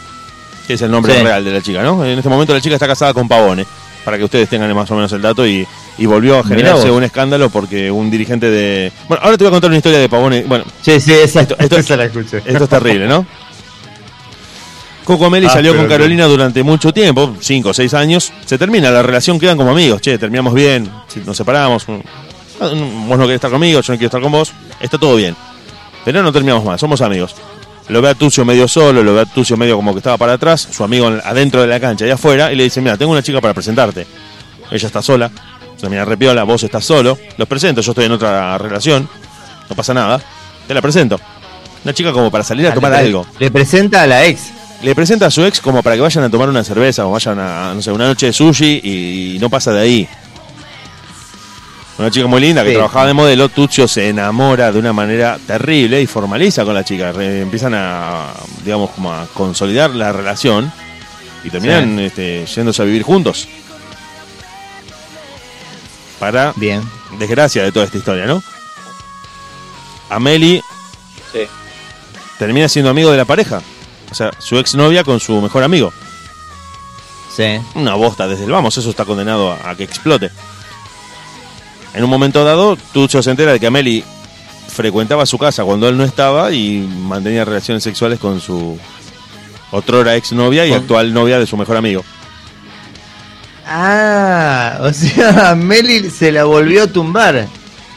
[0.69, 1.23] que es el nombre Sí.
[1.23, 2.05] real de la chica, ¿no?
[2.05, 3.65] En este momento la chica está casada con Pavone,
[4.05, 5.65] para que ustedes tengan más o menos el dato y,
[5.97, 8.91] y volvió a generarse un escándalo porque un dirigente de...
[9.07, 10.43] Bueno, ahora te voy a contar una historia de Pavone.
[10.43, 12.43] Bueno, Sí, sí, esa, Esto- esto- la escuché.
[12.45, 13.25] esto es terrible, ¿no?
[15.05, 18.31] Coco Meli Ah, salió con Carolina durante mucho tiempo, 5 o 6 años.
[18.45, 20.01] Se termina la relación, quedan como amigos.
[20.01, 20.87] Che, terminamos bien,
[21.25, 21.87] nos separamos.
[21.87, 24.51] mm, mm, Vos no querés estar conmigo, yo no quiero estar con vos.
[24.79, 25.35] Está todo bien.
[26.05, 27.33] Pero no terminamos más, somos amigos.
[27.89, 30.33] Lo ve a Tucio medio solo, lo ve a Tucio medio como que estaba para
[30.33, 33.11] atrás, su amigo en- adentro de la cancha y afuera, y le dice, mira, tengo
[33.11, 34.05] una chica para presentarte.
[34.69, 35.31] Ella está sola,
[35.75, 39.09] se mira repiola, vos estás solo, los presento, yo estoy en otra relación,
[39.69, 40.21] no pasa nada,
[40.67, 41.19] te la presento.
[41.83, 43.25] Una chica como para salir a Ah, tomar le, algo.
[43.39, 44.41] Le presenta a la ex.
[44.83, 47.39] Le presenta a su ex como para que vayan a tomar una cerveza o vayan
[47.39, 50.07] a, no sé, una noche de sushi y, no pasa de ahí.
[51.99, 52.75] Una chica muy linda que Sí.
[52.75, 57.11] trabajaba de modelo, Tuccio se enamora de una manera terrible y formaliza con la chica.
[57.11, 58.27] Re- empiezan a,
[58.63, 60.71] digamos, como a consolidar la relación
[61.43, 63.47] y terminan este, yéndose a vivir juntos.
[66.19, 66.81] Para Bien.
[67.17, 68.41] desgracia de toda esta historia, ¿no?
[70.09, 70.61] Ameli
[71.33, 71.41] Sí.
[72.37, 73.61] termina siendo amigo de la pareja.
[74.11, 75.93] O sea, su exnovia con su mejor amigo.
[77.35, 77.59] Sí.
[77.75, 80.31] Una bosta desde el vamos, eso está condenado a, a que explote.
[81.93, 84.03] En un momento dado, Tucho se entera de que Ameli
[84.67, 88.77] frecuentaba su casa cuando él no estaba y mantenía relaciones sexuales con su
[89.71, 92.03] otrora exnovia y Con- actual novia de su mejor amigo.
[93.67, 97.47] Ah, o sea, Meli se la volvió a tumbar.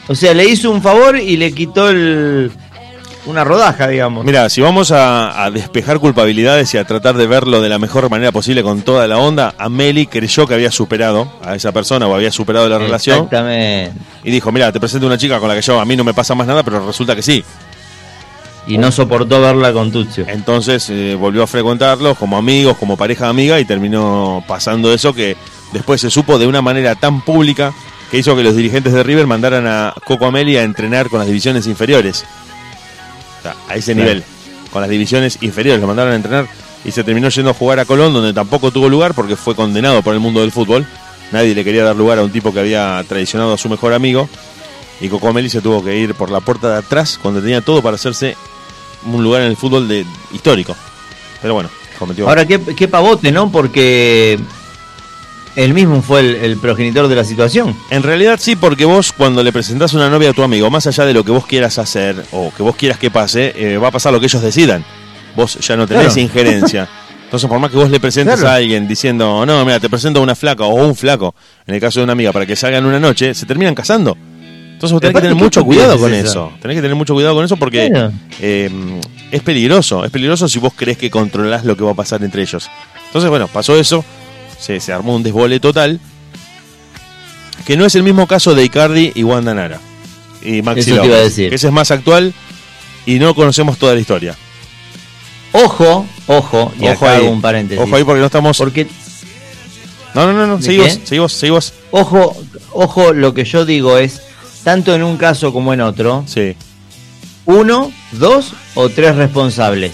[0.09, 2.51] O sea, le hizo un favor y le quitó el,
[3.27, 4.25] una rodaja, digamos.
[4.25, 8.11] Mira, si vamos a, a despejar culpabilidades y a tratar de verlo de la mejor
[8.11, 12.15] manera posible con toda la onda, Ameli creyó que había superado a esa persona o
[12.15, 13.93] había superado la relación Exactamente.
[14.25, 16.15] y dijo, mira, te presento una chica con la que yo a mí no me
[16.15, 17.45] pasa más nada, pero resulta que sí.
[18.67, 20.25] Y no soportó verla con Tuccio.
[20.29, 25.37] Entonces eh, volvió a frecuentarlos como amigos, como pareja amiga y terminó pasando eso que
[25.73, 27.73] después se supo de una manera tan pública
[28.11, 31.27] que hizo que los dirigentes de River mandaran a Coco Ameli a entrenar con las
[31.27, 32.25] divisiones inferiores.
[33.43, 34.09] O sea, a ese Claro.
[34.11, 34.25] nivel,
[34.73, 36.47] con las divisiones inferiores, lo mandaron a entrenar
[36.85, 40.03] y se terminó yendo a jugar a Colón, donde tampoco tuvo lugar porque fue condenado
[40.03, 40.87] por el mundo del fútbol.
[41.33, 44.29] Nadie le quería dar lugar a un tipo que había traicionado a su mejor amigo.
[45.01, 47.83] Y Coco Ameli se tuvo que ir por la puerta de atrás cuando tenía todo
[47.83, 48.37] para hacerse
[49.05, 50.77] un lugar en el fútbol de, histórico.
[51.41, 52.29] Pero bueno, cometió.
[52.29, 53.51] Ahora, qué, qué pavote, ¿no?
[53.51, 54.39] Porque
[55.57, 57.77] él mismo fue el, el progenitor de la situación.
[57.91, 61.05] En realidad sí, porque vos cuando le presentás una novia a tu amigo, más allá
[61.05, 63.91] de lo que vos quieras hacer o que vos quieras que pase, eh, va a
[63.91, 64.85] pasar lo que ellos decidan.
[65.37, 66.21] Vos ya no tenés Claro.
[66.21, 66.89] injerencia.
[67.25, 68.51] Entonces, por más que vos le presentes Claro.
[68.51, 71.35] a alguien diciendo, no, mira, te presento a una flaca o un flaco,
[71.67, 74.17] en el caso de una amiga, para que salgan una noche, se terminan casando.
[74.75, 76.53] Entonces vos tenés que tener ¿qué mucho cuidado con es eso.
[76.61, 78.11] Tenés que tener mucho cuidado con eso porque
[78.41, 78.71] eh,
[79.31, 80.05] es peligroso.
[80.05, 82.69] Es peligroso si vos crees que controlás lo que va a pasar entre ellos.
[83.07, 84.05] Entonces, bueno, pasó eso.
[84.63, 85.99] Se, se armó un desbole total.
[87.67, 89.81] Que no es el mismo caso de Icardi y Wanda Nara.
[90.43, 91.49] Y Maxi Eso te iba a decir.
[91.51, 92.33] que ese es más actual
[93.07, 94.37] y no conocemos toda la historia.
[95.53, 97.23] Ojo, ojo, y Ojo acá ahí.
[97.25, 97.83] hago un paréntesis.
[97.85, 98.57] Ojo ahí porque no estamos.
[98.59, 98.87] Porque,
[100.15, 100.57] No, no, no, no.
[100.59, 101.73] ¿De Seguimos, seguimos, seguimos.
[101.91, 102.37] ojo,
[102.73, 104.23] ojo, lo que yo digo es,
[104.65, 106.55] tanto en un caso como en otro, Sí.
[107.45, 109.93] uno, dos o tres responsables.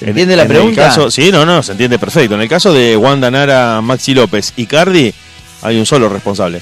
[0.00, 0.82] ¿Se En- entiende la en el pregunta?
[0.88, 2.34] caso- sí, no, no, se entiende perfecto.
[2.34, 5.14] En el caso de Wanda Nara, Maxi López y Cardi,
[5.62, 6.60] hay un solo responsable.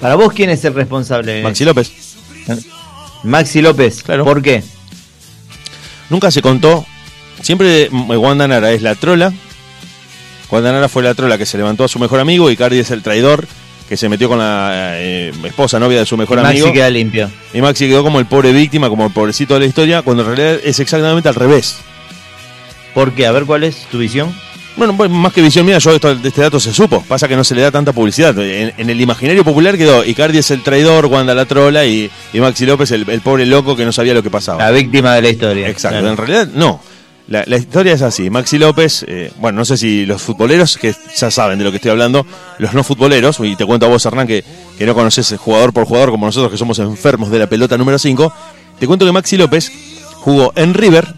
[0.00, 1.42] Para vos, ¿quién es el responsable?
[1.42, 1.90] Maxi López.
[3.22, 4.02] Maxi López.
[4.02, 4.24] Claro.
[4.24, 4.62] ¿Por qué?
[6.10, 6.84] Nunca se contó.
[7.42, 9.32] Siempre mm, Wanda Nara es la trola.
[10.50, 12.90] Wanda Nara fue la trola que se levantó a su mejor amigo y Cardi es
[12.90, 13.46] el traidor
[13.94, 16.72] que se metió con la eh, esposa, novia de su mejor Maxi amigo.
[16.72, 17.30] queda limpio.
[17.52, 20.34] Y Maxi quedó como el pobre víctima, como el pobrecito de la historia, cuando en
[20.36, 21.76] realidad es exactamente al revés.
[22.92, 23.26] ¿Por qué?
[23.26, 24.34] A ver, ¿cuál es tu visión?
[24.76, 27.04] Bueno, pues, más que visión mía, yo esto, este dato se supo.
[27.06, 28.36] Pasa que no se le da tanta publicidad.
[28.40, 32.40] En, en el imaginario popular quedó Icardi es el traidor, Wanda la trola y, y
[32.40, 34.64] Maxi López el, el pobre loco que no sabía lo que pasaba.
[34.64, 35.68] La víctima de la historia.
[35.68, 36.10] Exacto, Claro.
[36.10, 36.80] en realidad no.
[37.26, 38.28] La, la historia es así.
[38.28, 41.76] Maxi López, eh, bueno, no sé si los futboleros, que ya saben de lo que
[41.76, 42.26] estoy hablando,
[42.58, 44.44] los no futboleros, y te cuento a vos, Hernán, que,
[44.76, 47.98] que no conoces jugador por jugador como nosotros, que somos enfermos de la pelota número
[47.98, 48.32] 5,
[48.78, 49.72] te cuento que Maxi López
[50.20, 51.14] jugó en River,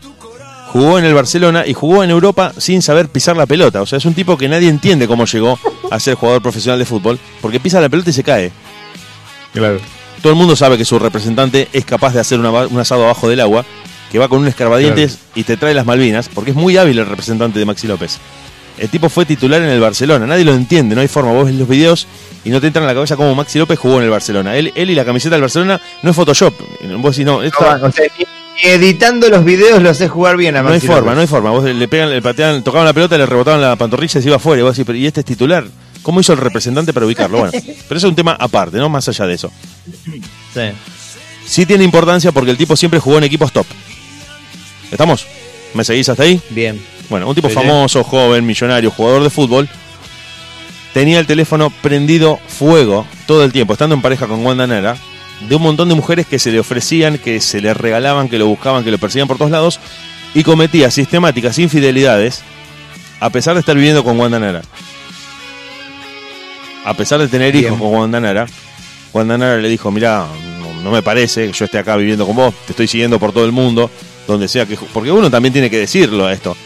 [0.72, 3.82] jugó en el Barcelona y jugó en Europa sin saber pisar la pelota.
[3.82, 5.58] O sea, es un tipo que nadie entiende cómo llegó
[5.90, 8.52] a ser jugador profesional de fútbol, porque pisa la pelota y se cae.
[9.52, 9.80] Claro.
[10.22, 13.28] Todo el mundo sabe que su representante es capaz de hacer una- un asado abajo
[13.28, 13.64] del agua
[14.10, 17.06] que va con un escarbadientes y te trae las Malvinas, porque es muy hábil el
[17.06, 18.18] representante de Maxi López.
[18.78, 21.32] El tipo fue titular en el Barcelona, nadie lo entiende, no hay forma.
[21.32, 22.06] Vos ves los videos
[22.44, 24.54] y no te entran en la cabeza cómo Maxi López jugó en el Barcelona.
[24.56, 26.52] Él, él y la camiseta del Barcelona no es Photoshop.
[26.98, 28.24] Vos decís, no, esto- No, ni-
[28.64, 31.26] ni editando los videos lo hace jugar bien a no hay Maxi forma, no hay
[31.26, 31.50] forma.
[31.50, 34.36] Vos le pegan, le pateaban, tocaban la pelota, le rebotaban la pantorrilla y se iba
[34.36, 34.60] afuera.
[34.60, 35.64] Y vos decís, pero ¿y este es titular?
[36.02, 37.38] ¿Cómo hizo el representante para ubicarlo?
[37.38, 38.88] Bueno, pero eso es un tema aparte, ¿no?
[38.90, 39.50] Más allá de eso.
[40.54, 40.60] Sí.
[41.46, 43.66] Sí tiene importancia porque el tipo siempre jugó en equipos top.
[44.90, 45.26] ¿Estamos?
[45.74, 46.40] ¿Me seguís hasta ahí?
[46.50, 46.80] Bien.
[47.08, 49.68] Bueno, un tipo famoso, joven, millonario, jugador de fútbol.
[50.92, 54.96] Tenía el teléfono prendido fuego todo el tiempo, estando en pareja con Wanda Nara,
[55.48, 58.46] de un montón de mujeres que se le ofrecían, que se le regalaban, que lo
[58.46, 59.78] buscaban, que lo perseguían por todos lados,
[60.34, 62.42] y cometía sistemáticas infidelidades
[63.20, 64.62] a pesar de estar viviendo con Wanda Nara.
[66.84, 68.46] A pesar de tener hijos con Wanda Nara,
[69.12, 70.26] Wanda Nara le dijo, mira,
[70.60, 73.32] no, no me parece que yo esté acá viviendo con vos, te estoy siguiendo por
[73.32, 73.90] todo el mundo,
[74.26, 74.76] donde sea que...
[74.92, 76.56] Porque uno también tiene que decirlo a esto.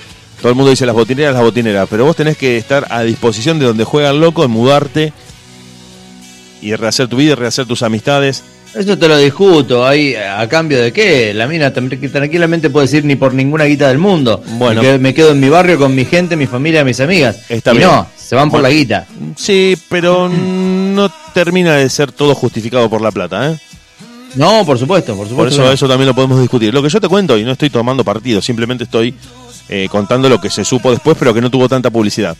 [0.40, 3.58] Todo el mundo dice las botineras, las botineras, pero vos tenés que estar a disposición
[3.58, 5.12] de donde juega el loco, en mudarte
[6.62, 8.42] y rehacer tu vida, rehacer tus amistades.
[8.74, 13.16] Eso te lo discuto, ahí a cambio de qué, la mina tranquilamente puede decir ni
[13.16, 14.42] por ninguna guita del mundo.
[14.58, 14.80] Bueno.
[14.80, 17.40] me quedo, me quedo en mi barrio con mi gente, mi familia, mis amigas.
[17.48, 17.88] Está y bien.
[17.88, 19.06] no, se van por la guita.
[19.36, 23.58] Sí, pero no termina de ser todo justificado por la plata, ¿eh?
[24.36, 25.56] No, por supuesto, por supuesto.
[25.56, 26.72] Por eso eso también lo podemos discutir.
[26.72, 29.14] Lo que yo te cuento, y no estoy tomando partido, simplemente estoy
[29.68, 32.36] eh, contando lo que se supo después, pero que no tuvo tanta publicidad.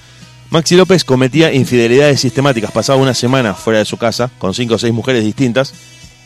[0.51, 4.79] Maxi López cometía infidelidades sistemáticas, pasaba una semana fuera de su casa con cinco o
[4.79, 5.73] seis mujeres distintas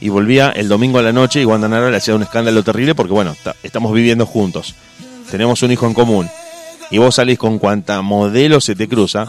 [0.00, 2.94] y volvía el domingo a la noche y Wanda Nara le hacía un escándalo terrible
[2.94, 4.74] porque, bueno, ta- estamos viviendo juntos,
[5.30, 6.28] tenemos un hijo en común
[6.90, 9.26] y vos salís con cuanta modelo se te cruza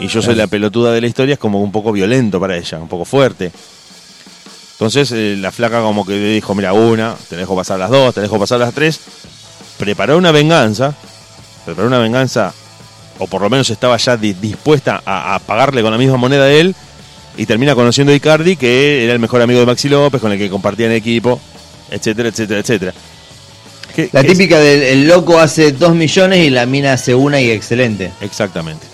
[0.00, 2.78] y yo soy la pelotuda de la historia, es como un poco violento para ella,
[2.80, 3.52] un poco fuerte.
[4.82, 8.12] Entonces eh, la flaca como que le dijo, mira, una, te dejo pasar las dos,
[8.12, 8.98] te dejo pasar las tres.
[9.78, 10.92] Preparó una venganza,
[11.64, 12.52] preparó una venganza,
[13.20, 16.46] o por lo menos estaba ya di- dispuesta a, a pagarle con la misma moneda
[16.46, 16.74] de él,
[17.36, 20.38] y termina conociendo a Icardi, que era el mejor amigo de Maxi López, con el
[20.38, 21.40] que compartían equipo,
[21.88, 22.92] etcétera, etcétera, etcétera.
[23.94, 24.36] ¿Qué- La qué es?
[24.36, 28.10] típica del el loco hace dos millones y la mina hace una y excelente.
[28.20, 28.84] Exactamente,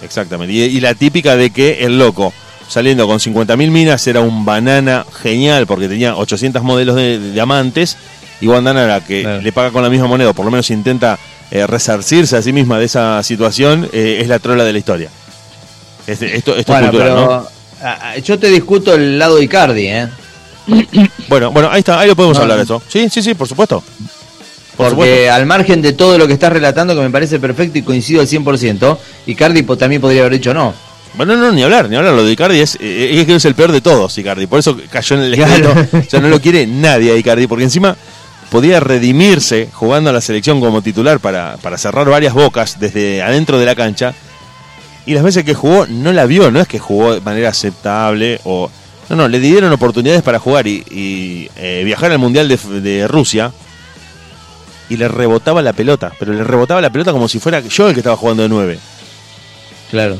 [0.00, 0.54] exactamente.
[0.54, 2.32] Y, y la típica de que el loco,
[2.68, 7.96] saliendo con 50.000 minas, era un banana genial porque tenía 800 modelos de, de amantes.
[8.40, 11.18] Y Wanda Nara, que le paga con la misma moneda, o por lo menos intenta
[11.50, 15.08] eh, resarcirse a sí misma de esa situación, eh, es la trola de la historia.
[16.06, 17.48] Este- esto esto Bueno, es cultural, pero
[18.14, 18.20] ¿no?
[18.22, 20.08] yo te discuto el lado de Icardi, ¿eh?
[21.28, 22.82] Bueno, bueno, ahí está, ahí lo podemos No, hablar eso.
[22.88, 23.82] Sí, sí, sí, por supuesto.
[24.76, 25.32] Por Porque supuesto.
[25.34, 28.26] al margen de todo lo que estás relatando, que me parece perfecto y coincido al
[28.26, 30.74] 100%, Icardi también podría haber dicho no.
[31.16, 32.12] Bueno, no, ni hablar, ni hablar.
[32.14, 34.46] Lo de Icardi es, eh, es que es el peor de todos, Icardi.
[34.46, 35.70] Por eso cayó en el Claro.
[35.80, 35.98] escrito.
[36.06, 37.96] O sea, no lo quiere nadie a Icardi, porque encima
[38.50, 43.58] podía redimirse jugando a la selección como titular para, para cerrar varias bocas desde adentro
[43.58, 44.12] de la cancha.
[45.06, 48.40] Y las veces que jugó no la vio, no es que jugó de manera aceptable
[48.44, 48.70] o...
[49.10, 53.06] No, no, le dieron oportunidades para jugar y, y, eh, viajar al Mundial de, de
[53.06, 53.52] Rusia
[54.88, 57.92] y le rebotaba la pelota, pero le rebotaba la pelota como si fuera yo el
[57.94, 58.78] que estaba jugando de nueve.
[59.90, 60.18] Claro.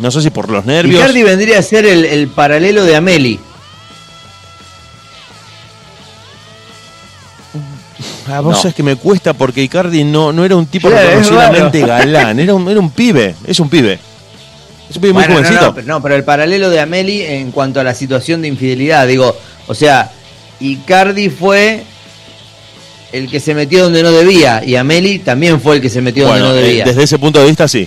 [0.00, 1.00] No sé si por los nervios...
[1.00, 3.40] Icardi vendría a ser el, el paralelo de Ameli.
[8.26, 8.60] Ah, vos No.
[8.62, 11.20] sabés que me cuesta porque Icardi no, no era un tipo Claro,
[11.86, 13.98] galán, era un, era un pibe, es un pibe.
[14.90, 15.66] Es un pibe muy Bueno, jovencito.
[15.66, 19.06] no, pero- no, pero el paralelo de Ameli en cuanto a la situación de infidelidad,
[19.06, 20.10] digo, o sea,
[20.60, 21.84] Icardi fue
[23.12, 26.26] el que se metió donde no debía y Ameli también fue el que se metió
[26.26, 26.84] Bueno, donde no eh, debía.
[26.86, 27.86] desde ese punto de vista sí.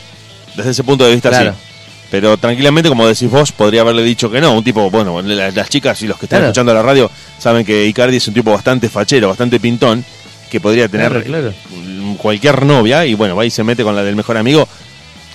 [0.55, 1.53] Desde ese punto de vista Claro.
[1.53, 1.66] sí.
[2.09, 4.53] Pero tranquilamente, como decís vos, podría haberle dicho que no.
[4.57, 6.47] Un tipo, bueno, la- las chicas y los que están Claro.
[6.51, 10.05] escuchando la radio saben que Icardi es un tipo bastante fachero, bastante pintón,
[10.49, 11.53] que podría tener Claro, claro.
[11.69, 14.65] mm, cualquier novia y bueno, va y se mete con la del mejor amigo.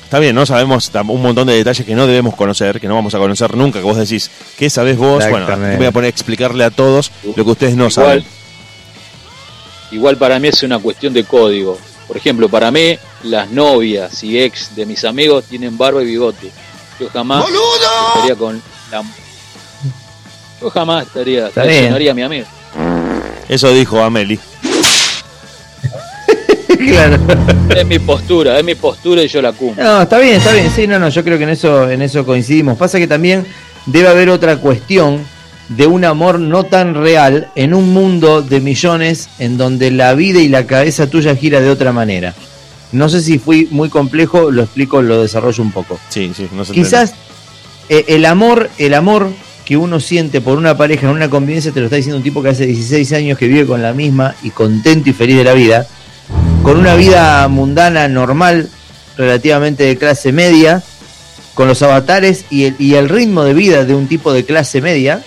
[0.05, 0.45] Está bien, ¿no?
[0.47, 3.79] Sabemos un montón de detalles que no debemos conocer, que no vamos a conocer nunca,
[3.79, 5.23] que vos decís, ¿qué sabés vos?
[5.29, 5.47] Bueno,
[5.77, 8.25] voy a poner a explicarle a todos lo que ustedes no Igual, saben.
[9.91, 11.79] igual para mí es una cuestión de código.
[12.09, 16.51] Por ejemplo, para mí, las novias y ex de mis amigos tienen barba y bigote.
[17.03, 17.45] Yo jamás
[18.15, 18.63] estaría con
[18.93, 19.03] la.
[20.61, 22.47] Yo jamás estaría, traicionaría a mi amigo.
[23.49, 24.39] Eso dijo Ameli.
[26.79, 27.19] claro.
[27.77, 29.83] Es mi postura, es mi postura y yo la cumplo.
[29.83, 30.71] No, está bien, está bien.
[30.71, 32.79] Sí, no, no, yo creo que en eso, en eso coincidimos.
[32.79, 33.45] Pasa que también
[33.87, 35.27] debe haber otra cuestión
[35.71, 40.39] de un amor no tan real en un mundo de millones en donde la vida
[40.39, 42.33] y la cabeza tuya gira de otra manera.
[42.93, 45.99] No sé si fui muy complejo, lo explico, lo desarrollo un poco.
[46.11, 47.15] Sí, sí, no se Quizás
[47.89, 49.31] eh, el amor, el amor
[49.65, 52.43] que uno siente por una pareja en una convivencia te lo está diciendo un tipo
[52.43, 55.55] que hace 16 años que vive con la misma y contento y feliz de la
[55.55, 55.87] vida,
[56.63, 58.69] con una vida mundana normal,
[59.17, 60.83] relativamente de clase media,
[61.55, 64.81] con los avatares y el, y el ritmo de vida de un tipo de clase
[64.81, 65.23] media,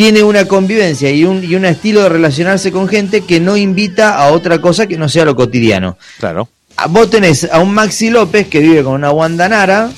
[0.00, 4.14] tiene una convivencia y un, y un estilo de relacionarse con gente que no invita
[4.14, 5.98] a otra cosa que no sea lo cotidiano.
[6.18, 6.48] Claro.
[6.78, 9.90] Ah, Vos tenés a un Maxi López que vive con una Wanda Nara,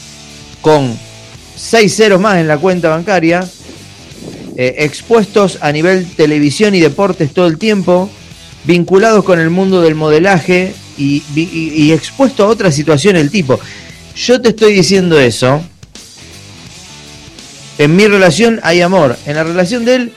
[0.60, 0.92] con
[1.54, 3.48] seis ceros más en la cuenta bancaria,
[4.56, 8.10] eh, expuestos a nivel televisión y deportes todo el tiempo,
[8.64, 13.60] vinculados con el mundo del modelaje y, y expuesto a otra situación el tipo.
[14.16, 15.62] Yo te estoy diciendo eso.
[17.78, 19.16] En mi relación hay amor.
[19.26, 20.12] En la relación de él,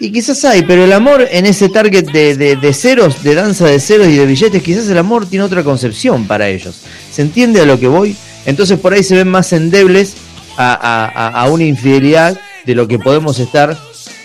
[0.00, 3.66] y quizás hay, pero el amor en ese target de, de- de ceros, de danza
[3.66, 6.76] de ceros y de billetes, quizás el amor tiene otra concepción para ellos.
[7.12, 8.16] ¿Se entiende a lo que voy?
[8.46, 10.14] Entonces por ahí se ven más endebles
[10.56, 13.76] a, a- una infidelidad de lo que podemos estar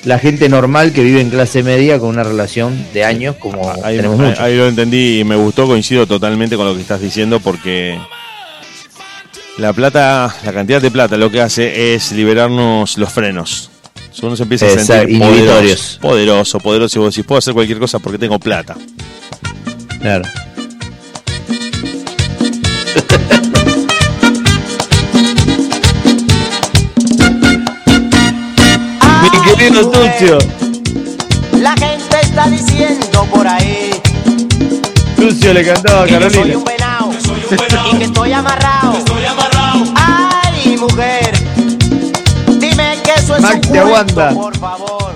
[0.04, 3.98] la gente normal que vive en clase media con una relación de años como Ahí,
[3.98, 4.40] tenemos ahí- muchos.
[4.40, 7.98] ahí lo entendí y me gustó, coincido totalmente con lo que estás diciendo porque
[9.58, 13.70] la plata, la cantidad de plata lo que hace es liberarnos los frenos.
[14.22, 17.78] Uno se empieza a Exacto, sentir poderoso, poderoso, poderoso y vos decís, puedo hacer cualquier
[17.78, 18.76] cosa porque tengo plata.
[20.02, 20.24] Claro.
[29.22, 30.38] Mi querido Tucio.
[31.60, 33.90] La gente está diciendo por ahí
[35.16, 36.58] Tucio le cantaba a que yo soy Carolina.
[36.58, 37.12] un venado
[37.94, 38.94] y que estoy amarrado.
[39.95, 41.31] Ay, mujer,
[42.60, 45.15] dime que eso es un te cuento, por favor.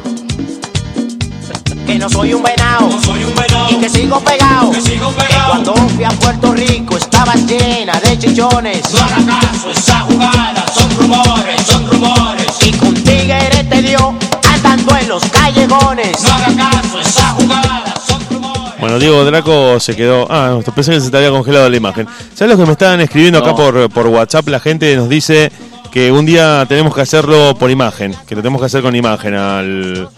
[1.86, 2.90] Que no soy un venado
[3.70, 4.72] y que sigo pegado.
[4.72, 4.82] Que
[5.48, 8.82] cuando fui a Puerto Rico estaba llena de chichones.
[8.94, 12.48] No haga caso, esa jugada son rumores, son rumores.
[12.66, 14.16] Y con tigre te dio
[14.54, 16.24] andando en los callejones.
[16.24, 16.81] No haga caso,
[18.82, 20.26] Bueno, Diego Draco se quedó.
[20.30, 22.08] Ah, pensé que se te había congelado la imagen.
[22.34, 24.48] ¿Sabes lo que me estaban escribiendo acá por, por WhatsApp?
[24.48, 25.52] La gente nos dice
[25.92, 29.36] que un día tenemos que hacerlo por imagen, que lo tenemos que hacer con imagen
[29.36, 30.10] al.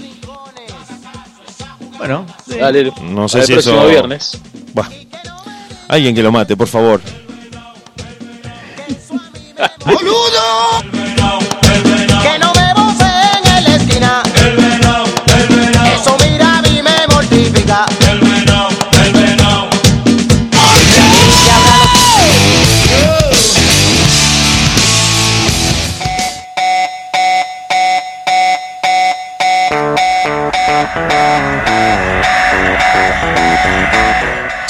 [1.98, 3.90] Bueno, Dale, No sé si próximo eso.
[3.90, 4.38] viernes.
[4.74, 4.90] Bah.
[5.90, 7.02] Alguien que lo mate, por favor.
[9.86, 11.13] Que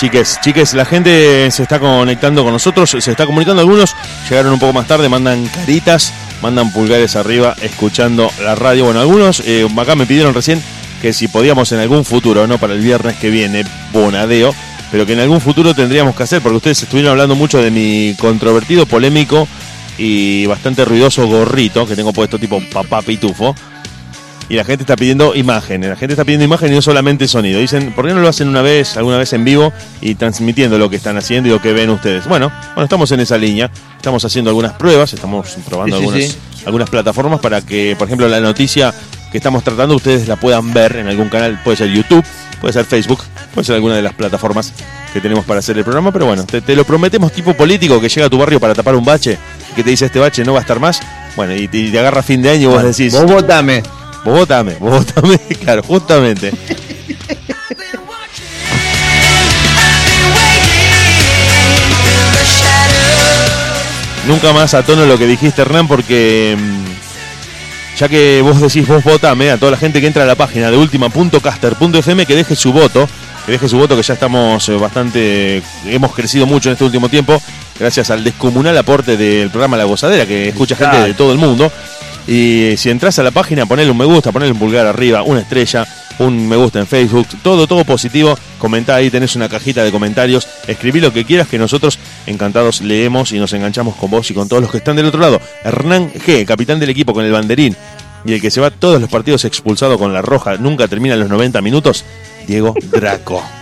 [0.04, 3.96] Chiques, chiques, la gente se está conectando con nosotros, se está comunicando algunos,
[4.30, 6.12] llegaron un poco más tarde, mandan caritas,
[6.42, 8.84] mandan pulgares arriba, escuchando la radio.
[8.84, 10.62] Bueno, algunos eh, acá me pidieron recién
[11.02, 13.64] que si podíamos en algún futuro, no para el viernes que viene,
[13.94, 14.54] bonadeo,
[14.92, 18.14] pero que en algún futuro tendríamos que hacer, porque ustedes estuvieron hablando mucho de mi
[18.20, 19.48] controvertido, polémico
[19.98, 23.56] y bastante ruidoso gorrito que tengo puesto tipo papá pitufo.
[24.54, 27.60] Y la gente está pidiendo imagen, la gente está pidiendo imagen y no solamente sonido.
[27.60, 30.92] Dicen, ¿por qué no lo hacen una vez, alguna vez en vivo y transmitiendo lo
[30.92, 32.28] que están haciendo y lo que ven ustedes?
[32.28, 36.38] Bueno, bueno, estamos en esa línea, estamos haciendo algunas pruebas, estamos probando Sí, algunas, sí.
[36.68, 38.94] algunas plataformas para que, por ejemplo, la noticia
[39.32, 42.24] que estamos tratando ustedes la puedan ver en algún canal, puede ser YouTube,
[42.62, 43.24] puede ser Facebook,
[43.56, 44.72] puede ser alguna de las plataformas
[45.14, 48.08] que tenemos para hacer el programa, pero bueno, te, te lo prometemos tipo político que
[48.08, 49.36] llega a tu barrio para tapar un bache,
[49.72, 51.00] y que te dice este bache no va a estar más,
[51.36, 53.14] bueno, y te, y te agarra fin de año y vos decís...
[53.14, 53.82] Vos votame.
[54.24, 56.52] Vos votame, vos votame, claro, justamente.
[64.28, 69.04] Nunca más a tono lo que dijiste, Hernán, porque mm, ya que vos decís vos
[69.04, 72.72] votame, a toda la gente que entra a la página de ultima.caster.fm que deje su
[72.72, 73.08] voto,
[73.45, 77.10] que deje su voto, que ya estamos eh, bastante, hemos crecido mucho en este último
[77.10, 77.41] tiempo,
[77.78, 81.70] gracias al descomunal aporte del programa La Gozadera, que escucha gente de todo el mundo.
[82.28, 85.41] Y si entras a la página, ponele un me gusta, ponele un pulgar arriba, una
[85.41, 85.86] estrella,
[86.20, 88.38] un me gusta en Facebook, todo, todo positivo.
[88.60, 93.32] Comentá ahí, tenés una cajita de comentarios, escribí lo que quieras que nosotros encantados leemos
[93.34, 95.41] y nos enganchamos con vos y con todos los que están del otro lado.
[95.64, 97.76] Hernán G, capitán del equipo con el banderín
[98.26, 101.30] y el que se va todos los partidos expulsado con la roja, nunca termina los
[101.30, 102.06] 90 minutos,
[102.48, 103.44] Diego Draco.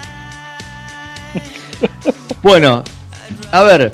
[2.43, 2.83] Bueno,
[3.51, 3.91] a ver,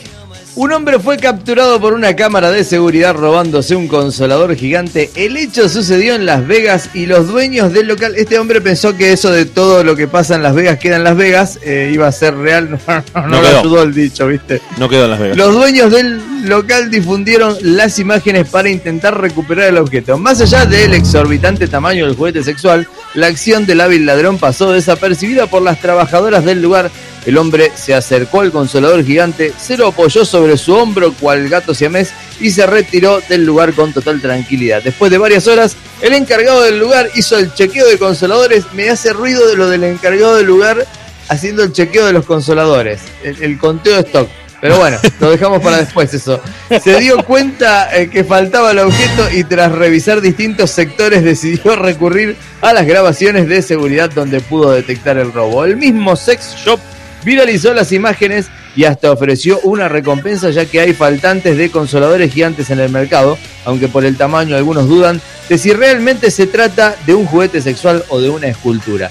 [0.60, 5.12] Un hombre fue capturado por una cámara de seguridad robándose un consolador gigante.
[5.14, 8.16] El hecho sucedió en Las Vegas y los dueños del local.
[8.16, 11.04] Este hombre pensó que eso de todo lo que pasa en Las Vegas queda en
[11.04, 12.80] Las Vegas eh, iba a ser real.
[12.88, 13.60] No, no, No lo quedó.
[13.60, 14.60] ayudó el dicho, ¿viste?
[14.78, 15.38] No quedó en Las Vegas.
[15.38, 20.18] Los dueños del local difundieron las imágenes para intentar recuperar el objeto.
[20.18, 25.46] Más allá del exorbitante tamaño del juguete sexual, la acción del hábil ladrón pasó desapercibida
[25.46, 26.90] por las trabajadoras del lugar.
[27.28, 31.74] El hombre se acercó al consolador gigante, se lo apoyó sobre su hombro cual gato
[31.74, 34.82] siamés y se retiró del lugar con total tranquilidad.
[34.82, 38.64] Después de varias horas, el encargado del lugar hizo el chequeo de consoladores.
[38.72, 40.88] Me hace ruido de lo del encargado del lugar
[41.28, 44.30] haciendo el chequeo de los consoladores, el, el conteo de stock.
[44.62, 46.40] Pero bueno, lo dejamos para después eso.
[46.82, 52.38] Se dio cuenta eh, que faltaba el objeto y tras revisar distintos sectores decidió recurrir
[52.62, 55.66] a las grabaciones de seguridad donde pudo detectar el robo.
[55.66, 56.80] El mismo sex shop
[57.24, 62.70] viralizó las imágenes y hasta ofreció una recompensa ya que hay faltantes de consoladores gigantes
[62.70, 65.20] en el mercado, aunque por el tamaño algunos dudan
[65.50, 69.10] de si realmente se trata de un juguete sexual o de una escultura.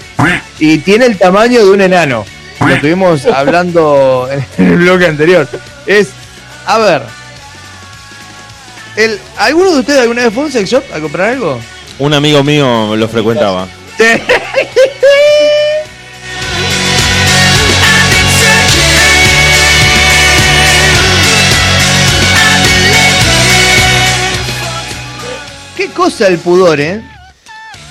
[0.59, 2.25] Y tiene el tamaño de un enano.
[2.59, 5.47] Lo estuvimos hablando en el bloque anterior.
[5.85, 6.09] Es,
[6.65, 7.01] a ver,
[8.95, 11.59] el, ¿alguno de ustedes alguna vez fue a un sex shop a comprar algo?
[11.99, 13.67] Un amigo mío lo frecuentaba.
[13.97, 14.21] Qué
[26.07, 27.01] cosa el pudor, ¿eh?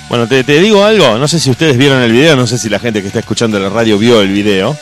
[0.09, 2.71] Bueno, te, te digo algo, no sé si ustedes vieron el video, no sé si
[2.71, 4.75] la gente que está escuchando la radio vio el video.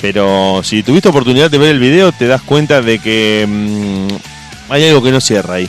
[0.00, 4.08] Pero si tuviste oportunidad de ver el video, te das cuenta de que mm,
[4.72, 5.68] hay algo que no cierra ahí.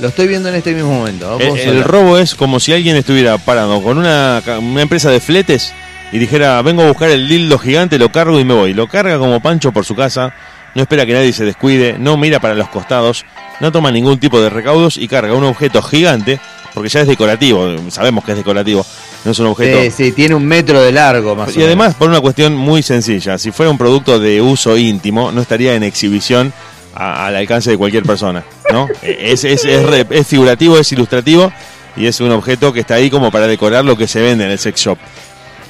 [0.00, 1.38] Lo estoy viendo en este mismo momento.
[1.38, 5.08] El, Vamos a el robo es como si alguien estuviera parado con una, una empresa
[5.08, 5.72] de fletes
[6.10, 8.74] y dijera, vengo a buscar el dildo gigante, lo cargo y me voy.
[8.74, 10.34] Lo carga como pancho por su casa,
[10.76, 13.24] no espera que nadie se descuide, no mira para los costados,
[13.58, 16.38] no toma ningún tipo de recaudos y carga un objeto gigante,
[16.74, 18.86] porque ya es decorativo, sabemos que es decorativo,
[19.24, 19.80] no es un objeto...
[19.82, 22.82] Sí, sí, tiene un metro de largo más o Y además por una cuestión muy
[22.82, 26.52] sencilla, si fuera un producto de uso íntimo, no estaría en exhibición
[26.94, 28.88] a- al alcance de cualquier persona, ¿no?
[29.02, 31.50] es, es, es, re- es figurativo, es ilustrativo
[31.96, 34.50] y es un objeto que está ahí como para decorar lo que se vende en
[34.50, 34.98] el sex shop.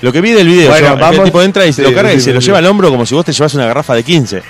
[0.03, 1.95] Lo que vi del video, Bueno, yo, vamos- el tipo entra y se Sí, lo
[1.95, 3.95] carga y sí, se lo lleva al hombro como si vos te llevas una garrafa
[3.95, 4.43] de 15.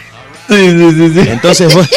[0.48, 1.28] Sí, sí, sí, sí.
[1.28, 1.88] Entonces vos-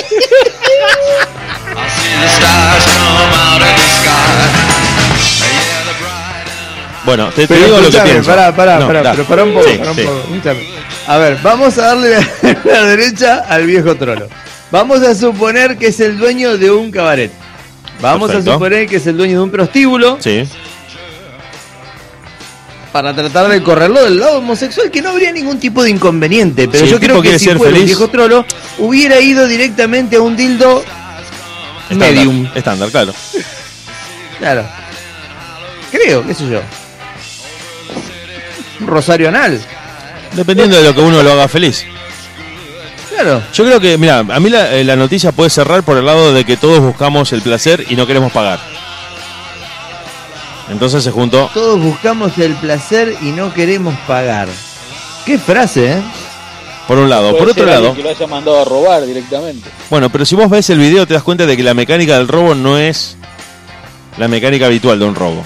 [7.06, 8.30] Bueno, te, te Pero digo lo que pienso.
[8.30, 9.12] pará, pará, No, pará, da.
[9.14, 10.04] pero pará un poco, Sí, pará un sí.
[10.04, 10.22] poco.
[11.08, 12.10] A ver, vamos a darle
[12.42, 14.28] la, la derecha al viejo trolo.
[14.70, 17.32] Vamos a suponer que es el dueño de un cabaret.
[18.02, 18.52] Vamos Perfecto.
[18.52, 20.44] a suponer que es el dueño de un prostíbulo Sí.
[22.92, 26.68] Para tratar de correrlo del lado homosexual, que no habría ningún tipo de inconveniente.
[26.68, 28.46] Pero Si yo creo que si ser fuera un viejo trolo,
[28.80, 30.84] hubiera ido directamente a un dildo
[31.84, 32.48] Estándar, medium.
[32.56, 33.14] Estándar, claro.
[34.40, 34.66] Claro.
[35.92, 36.62] Creo, qué sé yo.
[38.80, 39.60] Un rosario anal.
[40.34, 41.86] Dependiendo de lo que uno lo haga feliz.
[43.10, 43.44] Claro.
[43.54, 46.34] Yo creo que, mira, a mí la, eh, la noticia puede cerrar por el lado
[46.34, 48.60] de que todos buscamos el placer y no queremos pagar.
[50.70, 51.50] Entonces se juntó.
[51.54, 54.48] Todos buscamos el placer y no queremos pagar.
[55.26, 56.02] Qué frase, ¿eh?
[56.88, 57.30] Por un lado.
[57.32, 59.70] Puede Por otro ser lado, Que lo haya mandado a robar directamente.
[59.90, 62.28] bueno, pero si vos ves el video te das cuenta de que la mecánica del
[62.28, 63.16] robo no es
[64.18, 65.44] la mecánica habitual de un robo.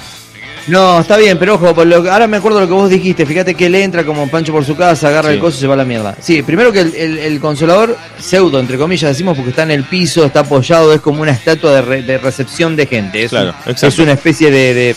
[0.68, 3.26] No, está bien, pero ojo, por lo que- ahora me acuerdo lo que vos dijiste.
[3.26, 5.36] Fíjate que él entra como Pancho por su casa, agarra Sí.
[5.36, 6.16] el coso y se va a la mierda.
[6.22, 9.84] Sí, primero que el, el- el consolador, pseudo, entre comillas, decimos porque está en el
[9.84, 13.24] piso, está apoyado, es como una estatua de, re- de recepción de gente.
[13.26, 13.88] Es, Claro, un- exacto.
[13.88, 14.74] es una especie de.
[14.74, 14.96] de,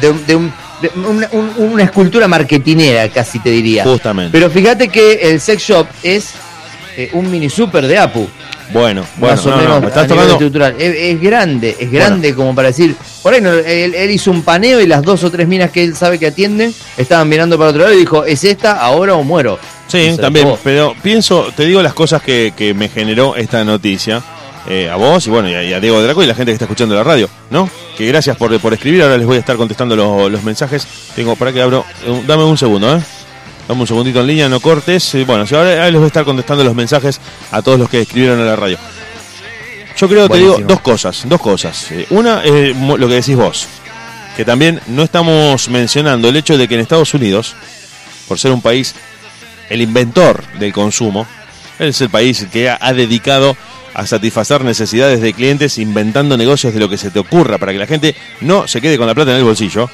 [0.00, 0.52] de un- de un-
[0.82, 3.84] de una, un- una escultura marketinera, casi te diría.
[3.84, 4.30] Justamente.
[4.32, 6.32] Pero fíjate que el sex shop es
[6.98, 8.28] eh, un mini super de Apu.
[8.72, 10.74] Bueno, bueno, más o no, no, menos me a estás tocando.
[10.78, 12.96] Es, es grande, es grande como para decir.
[13.22, 15.84] Por ahí no, él, él hizo un paneo y las dos o tres minas que
[15.84, 19.22] él sabe que atienden estaban mirando para otro lado y dijo: ¿Es esta ahora o
[19.22, 19.58] muero?
[19.86, 24.20] Sí, también, pero pienso, te digo las cosas que, que me generó esta noticia.
[24.68, 26.54] eh, a vos y bueno, y a, y a Diego Draco y la gente que
[26.54, 27.70] está escuchando la radio, ¿no?
[27.96, 30.86] Que gracias por, por escribir, ahora les voy a estar contestando los, los mensajes.
[31.14, 33.00] Tengo, para que abro, eh, dame un segundo, ¿eh?
[33.66, 35.12] Dame un segundito en línea, no cortes.
[35.26, 37.20] Bueno, ahora, ahora les voy a estar contestando los mensajes
[37.50, 38.78] a todos los que escribieron a la radio.
[39.96, 40.68] Yo creo, te digo, Buenísimo.
[40.68, 41.90] dos cosas, dos cosas.
[41.90, 43.66] Eh, Una es lo que decís vos,
[44.36, 47.54] que también no estamos mencionando el hecho de que en Estados Unidos,
[48.28, 48.94] por ser un país,
[49.70, 51.26] el inventor del consumo,
[51.78, 53.56] es el país que ha, ha dedicado
[53.96, 57.78] a satisfacer necesidades de clientes inventando negocios de lo que se te ocurra para que
[57.78, 59.88] la gente no se quede con la plata en el bolsillo.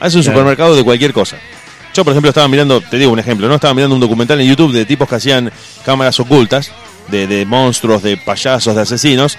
[0.00, 0.38] Hace un Claro.
[0.38, 1.36] supermercado de cualquier cosa.
[1.94, 3.54] Yo, por ejemplo, estaba mirando, te digo un ejemplo, ¿no?
[3.54, 5.52] Estaba mirando un documental en YouTube de tipos que hacían
[5.84, 6.72] cámaras ocultas,
[7.06, 9.38] de, de monstruos, de payasos, de asesinos.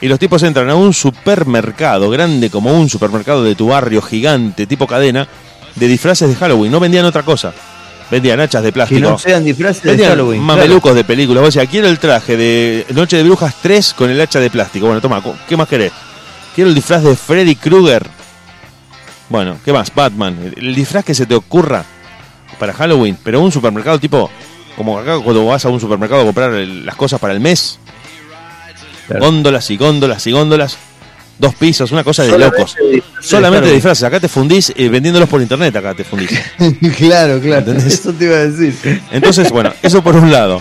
[0.00, 4.64] Y los tipos entran a un supermercado, grande como un supermercado de tu barrio, gigante,
[4.68, 5.26] tipo cadena,
[5.74, 6.70] de disfraces de Halloween.
[6.70, 7.52] No vendían otra cosa.
[8.10, 9.00] Vendían hachas de Que plástico.
[9.10, 10.40] no sean disfraces de Vendían Halloween.
[10.42, 11.44] mamelucos de películas.
[11.44, 14.86] O sea, quiero el traje de Noche de Brujas 3 con el hacha de plástico.
[14.86, 15.92] Bueno, toma, ¿qué más querés?
[16.54, 18.06] Quiero el disfraz de Freddy Krueger.
[19.28, 19.94] Bueno, ¿qué más?
[19.94, 20.54] Batman.
[20.56, 21.84] El disfraz que se te ocurra
[22.58, 23.18] para Halloween.
[23.22, 24.30] Pero un supermercado tipo...
[24.76, 27.78] Como acá cuando vas a un supermercado a comprar el- las cosas para el mes.
[29.08, 30.78] Góndolas y góndolas y góndolas.
[31.38, 32.74] Dos pisos, una cosa de Solamente locos.
[32.74, 34.04] de disfraces de Solamente disfraces.
[34.04, 35.74] Acá te fundís eh, vendiéndolos por internet.
[35.76, 36.30] Acá te fundís.
[36.96, 37.58] claro, claro.
[37.58, 37.94] ¿Entendés?
[37.94, 39.00] Eso te iba a decir.
[39.12, 40.60] Entonces, bueno, eso por un lado.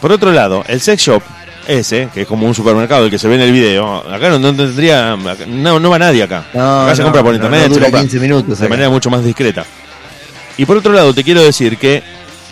[0.00, 1.22] Por otro lado, el sex shop
[1.66, 4.38] ese, que es como un supermercado el que se ve en el video, acá no,
[4.38, 5.16] no tendría.
[5.48, 6.46] No, no va nadie acá.
[6.54, 8.70] No, acá se compra por internet, se dura compra 15 minutos de acá.
[8.70, 9.64] manera mucho más discreta.
[10.56, 12.02] Y por otro lado, te quiero decir que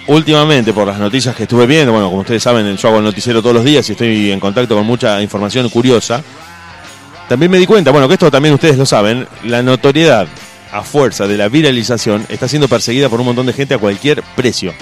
[0.09, 3.40] últimamente, por las noticias que estuve viendo, bueno, como ustedes saben, yo hago el noticiero
[3.40, 6.22] todos los días y estoy en contacto con mucha información curiosa.
[7.28, 10.26] También me di cuenta, bueno, que esto también ustedes lo saben, la notoriedad
[10.72, 14.22] a fuerza de la viralización está siendo perseguida por un montón de gente a cualquier
[14.36, 14.74] precio.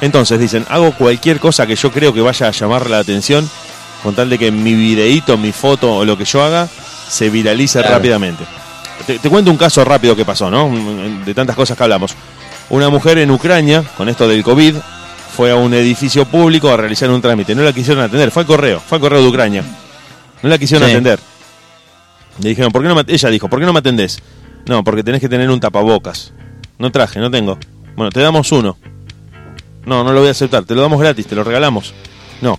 [0.00, 3.48] Entonces dicen, hago cualquier cosa que yo creo que vaya a llamar la atención
[4.02, 6.68] con tal de que mi videíto, mi foto o lo que yo haga
[7.08, 7.94] se viralice Claro.
[7.96, 8.44] rápidamente.
[9.06, 10.68] Te, te cuento un caso rápido que pasó, ¿no?
[11.24, 12.14] De tantas cosas que hablamos.
[12.70, 14.74] Una mujer en Ucrania, con esto del COVID,
[15.36, 17.54] fue a un edificio público a realizar un trámite.
[17.54, 19.62] No la quisieron atender, fue al correo, fue al correo de Ucrania.
[20.42, 20.92] No la quisieron Sí.
[20.94, 21.18] atender.
[22.40, 24.18] Le dijeron, ¿por qué no me, ella dijo, ¿por qué no me atendés?
[24.66, 26.32] No, porque tenés que tener un tapabocas.
[26.78, 27.58] No traje, no tengo.
[27.96, 28.76] Bueno, te damos uno.
[29.84, 31.92] No, no lo voy a aceptar, te lo damos gratis, te lo regalamos.
[32.40, 32.58] No,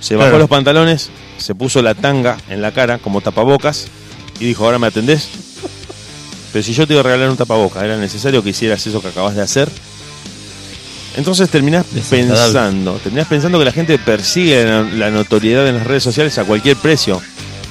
[0.00, 0.38] se bajó Claro.
[0.40, 3.86] los pantalones, se puso la tanga en la cara como tapabocas
[4.40, 5.28] y dijo, ¿ahora me atendés?
[6.52, 9.08] Pero si yo te iba a regalar un tapabocas, ¿era necesario que hicieras eso que
[9.08, 9.70] acabas de hacer?
[11.16, 16.02] Entonces terminás pensando, terminás pensando que la gente persigue la, la notoriedad en las redes
[16.02, 17.20] sociales a cualquier precio.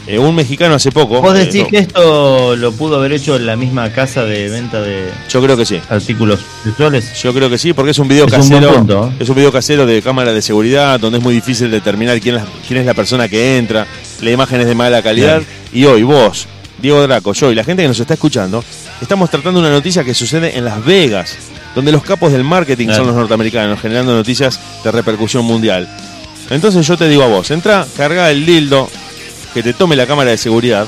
[0.07, 1.22] Eh, un mexicano hace poco.
[1.22, 4.49] ¿Vos eh, decís no, que esto lo pudo haber hecho en la misma casa de
[4.49, 5.80] venta de Yo creo que sí.
[5.89, 7.13] artículos sexuales?
[7.22, 8.73] Yo creo que sí, porque es un video Es casero.
[8.73, 9.23] punto, ¿eh?
[9.23, 12.43] Es un video casero de cámara de seguridad, donde es muy difícil determinar quién, es-
[12.68, 13.85] quién es la persona que entra,
[14.22, 15.41] la imagen es de mala calidad.
[15.72, 16.47] Y hoy, vos,
[16.81, 18.63] Diego Draco, yo y la gente que nos está escuchando,
[19.01, 21.38] estamos tratando una noticia que sucede en Las Vegas,
[21.76, 25.88] donde los capos del marketing son los norteamericanos, generando noticias de repercusión mundial.
[26.49, 28.89] Entonces yo te digo a vos, entra, carga el dildo,
[29.53, 30.85] que te tome la cámara de seguridad,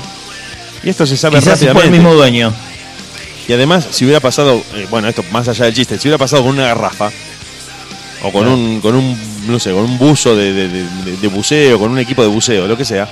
[0.82, 1.98] y esto se sabe Quizás fue el rápidamente.
[1.98, 2.52] mismo dueño.
[3.48, 6.42] Y además, si hubiera pasado, eh, bueno, esto más allá del chiste, si hubiera pasado
[6.42, 7.10] con una garrafa,
[8.22, 8.54] o con Claro.
[8.54, 11.98] un, con un, no sé, con un buzo de, de- de- de buceo, con un
[11.98, 13.06] equipo de buceo, lo que sea,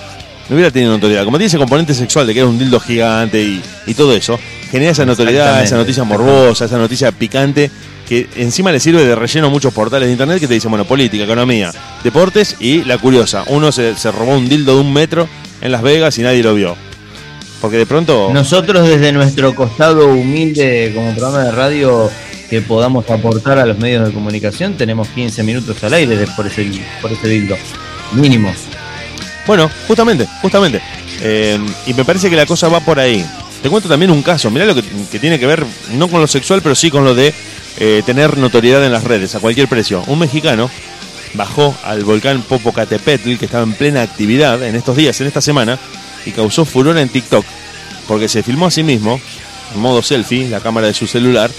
[0.49, 1.25] no hubiera tenido notoriedad.
[1.25, 4.39] Como tiene ese componente sexual de que era un dildo gigante y, y todo eso,
[4.73, 7.71] genera esa notoriedad, esa noticia morbosa, esa noticia picante,
[8.09, 10.87] que encima le sirve de relleno a muchos portales de internet que te dicen, bueno,
[10.87, 11.71] política, economía,
[12.03, 13.45] deportes y la curiosa.
[13.49, 15.29] Uno se, se robó un dildo de un metro
[15.61, 16.75] en Las Vegas y nadie lo vio.
[17.61, 18.31] Porque de pronto...
[18.33, 22.11] Nosotros desde nuestro costado humilde como programa de radio
[22.49, 26.67] que podamos aportar a los medios de comunicación, tenemos 15 minutos al aire por ese,
[27.03, 27.57] por ese dildo.
[28.13, 28.51] Mínimo.
[29.47, 30.81] Bueno, justamente, justamente.
[31.21, 33.23] Eh, y me parece que la cosa va por ahí.
[33.63, 34.83] Te cuento también un caso, mirá lo que,
[35.19, 37.33] tiene que ver, no con lo sexual, pero sí con lo de
[37.79, 40.03] eh, tener notoriedad en las redes, a cualquier precio.
[40.09, 40.69] Un mexicano
[41.35, 45.79] bajó al volcán Popocatépetl, que estaba en plena actividad en estos días, en esta semana,
[46.27, 47.45] y causó furor en TikTok,
[48.09, 49.21] porque se filmó a sí mismo,
[49.75, 51.51] en modo selfie, la cámara de su celular,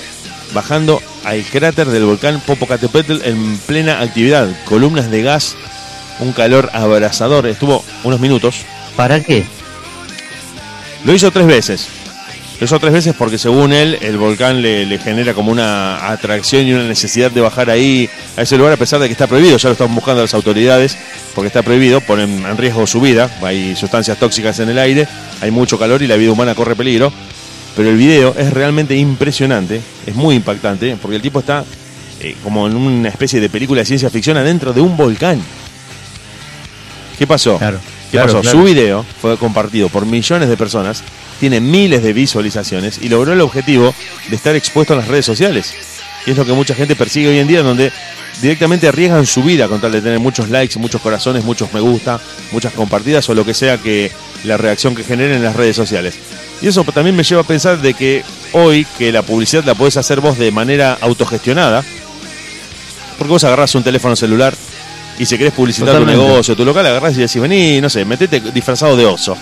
[0.53, 5.55] bajando al cráter del volcán Popocatépetl en plena actividad, columnas de gas,
[6.19, 8.65] un calor abrasador, estuvo unos minutos,
[8.95, 9.45] ¿Para qué?
[11.05, 11.87] Lo hizo tres veces.
[12.59, 16.73] Lo hizo tres veces porque según él el volcán le, genera como una atracción y
[16.73, 19.57] una necesidad de bajar ahí a ese lugar a pesar de que está prohibido.
[19.57, 20.97] Ya lo están buscando las autoridades
[21.35, 23.29] porque está prohibido, ponen en riesgo su vida.
[23.41, 25.07] Hay sustancias tóxicas en el aire,
[25.41, 27.11] hay mucho calor y la vida humana corre peligro.
[27.75, 31.65] Pero el video es realmente impresionante, es muy impactante porque el tipo está
[32.19, 35.41] eh, como en una especie de película de ciencia ficción adentro de un volcán.
[37.17, 37.57] ¿Qué pasó?
[37.57, 37.79] Claro,
[38.13, 38.41] ¿Qué claro, pasó?
[38.41, 38.59] claro.
[38.59, 41.03] Su video fue compartido por millones de personas,
[41.39, 43.91] tiene miles de visualizaciones y logró el objetivo
[44.29, 45.73] de estar expuesto en las redes sociales.
[46.27, 47.91] Y es lo que mucha gente persigue hoy en día, donde
[48.39, 52.19] directamente arriesgan su vida con tal de tener muchos likes, muchos corazones, muchos me gusta,
[52.51, 54.11] muchas compartidas o lo que sea que
[54.43, 56.13] la reacción que generen en las redes sociales.
[56.61, 59.97] Y eso también me lleva a pensar de que hoy que la publicidad la podés
[59.97, 61.83] hacer vos de manera autogestionada,
[63.17, 64.53] porque vos agarrás un teléfono celular
[65.19, 66.21] y si querés publicitar Totalmente.
[66.21, 69.37] tu negocio, tu local, agarrás y decís, vení, no sé, metete disfrazado de oso.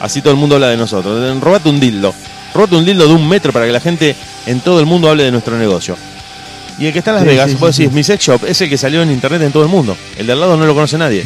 [0.00, 1.40] Así todo el mundo habla de nosotros.
[1.40, 2.14] Robate un dildo.
[2.54, 4.14] Rote un dildo de un metro para que la gente
[4.46, 5.96] en todo el mundo hable de nuestro negocio.
[6.78, 8.60] Y el que está en Las Sí, Vegas, sí, vos decís, mi sex shop es
[8.60, 9.96] el que salió en internet en todo el mundo.
[10.18, 11.24] El de al lado no lo conoce nadie.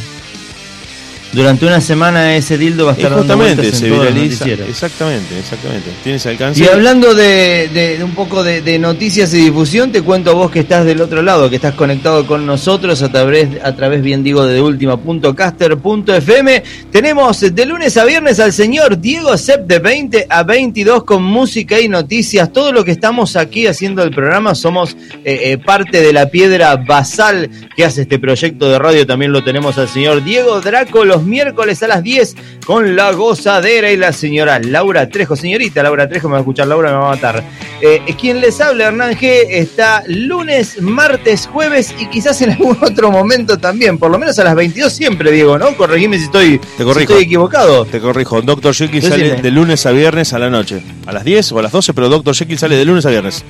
[1.32, 4.44] Durante una semana ese dildo va a estar dando justamente vueltas en se viraliza.
[4.68, 5.90] Exactamente, exactamente.
[6.02, 6.64] Tiene ese alcance.
[6.64, 10.34] Y hablando de, de- de un poco de, de noticias y difusión, te cuento a
[10.34, 14.00] vos que estás del otro lado, que estás conectado con nosotros a través, a través
[14.02, 16.62] bien digo, de última.caster.fm.
[16.90, 21.80] Tenemos de lunes a viernes al señor Diego Sepp de 20 a 22 con música
[21.80, 22.52] y noticias.
[22.52, 26.76] Todo lo que estamos aquí haciendo el programa somos eh, eh, parte de la piedra
[26.76, 29.06] basal que hace este proyecto de radio.
[29.06, 33.90] También lo tenemos al señor Diego Draco los miércoles a las 10 con la gozadera
[33.90, 35.34] y la señora Laura Trejo.
[35.34, 37.42] Señorita Laura Trejo, me va a escuchar Laura, me va a matar.
[37.80, 43.10] Eh, quien les habla, Hernán G, está lunes, martes, jueves y quizás en algún otro
[43.10, 45.76] momento también, por lo menos a las 22 siempre, Diego, ¿no?
[45.76, 47.84] Corregime si estoy, Te si estoy equivocado.
[47.84, 48.72] Te corrijo, Dr.
[48.72, 50.80] Jekyll sale de lunes a viernes a la noche.
[51.06, 52.32] A las 10 o a las 12, pero Dr.
[52.32, 53.44] Jekyll sale de lunes a viernes.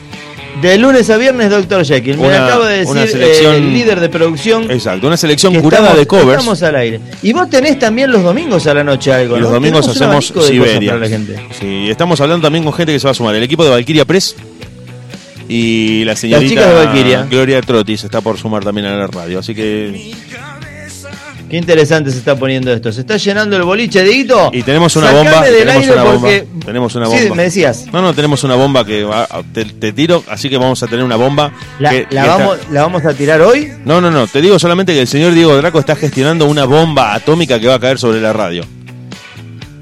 [0.62, 2.18] De lunes a viernes, Doctor Jekyll.
[2.18, 4.70] Me acaba de una decir selección- eh, el líder de producción.
[4.70, 6.30] Exacto, una selección curada estamos- de covers.
[6.39, 7.01] Estamos al aire.
[7.22, 9.44] Y vos tenés también los domingos a la noche algo, Y ¿no?
[9.44, 10.90] los domingos Tenemos hacemos Siberia.
[10.93, 11.36] para la gente.
[11.60, 13.35] Sí, estamos hablando también con gente que se va a sumar.
[13.35, 14.35] El equipo de Valkyria Press
[15.48, 17.24] y la señorita chicas de.
[17.30, 19.39] Gloria Trotis está por sumar también a la radio.
[19.39, 20.12] Así que.
[21.49, 22.93] Qué interesante se está poniendo esto.
[22.93, 24.51] Se está llenando el boliche, Dieguito.
[24.53, 25.45] Y tenemos una Sacame bomba.
[25.47, 26.29] del tenemos aire una bomba.
[26.66, 27.35] Tenemos una Sí, bomba.
[27.37, 27.87] me decías.
[27.91, 31.05] No, no, tenemos una bomba que va- te, te tiro, así que vamos a tener
[31.05, 31.51] una bomba.
[31.79, 33.73] La, que- la que está- vamos, ¿La vamos a tirar hoy?
[33.87, 37.15] No, no, no, te digo solamente que el señor Diego Draco está gestionando una bomba
[37.15, 38.62] atómica que va a caer sobre la radio.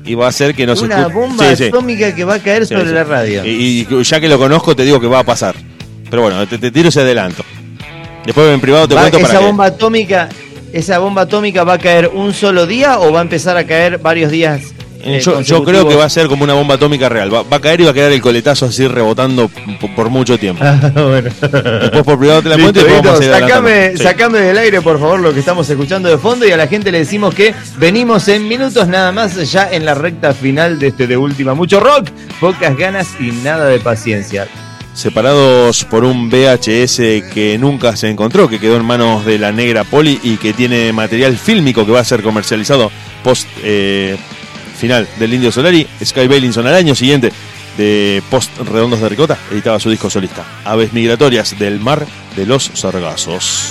[0.05, 1.65] Y va a hacer que no se Una bomba Sí, sí.
[1.65, 2.95] atómica que va a caer Sí, sobre sí.
[2.95, 3.45] la radio.
[3.45, 5.57] Y, y ya que lo conozco, te digo que va a pasar.
[6.09, 7.43] Pero bueno, te, te tiro ese adelanto.
[8.25, 10.29] Después en privado te Va- cuento esa para que- bomba atómica.
[10.73, 13.99] ¿Esa bomba atómica va a caer un solo día o va a empezar a caer
[13.99, 14.63] varios días?
[15.03, 17.33] eh, Yo, yo creo que va a ser como una bomba atómica real.
[17.33, 19.49] Va, va a caer y va a quedar el coletazo así rebotando
[19.81, 20.63] por, por mucho tiempo.
[20.67, 21.31] Ah, bueno.
[21.41, 23.93] Después por privado te la cuento y Listo, vamos a sacame.
[23.97, 24.03] Sí.
[24.03, 26.91] sacame del aire, por favor, lo que estamos escuchando de fondo y a la gente
[26.91, 31.07] le decimos que venimos en minutos nada más ya en la recta final de este
[31.07, 31.55] de última.
[31.55, 32.09] Mucho rock,
[32.41, 34.49] pocas ganas y nada de paciencia.
[34.97, 36.97] Separados por un VHS
[37.33, 40.93] que nunca se encontró, que quedó en manos de la negra Poli y que tiene
[40.93, 42.91] material fílmico que va a ser comercializado
[43.23, 44.17] post eh,
[44.77, 45.87] final del Indio Solari.
[46.03, 47.31] Sky Bailinson al año siguiente
[47.77, 52.71] de Post Redondos de Ricota editaba su disco solista, Aves Migratorias del Mar de los
[52.73, 53.69] Sargazos.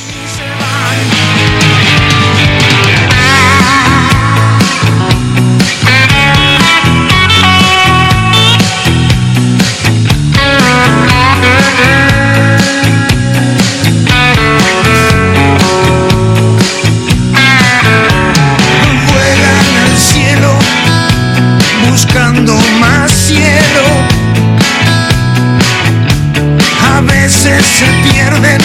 [27.76, 28.62] Se pierden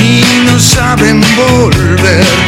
[0.00, 2.47] y no saben volver.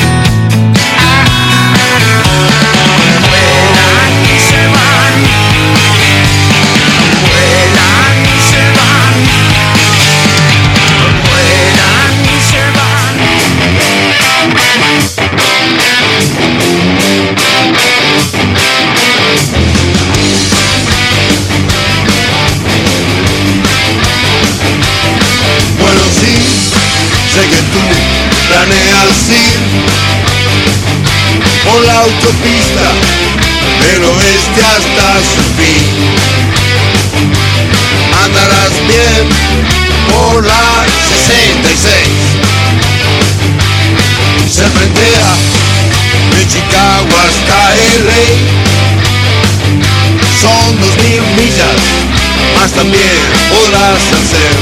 [52.81, 53.02] También
[53.51, 54.52] podrás hacer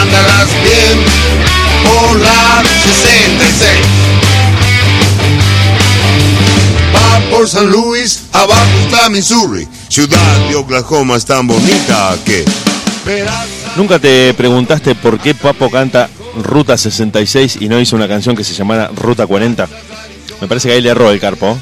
[0.00, 1.04] andarás bien
[1.84, 3.70] por la 66.
[6.94, 9.68] Va por San Luis, abajo está Missouri.
[9.88, 12.46] Ciudad de Oklahoma es tan bonita que.
[13.76, 16.08] ¿Nunca te preguntaste por qué Papo canta
[16.42, 19.68] Ruta 66 y no hizo una canción que se llamara Ruta 40?
[20.40, 21.58] Me parece que ahí le erró el carpo.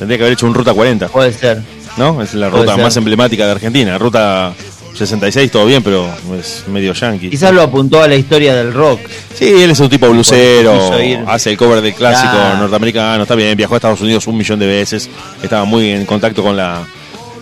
[0.00, 1.08] Tendría que haber hecho un Ruta 40.
[1.10, 1.75] Puede ser.
[1.96, 2.20] ¿No?
[2.22, 3.96] Es la ruta más emblemática de Argentina.
[3.98, 4.52] Ruta
[4.94, 6.06] 66, todo bien, pero
[6.38, 7.28] es medio yankee.
[7.30, 9.00] Quizás lo apuntó a la historia del rock.
[9.34, 10.90] Sí, él es un tipo blusero,
[11.26, 12.58] hace el cover del clásico Claro.
[12.58, 15.10] norteamericano, está bien, viajó a Estados Unidos un millón de veces,
[15.42, 16.86] estaba muy en contacto con la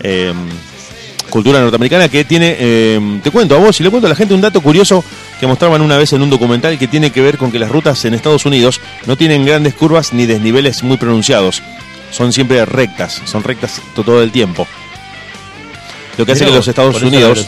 [0.01, 0.33] eh,
[1.31, 4.35] cultura norteamericana que tiene, eh, te cuento a vos y le cuento a la gente
[4.35, 5.05] un dato curioso
[5.39, 8.05] que mostraban una vez en un documental que tiene que ver con que las rutas
[8.05, 11.63] en Estados Unidos no tienen grandes curvas ni desniveles muy pronunciados,
[12.15, 14.67] son siempre rectas, son rectas to- todo el tiempo.
[16.17, 17.39] Lo que hace que los Estados Unidos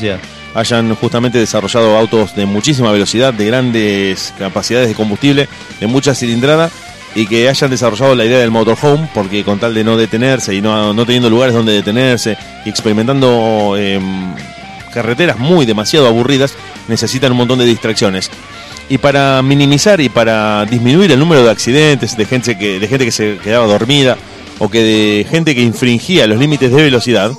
[0.55, 5.49] hayan justamente desarrollado autos de muchísima velocidad, de grandes capacidades de combustible,
[5.81, 6.71] de mucha cilindrada
[7.15, 10.61] y que hayan desarrollado la idea del motorhome porque con tal de no detenerse y
[10.61, 14.35] no, no teniendo lugares donde detenerse y experimentando em,
[14.93, 16.55] carreteras muy demasiado aburridas,
[16.89, 18.31] necesitan un montón de distracciones.
[18.89, 23.05] Y para minimizar y para disminuir el número de accidentes, de gente que, de gente
[23.05, 24.17] que se quedaba dormida
[24.59, 27.33] o que de gente que infringía los límites de velocidad,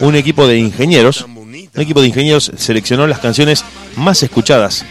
[0.00, 3.64] un equipo de ingenieros, un equipo de ingenieros seleccionó las canciones
[3.96, 4.84] más escuchadas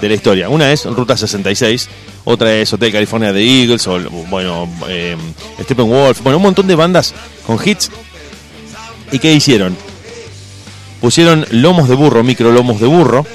[0.00, 0.48] de la historia.
[0.48, 1.88] Una es Ruta 66,
[2.24, 3.98] otra es Hotel California de Eagles, o
[4.28, 5.16] bueno, eh,
[5.62, 7.14] Steppenwolf, bueno, un montón de bandas
[7.46, 7.90] con hits.
[9.12, 9.76] ¿Y qué hicieron?
[11.00, 13.26] Pusieron lomos de burro, micro lomos de burro,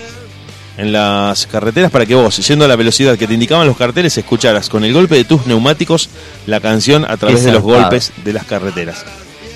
[0.77, 4.17] en las carreteras para que vos, yendo a la velocidad que te indicaban los carteles,
[4.17, 6.09] escucharas con el golpe de tus neumáticos
[6.45, 9.03] la canción a través de los golpes de las carreteras.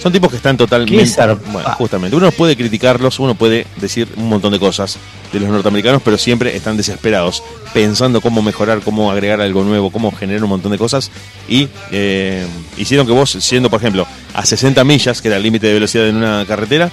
[0.02, 1.16] Son tipos que están totalmente...
[1.52, 2.18] Bueno, justamente.
[2.18, 4.98] Uno puede criticarlos, uno puede decir un montón de cosas
[5.32, 10.12] de los norteamericanos, pero siempre están desesperados, pensando cómo mejorar, cómo agregar algo nuevo, cómo
[10.12, 11.12] generar un montón de cosas.
[11.48, 15.68] Y eh, hicieron que vos, siendo, por ejemplo, a 60 millas, que era el límite
[15.68, 16.90] de velocidad en una carretera,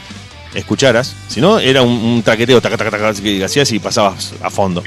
[0.55, 1.15] escucharas.
[1.29, 4.83] Si no, era un, un traqueteo, taca, taca, taca, que hacías y pasabas a fondo.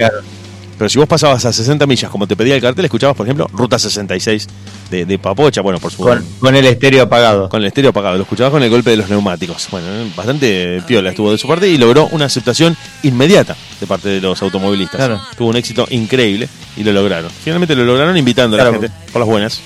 [0.77, 3.47] Pero si vos pasabas a 60 millas, como te pedía el cartel, escuchabas, por ejemplo,
[3.53, 4.47] Ruta 66
[4.89, 7.49] de, de Papocha, bueno, por su Con, con el estéreo apagado.
[7.49, 9.67] con el estéreo apagado, lo escuchabas con el golpe de los neumáticos.
[9.69, 9.85] Bueno,
[10.15, 14.41] bastante piola estuvo de su parte y logró una aceptación inmediata de parte de los
[14.41, 14.95] automovilistas.
[14.97, 15.21] Claro.
[15.37, 17.29] Tuvo un éxito increíble y lo lograron.
[17.43, 18.81] Finalmente lo lograron invitando a la Claro.
[18.81, 19.61] gente por las buenas.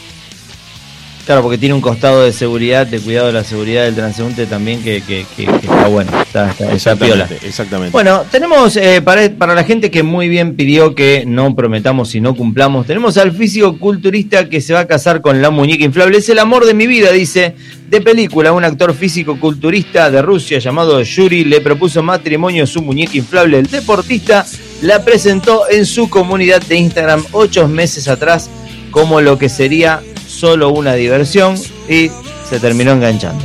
[1.26, 4.84] Claro, porque tiene un costado de seguridad, de cuidado de la seguridad del transeúnte también
[4.84, 6.12] que, que- que- que está bueno.
[6.22, 7.24] Está, está- está piola.
[7.24, 7.92] Exactamente, exactamente.
[7.94, 12.22] Bueno, tenemos eh, para, para la gente que muy bien pidió que no prometamos y
[12.22, 16.20] no cumplamos, tenemos al físico culturista que se va a casar con la muñeca inflable.
[16.20, 17.56] Es el amor de mi vida, dice,
[17.90, 18.52] de película.
[18.54, 23.58] Un actor físico culturista de Rusia llamado Yuri le propuso matrimonio a su muñeca inflable.
[23.58, 24.46] El deportista
[24.84, 28.48] la presentó en su comunidad de Instagram ocho meses atrás
[28.92, 30.02] como lo que sería
[30.46, 31.56] solo una diversión
[31.90, 32.12] y
[32.48, 33.44] se terminó enganchando.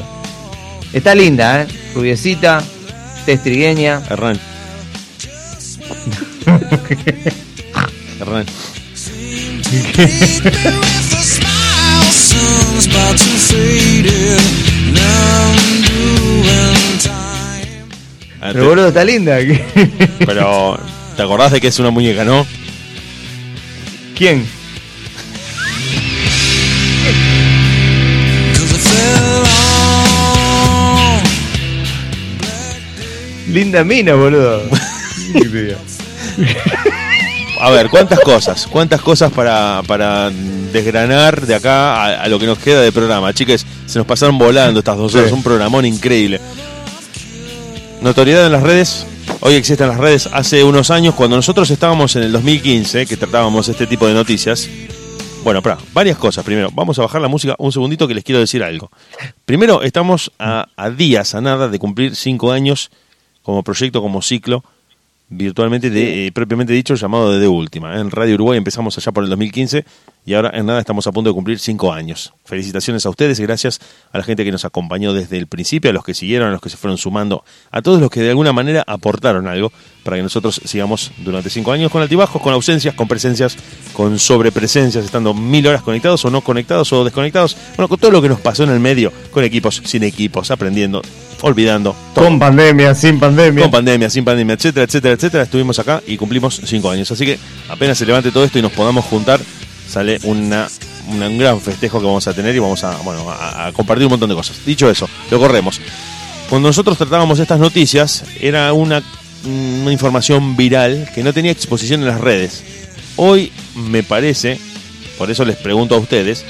[0.93, 1.67] Está linda, ¿eh?
[1.95, 2.63] Rubiecita,
[3.25, 4.03] testrigueña.
[4.11, 4.39] Hernán.
[8.21, 8.45] Hernán.
[18.41, 19.39] Pero boludo, está linda.
[20.19, 20.79] Pero,
[21.17, 22.47] ¿te acordás de que es una muñeca, no?
[24.15, 24.60] ¿Quién?
[33.53, 34.63] Linda mina, boludo.
[37.61, 38.67] A ver, ¿cuántas cosas?
[38.67, 40.31] ¿Cuántas cosas para, para
[40.73, 43.35] desgranar de acá a, a lo que nos queda de programa?
[43.35, 45.35] Chicas, se nos pasaron volando estas dos horas, Sí.
[45.35, 46.41] un programón increíble.
[48.01, 49.07] Notoriedad en las redes.
[49.41, 50.29] Hoy existen las redes.
[50.33, 54.69] Hace unos años, cuando nosotros estábamos en el 2015, que tratábamos este tipo de noticias.
[55.45, 56.45] Bueno, para, varias cosas.
[56.45, 58.91] Primero, vamos a bajar la música un segundito que les quiero decir algo.
[59.45, 62.91] Primero, estamos a, a días, a nada de cumplir cinco años
[63.43, 64.65] como proyecto, como ciclo,
[65.29, 67.99] virtualmente de, eh, propiamente dicho, llamado de De Última.
[68.01, 69.85] En Radio Uruguay empezamos allá por el 2015
[70.25, 72.33] y ahora en nada estamos a punto de cumplir cinco años.
[72.45, 73.81] Felicitaciones a ustedes y gracias
[74.13, 76.61] a la gente que nos acompañó desde el principio, a los que siguieron, a los
[76.61, 79.73] que se fueron sumando, a todos los que de alguna manera aportaron algo
[80.03, 83.57] para que nosotros sigamos durante cinco años con altibajos, con ausencias, con presencias,
[83.93, 87.57] con sobrepresencias, estando mil horas conectados o no conectados o desconectados.
[87.77, 91.03] Bueno, con todo lo que nos pasó en el medio, con equipos, sin equipos, aprendiendo,
[91.43, 91.95] olvidando.
[92.15, 92.25] todo.
[92.25, 93.63] Con pandemia, sin pandemia.
[93.65, 95.43] Con pandemia, sin pandemia, etcétera, etcétera, etcétera.
[95.45, 97.11] Estuvimos acá y cumplimos cinco años.
[97.11, 97.39] Así que
[97.69, 99.41] apenas se levante todo esto y nos podamos juntar,
[99.91, 100.69] sale una,
[101.09, 104.07] una- un gran festejo que vamos a tener y vamos a, bueno, a, a compartir
[104.07, 104.65] un montón de cosas.
[104.65, 105.81] Dicho eso, lo corremos.
[106.49, 109.03] Cuando nosotros tratábamos estas noticias, era una,
[109.45, 112.63] una información viral que no tenía exposición en las redes.
[113.17, 114.59] Hoy me parece,
[115.19, 116.45] por eso les pregunto a ustedes,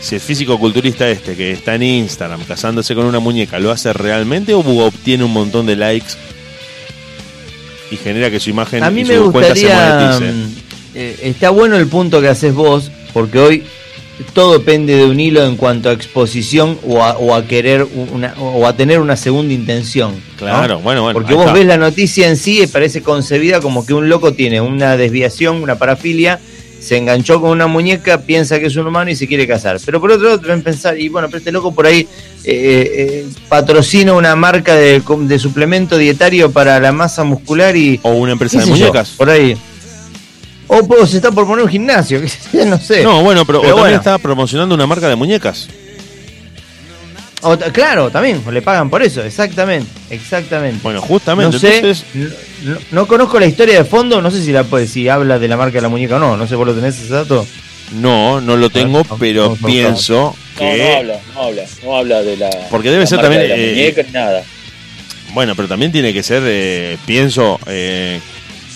[0.00, 3.92] si el físico culturista este que está en Instagram casándose con una muñeca, ¿lo hace
[3.92, 6.12] realmente o obtiene un montón de likes
[7.90, 10.65] y genera que su imagen A mí y me su cuenta se monetice?
[10.96, 13.64] Eh, está bueno el punto que haces vos, porque hoy
[14.32, 18.34] todo depende de un hilo en cuanto a exposición o a, o a querer una,
[18.38, 20.12] o a tener una segunda intención.
[20.12, 20.36] ¿no?
[20.38, 21.18] Claro, bueno, bueno.
[21.18, 24.60] Porque vos ves la noticia en sí y parece concebida como que un loco tiene
[24.60, 26.40] una desviación, una parafilia,
[26.80, 29.78] se enganchó con una muñeca, piensa que es un humano y se quiere casar.
[29.84, 32.06] Pero por otro lado te ven pensar, y bueno, pero este loco por ahí eh,
[32.44, 38.00] eh, patrocina una marca de, de suplemento dietario para la masa muscular y...
[38.02, 39.10] O una empresa de yo, muñecas.
[39.10, 39.56] por ahí.
[40.68, 43.02] O pues, se está por poner un gimnasio, qué sé yo, no sé.
[43.02, 43.96] No, bueno, pero, o Pero también bueno.
[43.98, 45.68] está promocionando una marca de muñecas.
[47.42, 50.80] O claro, también, le pagan por eso, exactamente, exactamente.
[50.82, 54.42] Bueno, justamente, no sé, entonces- no, no- no conozco la historia de fondo, no sé
[54.42, 56.66] si la si habla de la marca de la muñeca o no, no sé, vos
[56.66, 57.46] lo tenés ese dato.
[57.92, 60.96] No, no lo tengo, vamos- pero pienso No, no que.
[60.96, 62.50] habla, no habla, no habla de la.
[62.70, 64.42] Porque debe la ser marca también, de la eh, muñeca nada.
[65.34, 68.18] Bueno, pero también tiene que ser, eh, pienso, eh,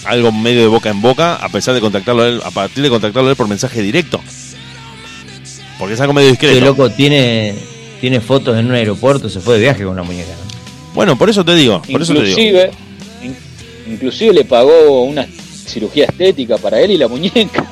[0.05, 2.91] algo medio de boca en boca, a pesar de contactarlo a él, a partir de
[2.91, 4.21] contactarlo a él por mensaje directo.
[5.79, 6.55] Porque es algo medio discreto.
[6.55, 7.55] Este loco tiene,
[8.01, 10.31] tiene fotos en un aeropuerto, se fue de viaje con la muñeca.
[10.33, 10.95] ¿no?
[10.95, 12.39] Bueno, por eso te digo, por eso te digo.
[12.39, 12.71] Inclusive,
[13.23, 13.37] in-
[13.93, 15.27] inclusive le pagó una
[15.67, 17.65] cirugía estética para él y la muñeca.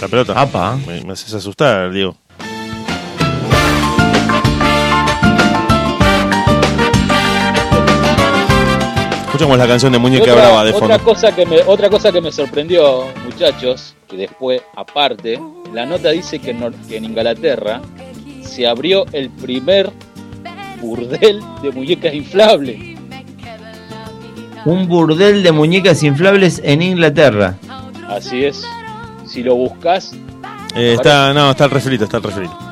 [0.00, 0.32] La pelota.
[0.40, 0.78] Apa.
[0.86, 2.16] Me, me haces asustar, Diego.
[9.40, 11.04] Escuchamos la canción de Muñeca otra, Brava de otra fondo.
[11.04, 15.40] cosa que me otra cosa que me sorprendió, muchachos, que después aparte,
[15.72, 17.80] la nota dice que, en que en Inglaterra
[18.42, 19.90] se abrió el primer
[20.82, 22.98] burdel de muñecas inflables.
[24.66, 27.56] Un burdel de muñecas inflables en Inglaterra.
[28.10, 28.62] Así es.
[29.24, 30.12] Si lo buscas,
[30.76, 32.69] Eh, está, no, está el refrito, está el refrito.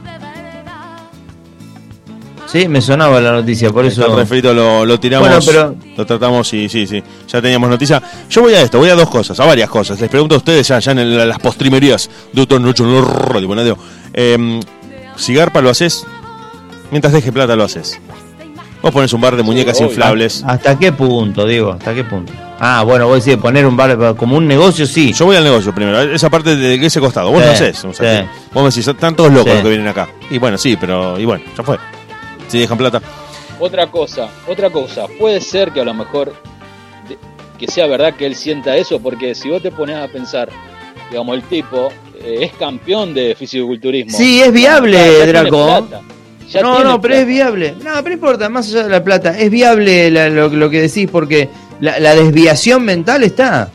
[2.51, 4.07] Sí, me sonaba la noticia, por eso.
[4.07, 8.03] El refrito, lo, lo tiramos, Bueno, pero- lo tratamos y sí, sí, ya teníamos noticia.
[8.31, 10.01] Yo voy a esto, voy a dos cosas, a varias cosas.
[10.01, 13.47] Les pregunto a ustedes ya, ya en el- las postrimerías de Auto Noche en Radio,
[13.47, 13.77] bueno, digo,
[14.15, 14.61] eh,
[15.17, 16.07] si garpa lo haces,
[16.91, 18.01] mientras deje plata lo haces.
[18.81, 20.43] Vos pones un bar de muñecas inflables.
[20.47, 21.73] ¿Hasta qué punto, Diego?
[21.73, 22.33] ¿Hasta qué punto?
[22.61, 25.13] Ah, bueno, vos decís poner un bar como un negocio, sí.
[25.13, 27.31] Yo voy al negocio primero, esa parte de ese costado.
[27.31, 27.85] Vos Sí, lo haces.
[27.85, 28.29] o sea, sí.
[28.55, 29.55] Vos me decís, están todos locos Sí.
[29.55, 30.09] los que vienen acá.
[30.31, 31.19] Y bueno, sí, pero.
[31.19, 31.77] Y bueno, ya fue.
[32.49, 33.01] Si dejan plata.
[33.61, 36.33] otra cosa, otra cosa, puede ser que a lo mejor
[37.09, 37.19] de-
[37.59, 40.49] que sea verdad que él sienta eso, porque si vos te pones a pensar,
[41.11, 41.89] digamos, el tipo
[42.23, 44.17] eh, es campeón de fisiculturismo.
[44.17, 45.87] Sí, es viable, Ya- ya tiene Draco.
[46.63, 47.21] no, no, pero plata.
[47.21, 47.75] es viable.
[47.83, 51.09] No, pero importa, más allá de la plata, es viable la- lo, lo que decís
[51.11, 51.49] porque
[51.81, 53.71] la, la desviación mental está.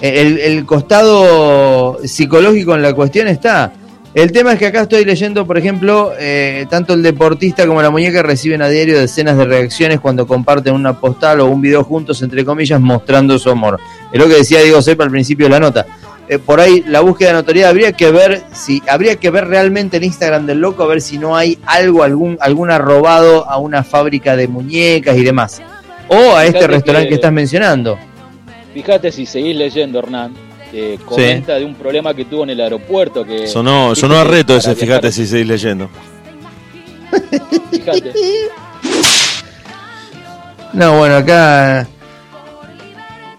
[0.00, 3.72] El, el costado psicológico en la cuestión está.
[4.14, 7.90] El tema es que acá estoy leyendo, por ejemplo, eh, tanto el deportista como la
[7.90, 12.22] muñeca reciben a diario decenas de reacciones cuando comparten una postal o un video juntos,
[12.22, 13.80] entre comillas, mostrando su amor.
[14.12, 15.84] Es lo que decía Diego Sepa al principio de la nota.
[16.28, 19.96] Eh, por ahí la búsqueda de notoriedad habría que ver si habría que ver realmente
[19.96, 23.82] el Instagram del loco a ver si no hay algo algún alguna robado a una
[23.84, 25.60] fábrica de muñecas y demás
[26.08, 27.98] o a este Fíjate restaurante que- que estás mencionando
[28.72, 30.32] Fíjate si seguís leyendo, Hernán,
[30.76, 33.24] eh, comenta de un problema que tuvo en el aeropuerto.
[33.24, 35.88] que Sonó, sonó a reto ese, fíjate si seguís leyendo.
[37.70, 38.12] Fíjate.
[40.72, 41.86] no bueno acá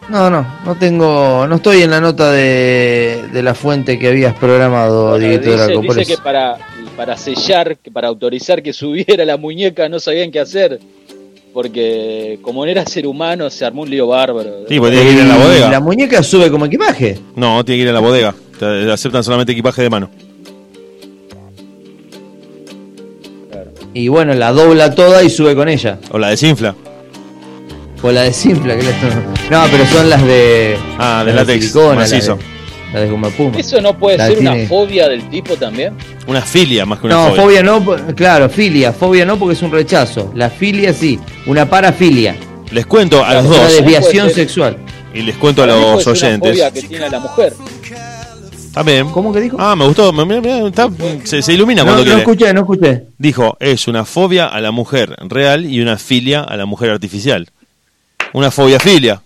[0.07, 4.33] no no no tengo no estoy en la nota de, de la fuente que habías
[4.35, 6.57] programado Bueno, Dieguito dice Draco, dice que para,
[6.95, 10.79] para sellar, que para autorizar que subiera la muñeca no sabían qué hacer.
[11.55, 14.65] Porque como no era ser humano, se armó un lío bárbaro.
[14.67, 15.69] Sí, pues tiene que ir a la bodega.
[15.71, 18.35] la muñeca sube como equipaje No, tiene que ir a la bodega.
[18.59, 20.09] Te aceptan solamente equipaje de mano.
[23.93, 26.75] y bueno la dobla toda y sube con ella O la desinfla.
[28.03, 28.91] o la desinfla que la-
[29.63, 32.35] no pero son las de Ah, de las látex, silicona, las macizo.
[32.35, 32.43] de,
[32.95, 35.93] las de goma puma ¿Eso no puede La ser tiene- una fobia del tipo también?
[36.27, 37.41] Una filia más que una no, fobia.
[37.43, 40.31] fobia no, claro, filia, fobia no porque es un rechazo.
[40.35, 42.35] La filia sí, una parafilia,
[42.71, 43.71] Les cuento a los una dos.
[43.73, 44.45] desviación puede ser.
[44.47, 44.77] sexual.
[45.13, 46.51] Y les cuento a los una oyentes.
[46.51, 47.53] fobia que tiene la mujer.
[48.73, 49.09] También.
[49.09, 49.55] ¿Cómo que dijo?
[49.59, 50.11] Ah, me gustó.
[50.11, 50.89] me- está-
[51.23, 52.19] se, se ilumina No, cuando no quiere.
[52.19, 53.03] escuché, no escuché.
[53.17, 57.47] Dijo, es una fobia a la mujer real y una filia a la mujer artificial.
[58.33, 59.21] Una fobia filia.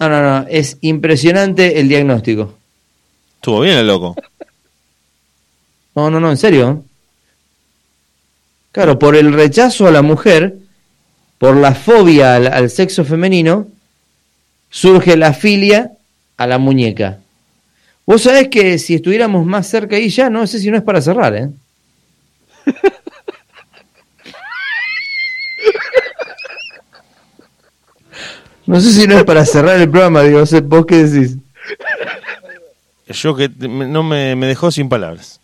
[0.00, 2.54] No, no, no, es impresionante el diagnóstico.
[3.36, 4.16] Estuvo bien el loco.
[5.94, 6.84] No, no, no, en serio.
[8.72, 10.56] Claro, por el rechazo a la mujer,
[11.36, 13.68] por la fobia al, al sexo femenino,
[14.70, 15.92] surge la filia
[16.38, 17.18] a la muñeca.
[18.06, 21.02] Vos sabés que si estuviéramos más cerca ahí ya, no sé si no es para
[21.02, 21.50] cerrar, ¿eh?
[28.70, 31.38] No sé si no es para cerrar el programa, digo, ¿vos qué decís?
[33.08, 35.40] Yo que no me, me dejó sin palabras.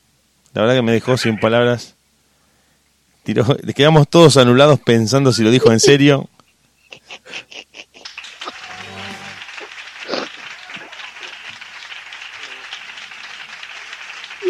[0.54, 1.96] La verdad que me dejó sin palabras.
[3.24, 3.44] Tiró,
[3.74, 6.28] quedamos todos anulados pensando si lo dijo en serio.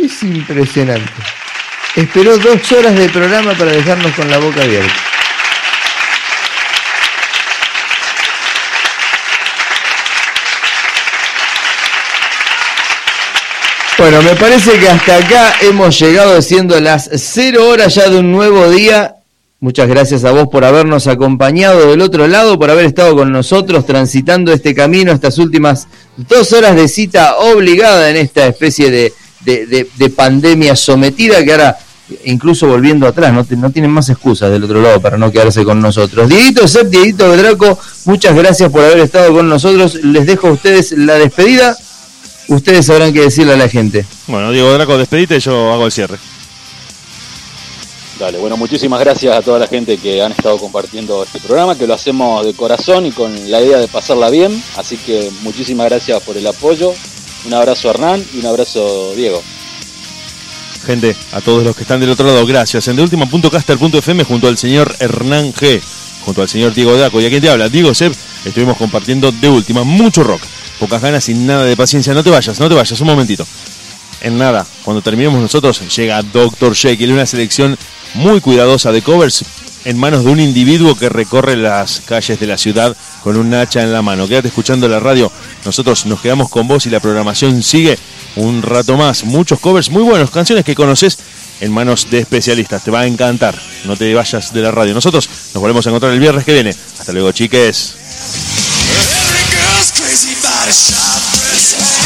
[0.03, 1.13] Es impresionante.
[1.97, 5.16] Esperó dos horas de programa para dejarnos con la boca abierta.
[13.99, 18.31] Bueno, me parece que hasta acá hemos llegado siendo las 0 horas ya de un
[18.31, 19.15] nuevo día.
[19.59, 23.87] Muchas gracias a vos por habernos acompañado del otro lado, por haber estado con nosotros
[23.87, 29.15] transitando este camino, estas últimas dos horas de cita obligada en esta especie de,
[29.47, 31.79] de- de- de pandemia sometida que ahora,
[32.27, 35.81] incluso volviendo atrás, no, no tienen más excusas del otro lado para no quedarse con
[35.81, 36.29] nosotros.
[36.29, 39.95] Dieguito Sep, Dieguito Draco, muchas gracias por haber estado con nosotros.
[40.05, 41.75] Les dejo a ustedes la despedida.
[42.49, 44.07] Ustedes sabrán qué decirle a la gente.
[44.27, 46.19] Bueno, Diego Draco, despedite, yo hago el cierre.
[48.19, 51.87] Dale, bueno, muchísimas gracias a toda la gente que han estado compartiendo este programa, que
[51.87, 54.63] lo hacemos de corazón y con la idea de pasarla bien.
[54.77, 56.95] Así que muchísimas gracias por el apoyo.
[57.45, 59.43] Un abrazo a Hernán y un abrazo Diego.
[60.87, 62.89] Gente, a todos los que están del otro lado, gracias.
[62.89, 65.81] En deultima.caster.fm junto al señor Hernán G,
[66.25, 68.13] junto al señor Diego Draco y a quien te habla, Diego Seb,
[68.45, 70.43] estuvimos compartiendo de última mucho rock,
[70.79, 72.15] pocas ganas y nada de paciencia.
[72.15, 73.47] No te vayas, no te vayas, un momentito.
[74.21, 76.75] En nada, cuando terminemos nosotros, llega Dr.
[76.75, 77.77] Jekyll, una selección
[78.15, 79.45] muy cuidadosa de covers
[79.85, 83.83] en manos de un individuo que recorre las calles de la ciudad con un hacha
[83.83, 84.27] en la mano.
[84.27, 85.31] Quédate escuchando la radio,
[85.65, 87.97] nosotros nos quedamos con vos y la programación sigue
[88.35, 89.23] un rato más.
[89.23, 91.19] Muchos covers muy buenos, canciones que conoces
[91.61, 92.83] en manos de especialistas.
[92.83, 94.93] Te va a encantar, no te vayas de la radio.
[94.93, 96.75] Nosotros nos volvemos a encontrar el viernes que viene.
[96.99, 97.95] Hasta luego, chiques.
[100.67, 102.06] gotta stop pretending.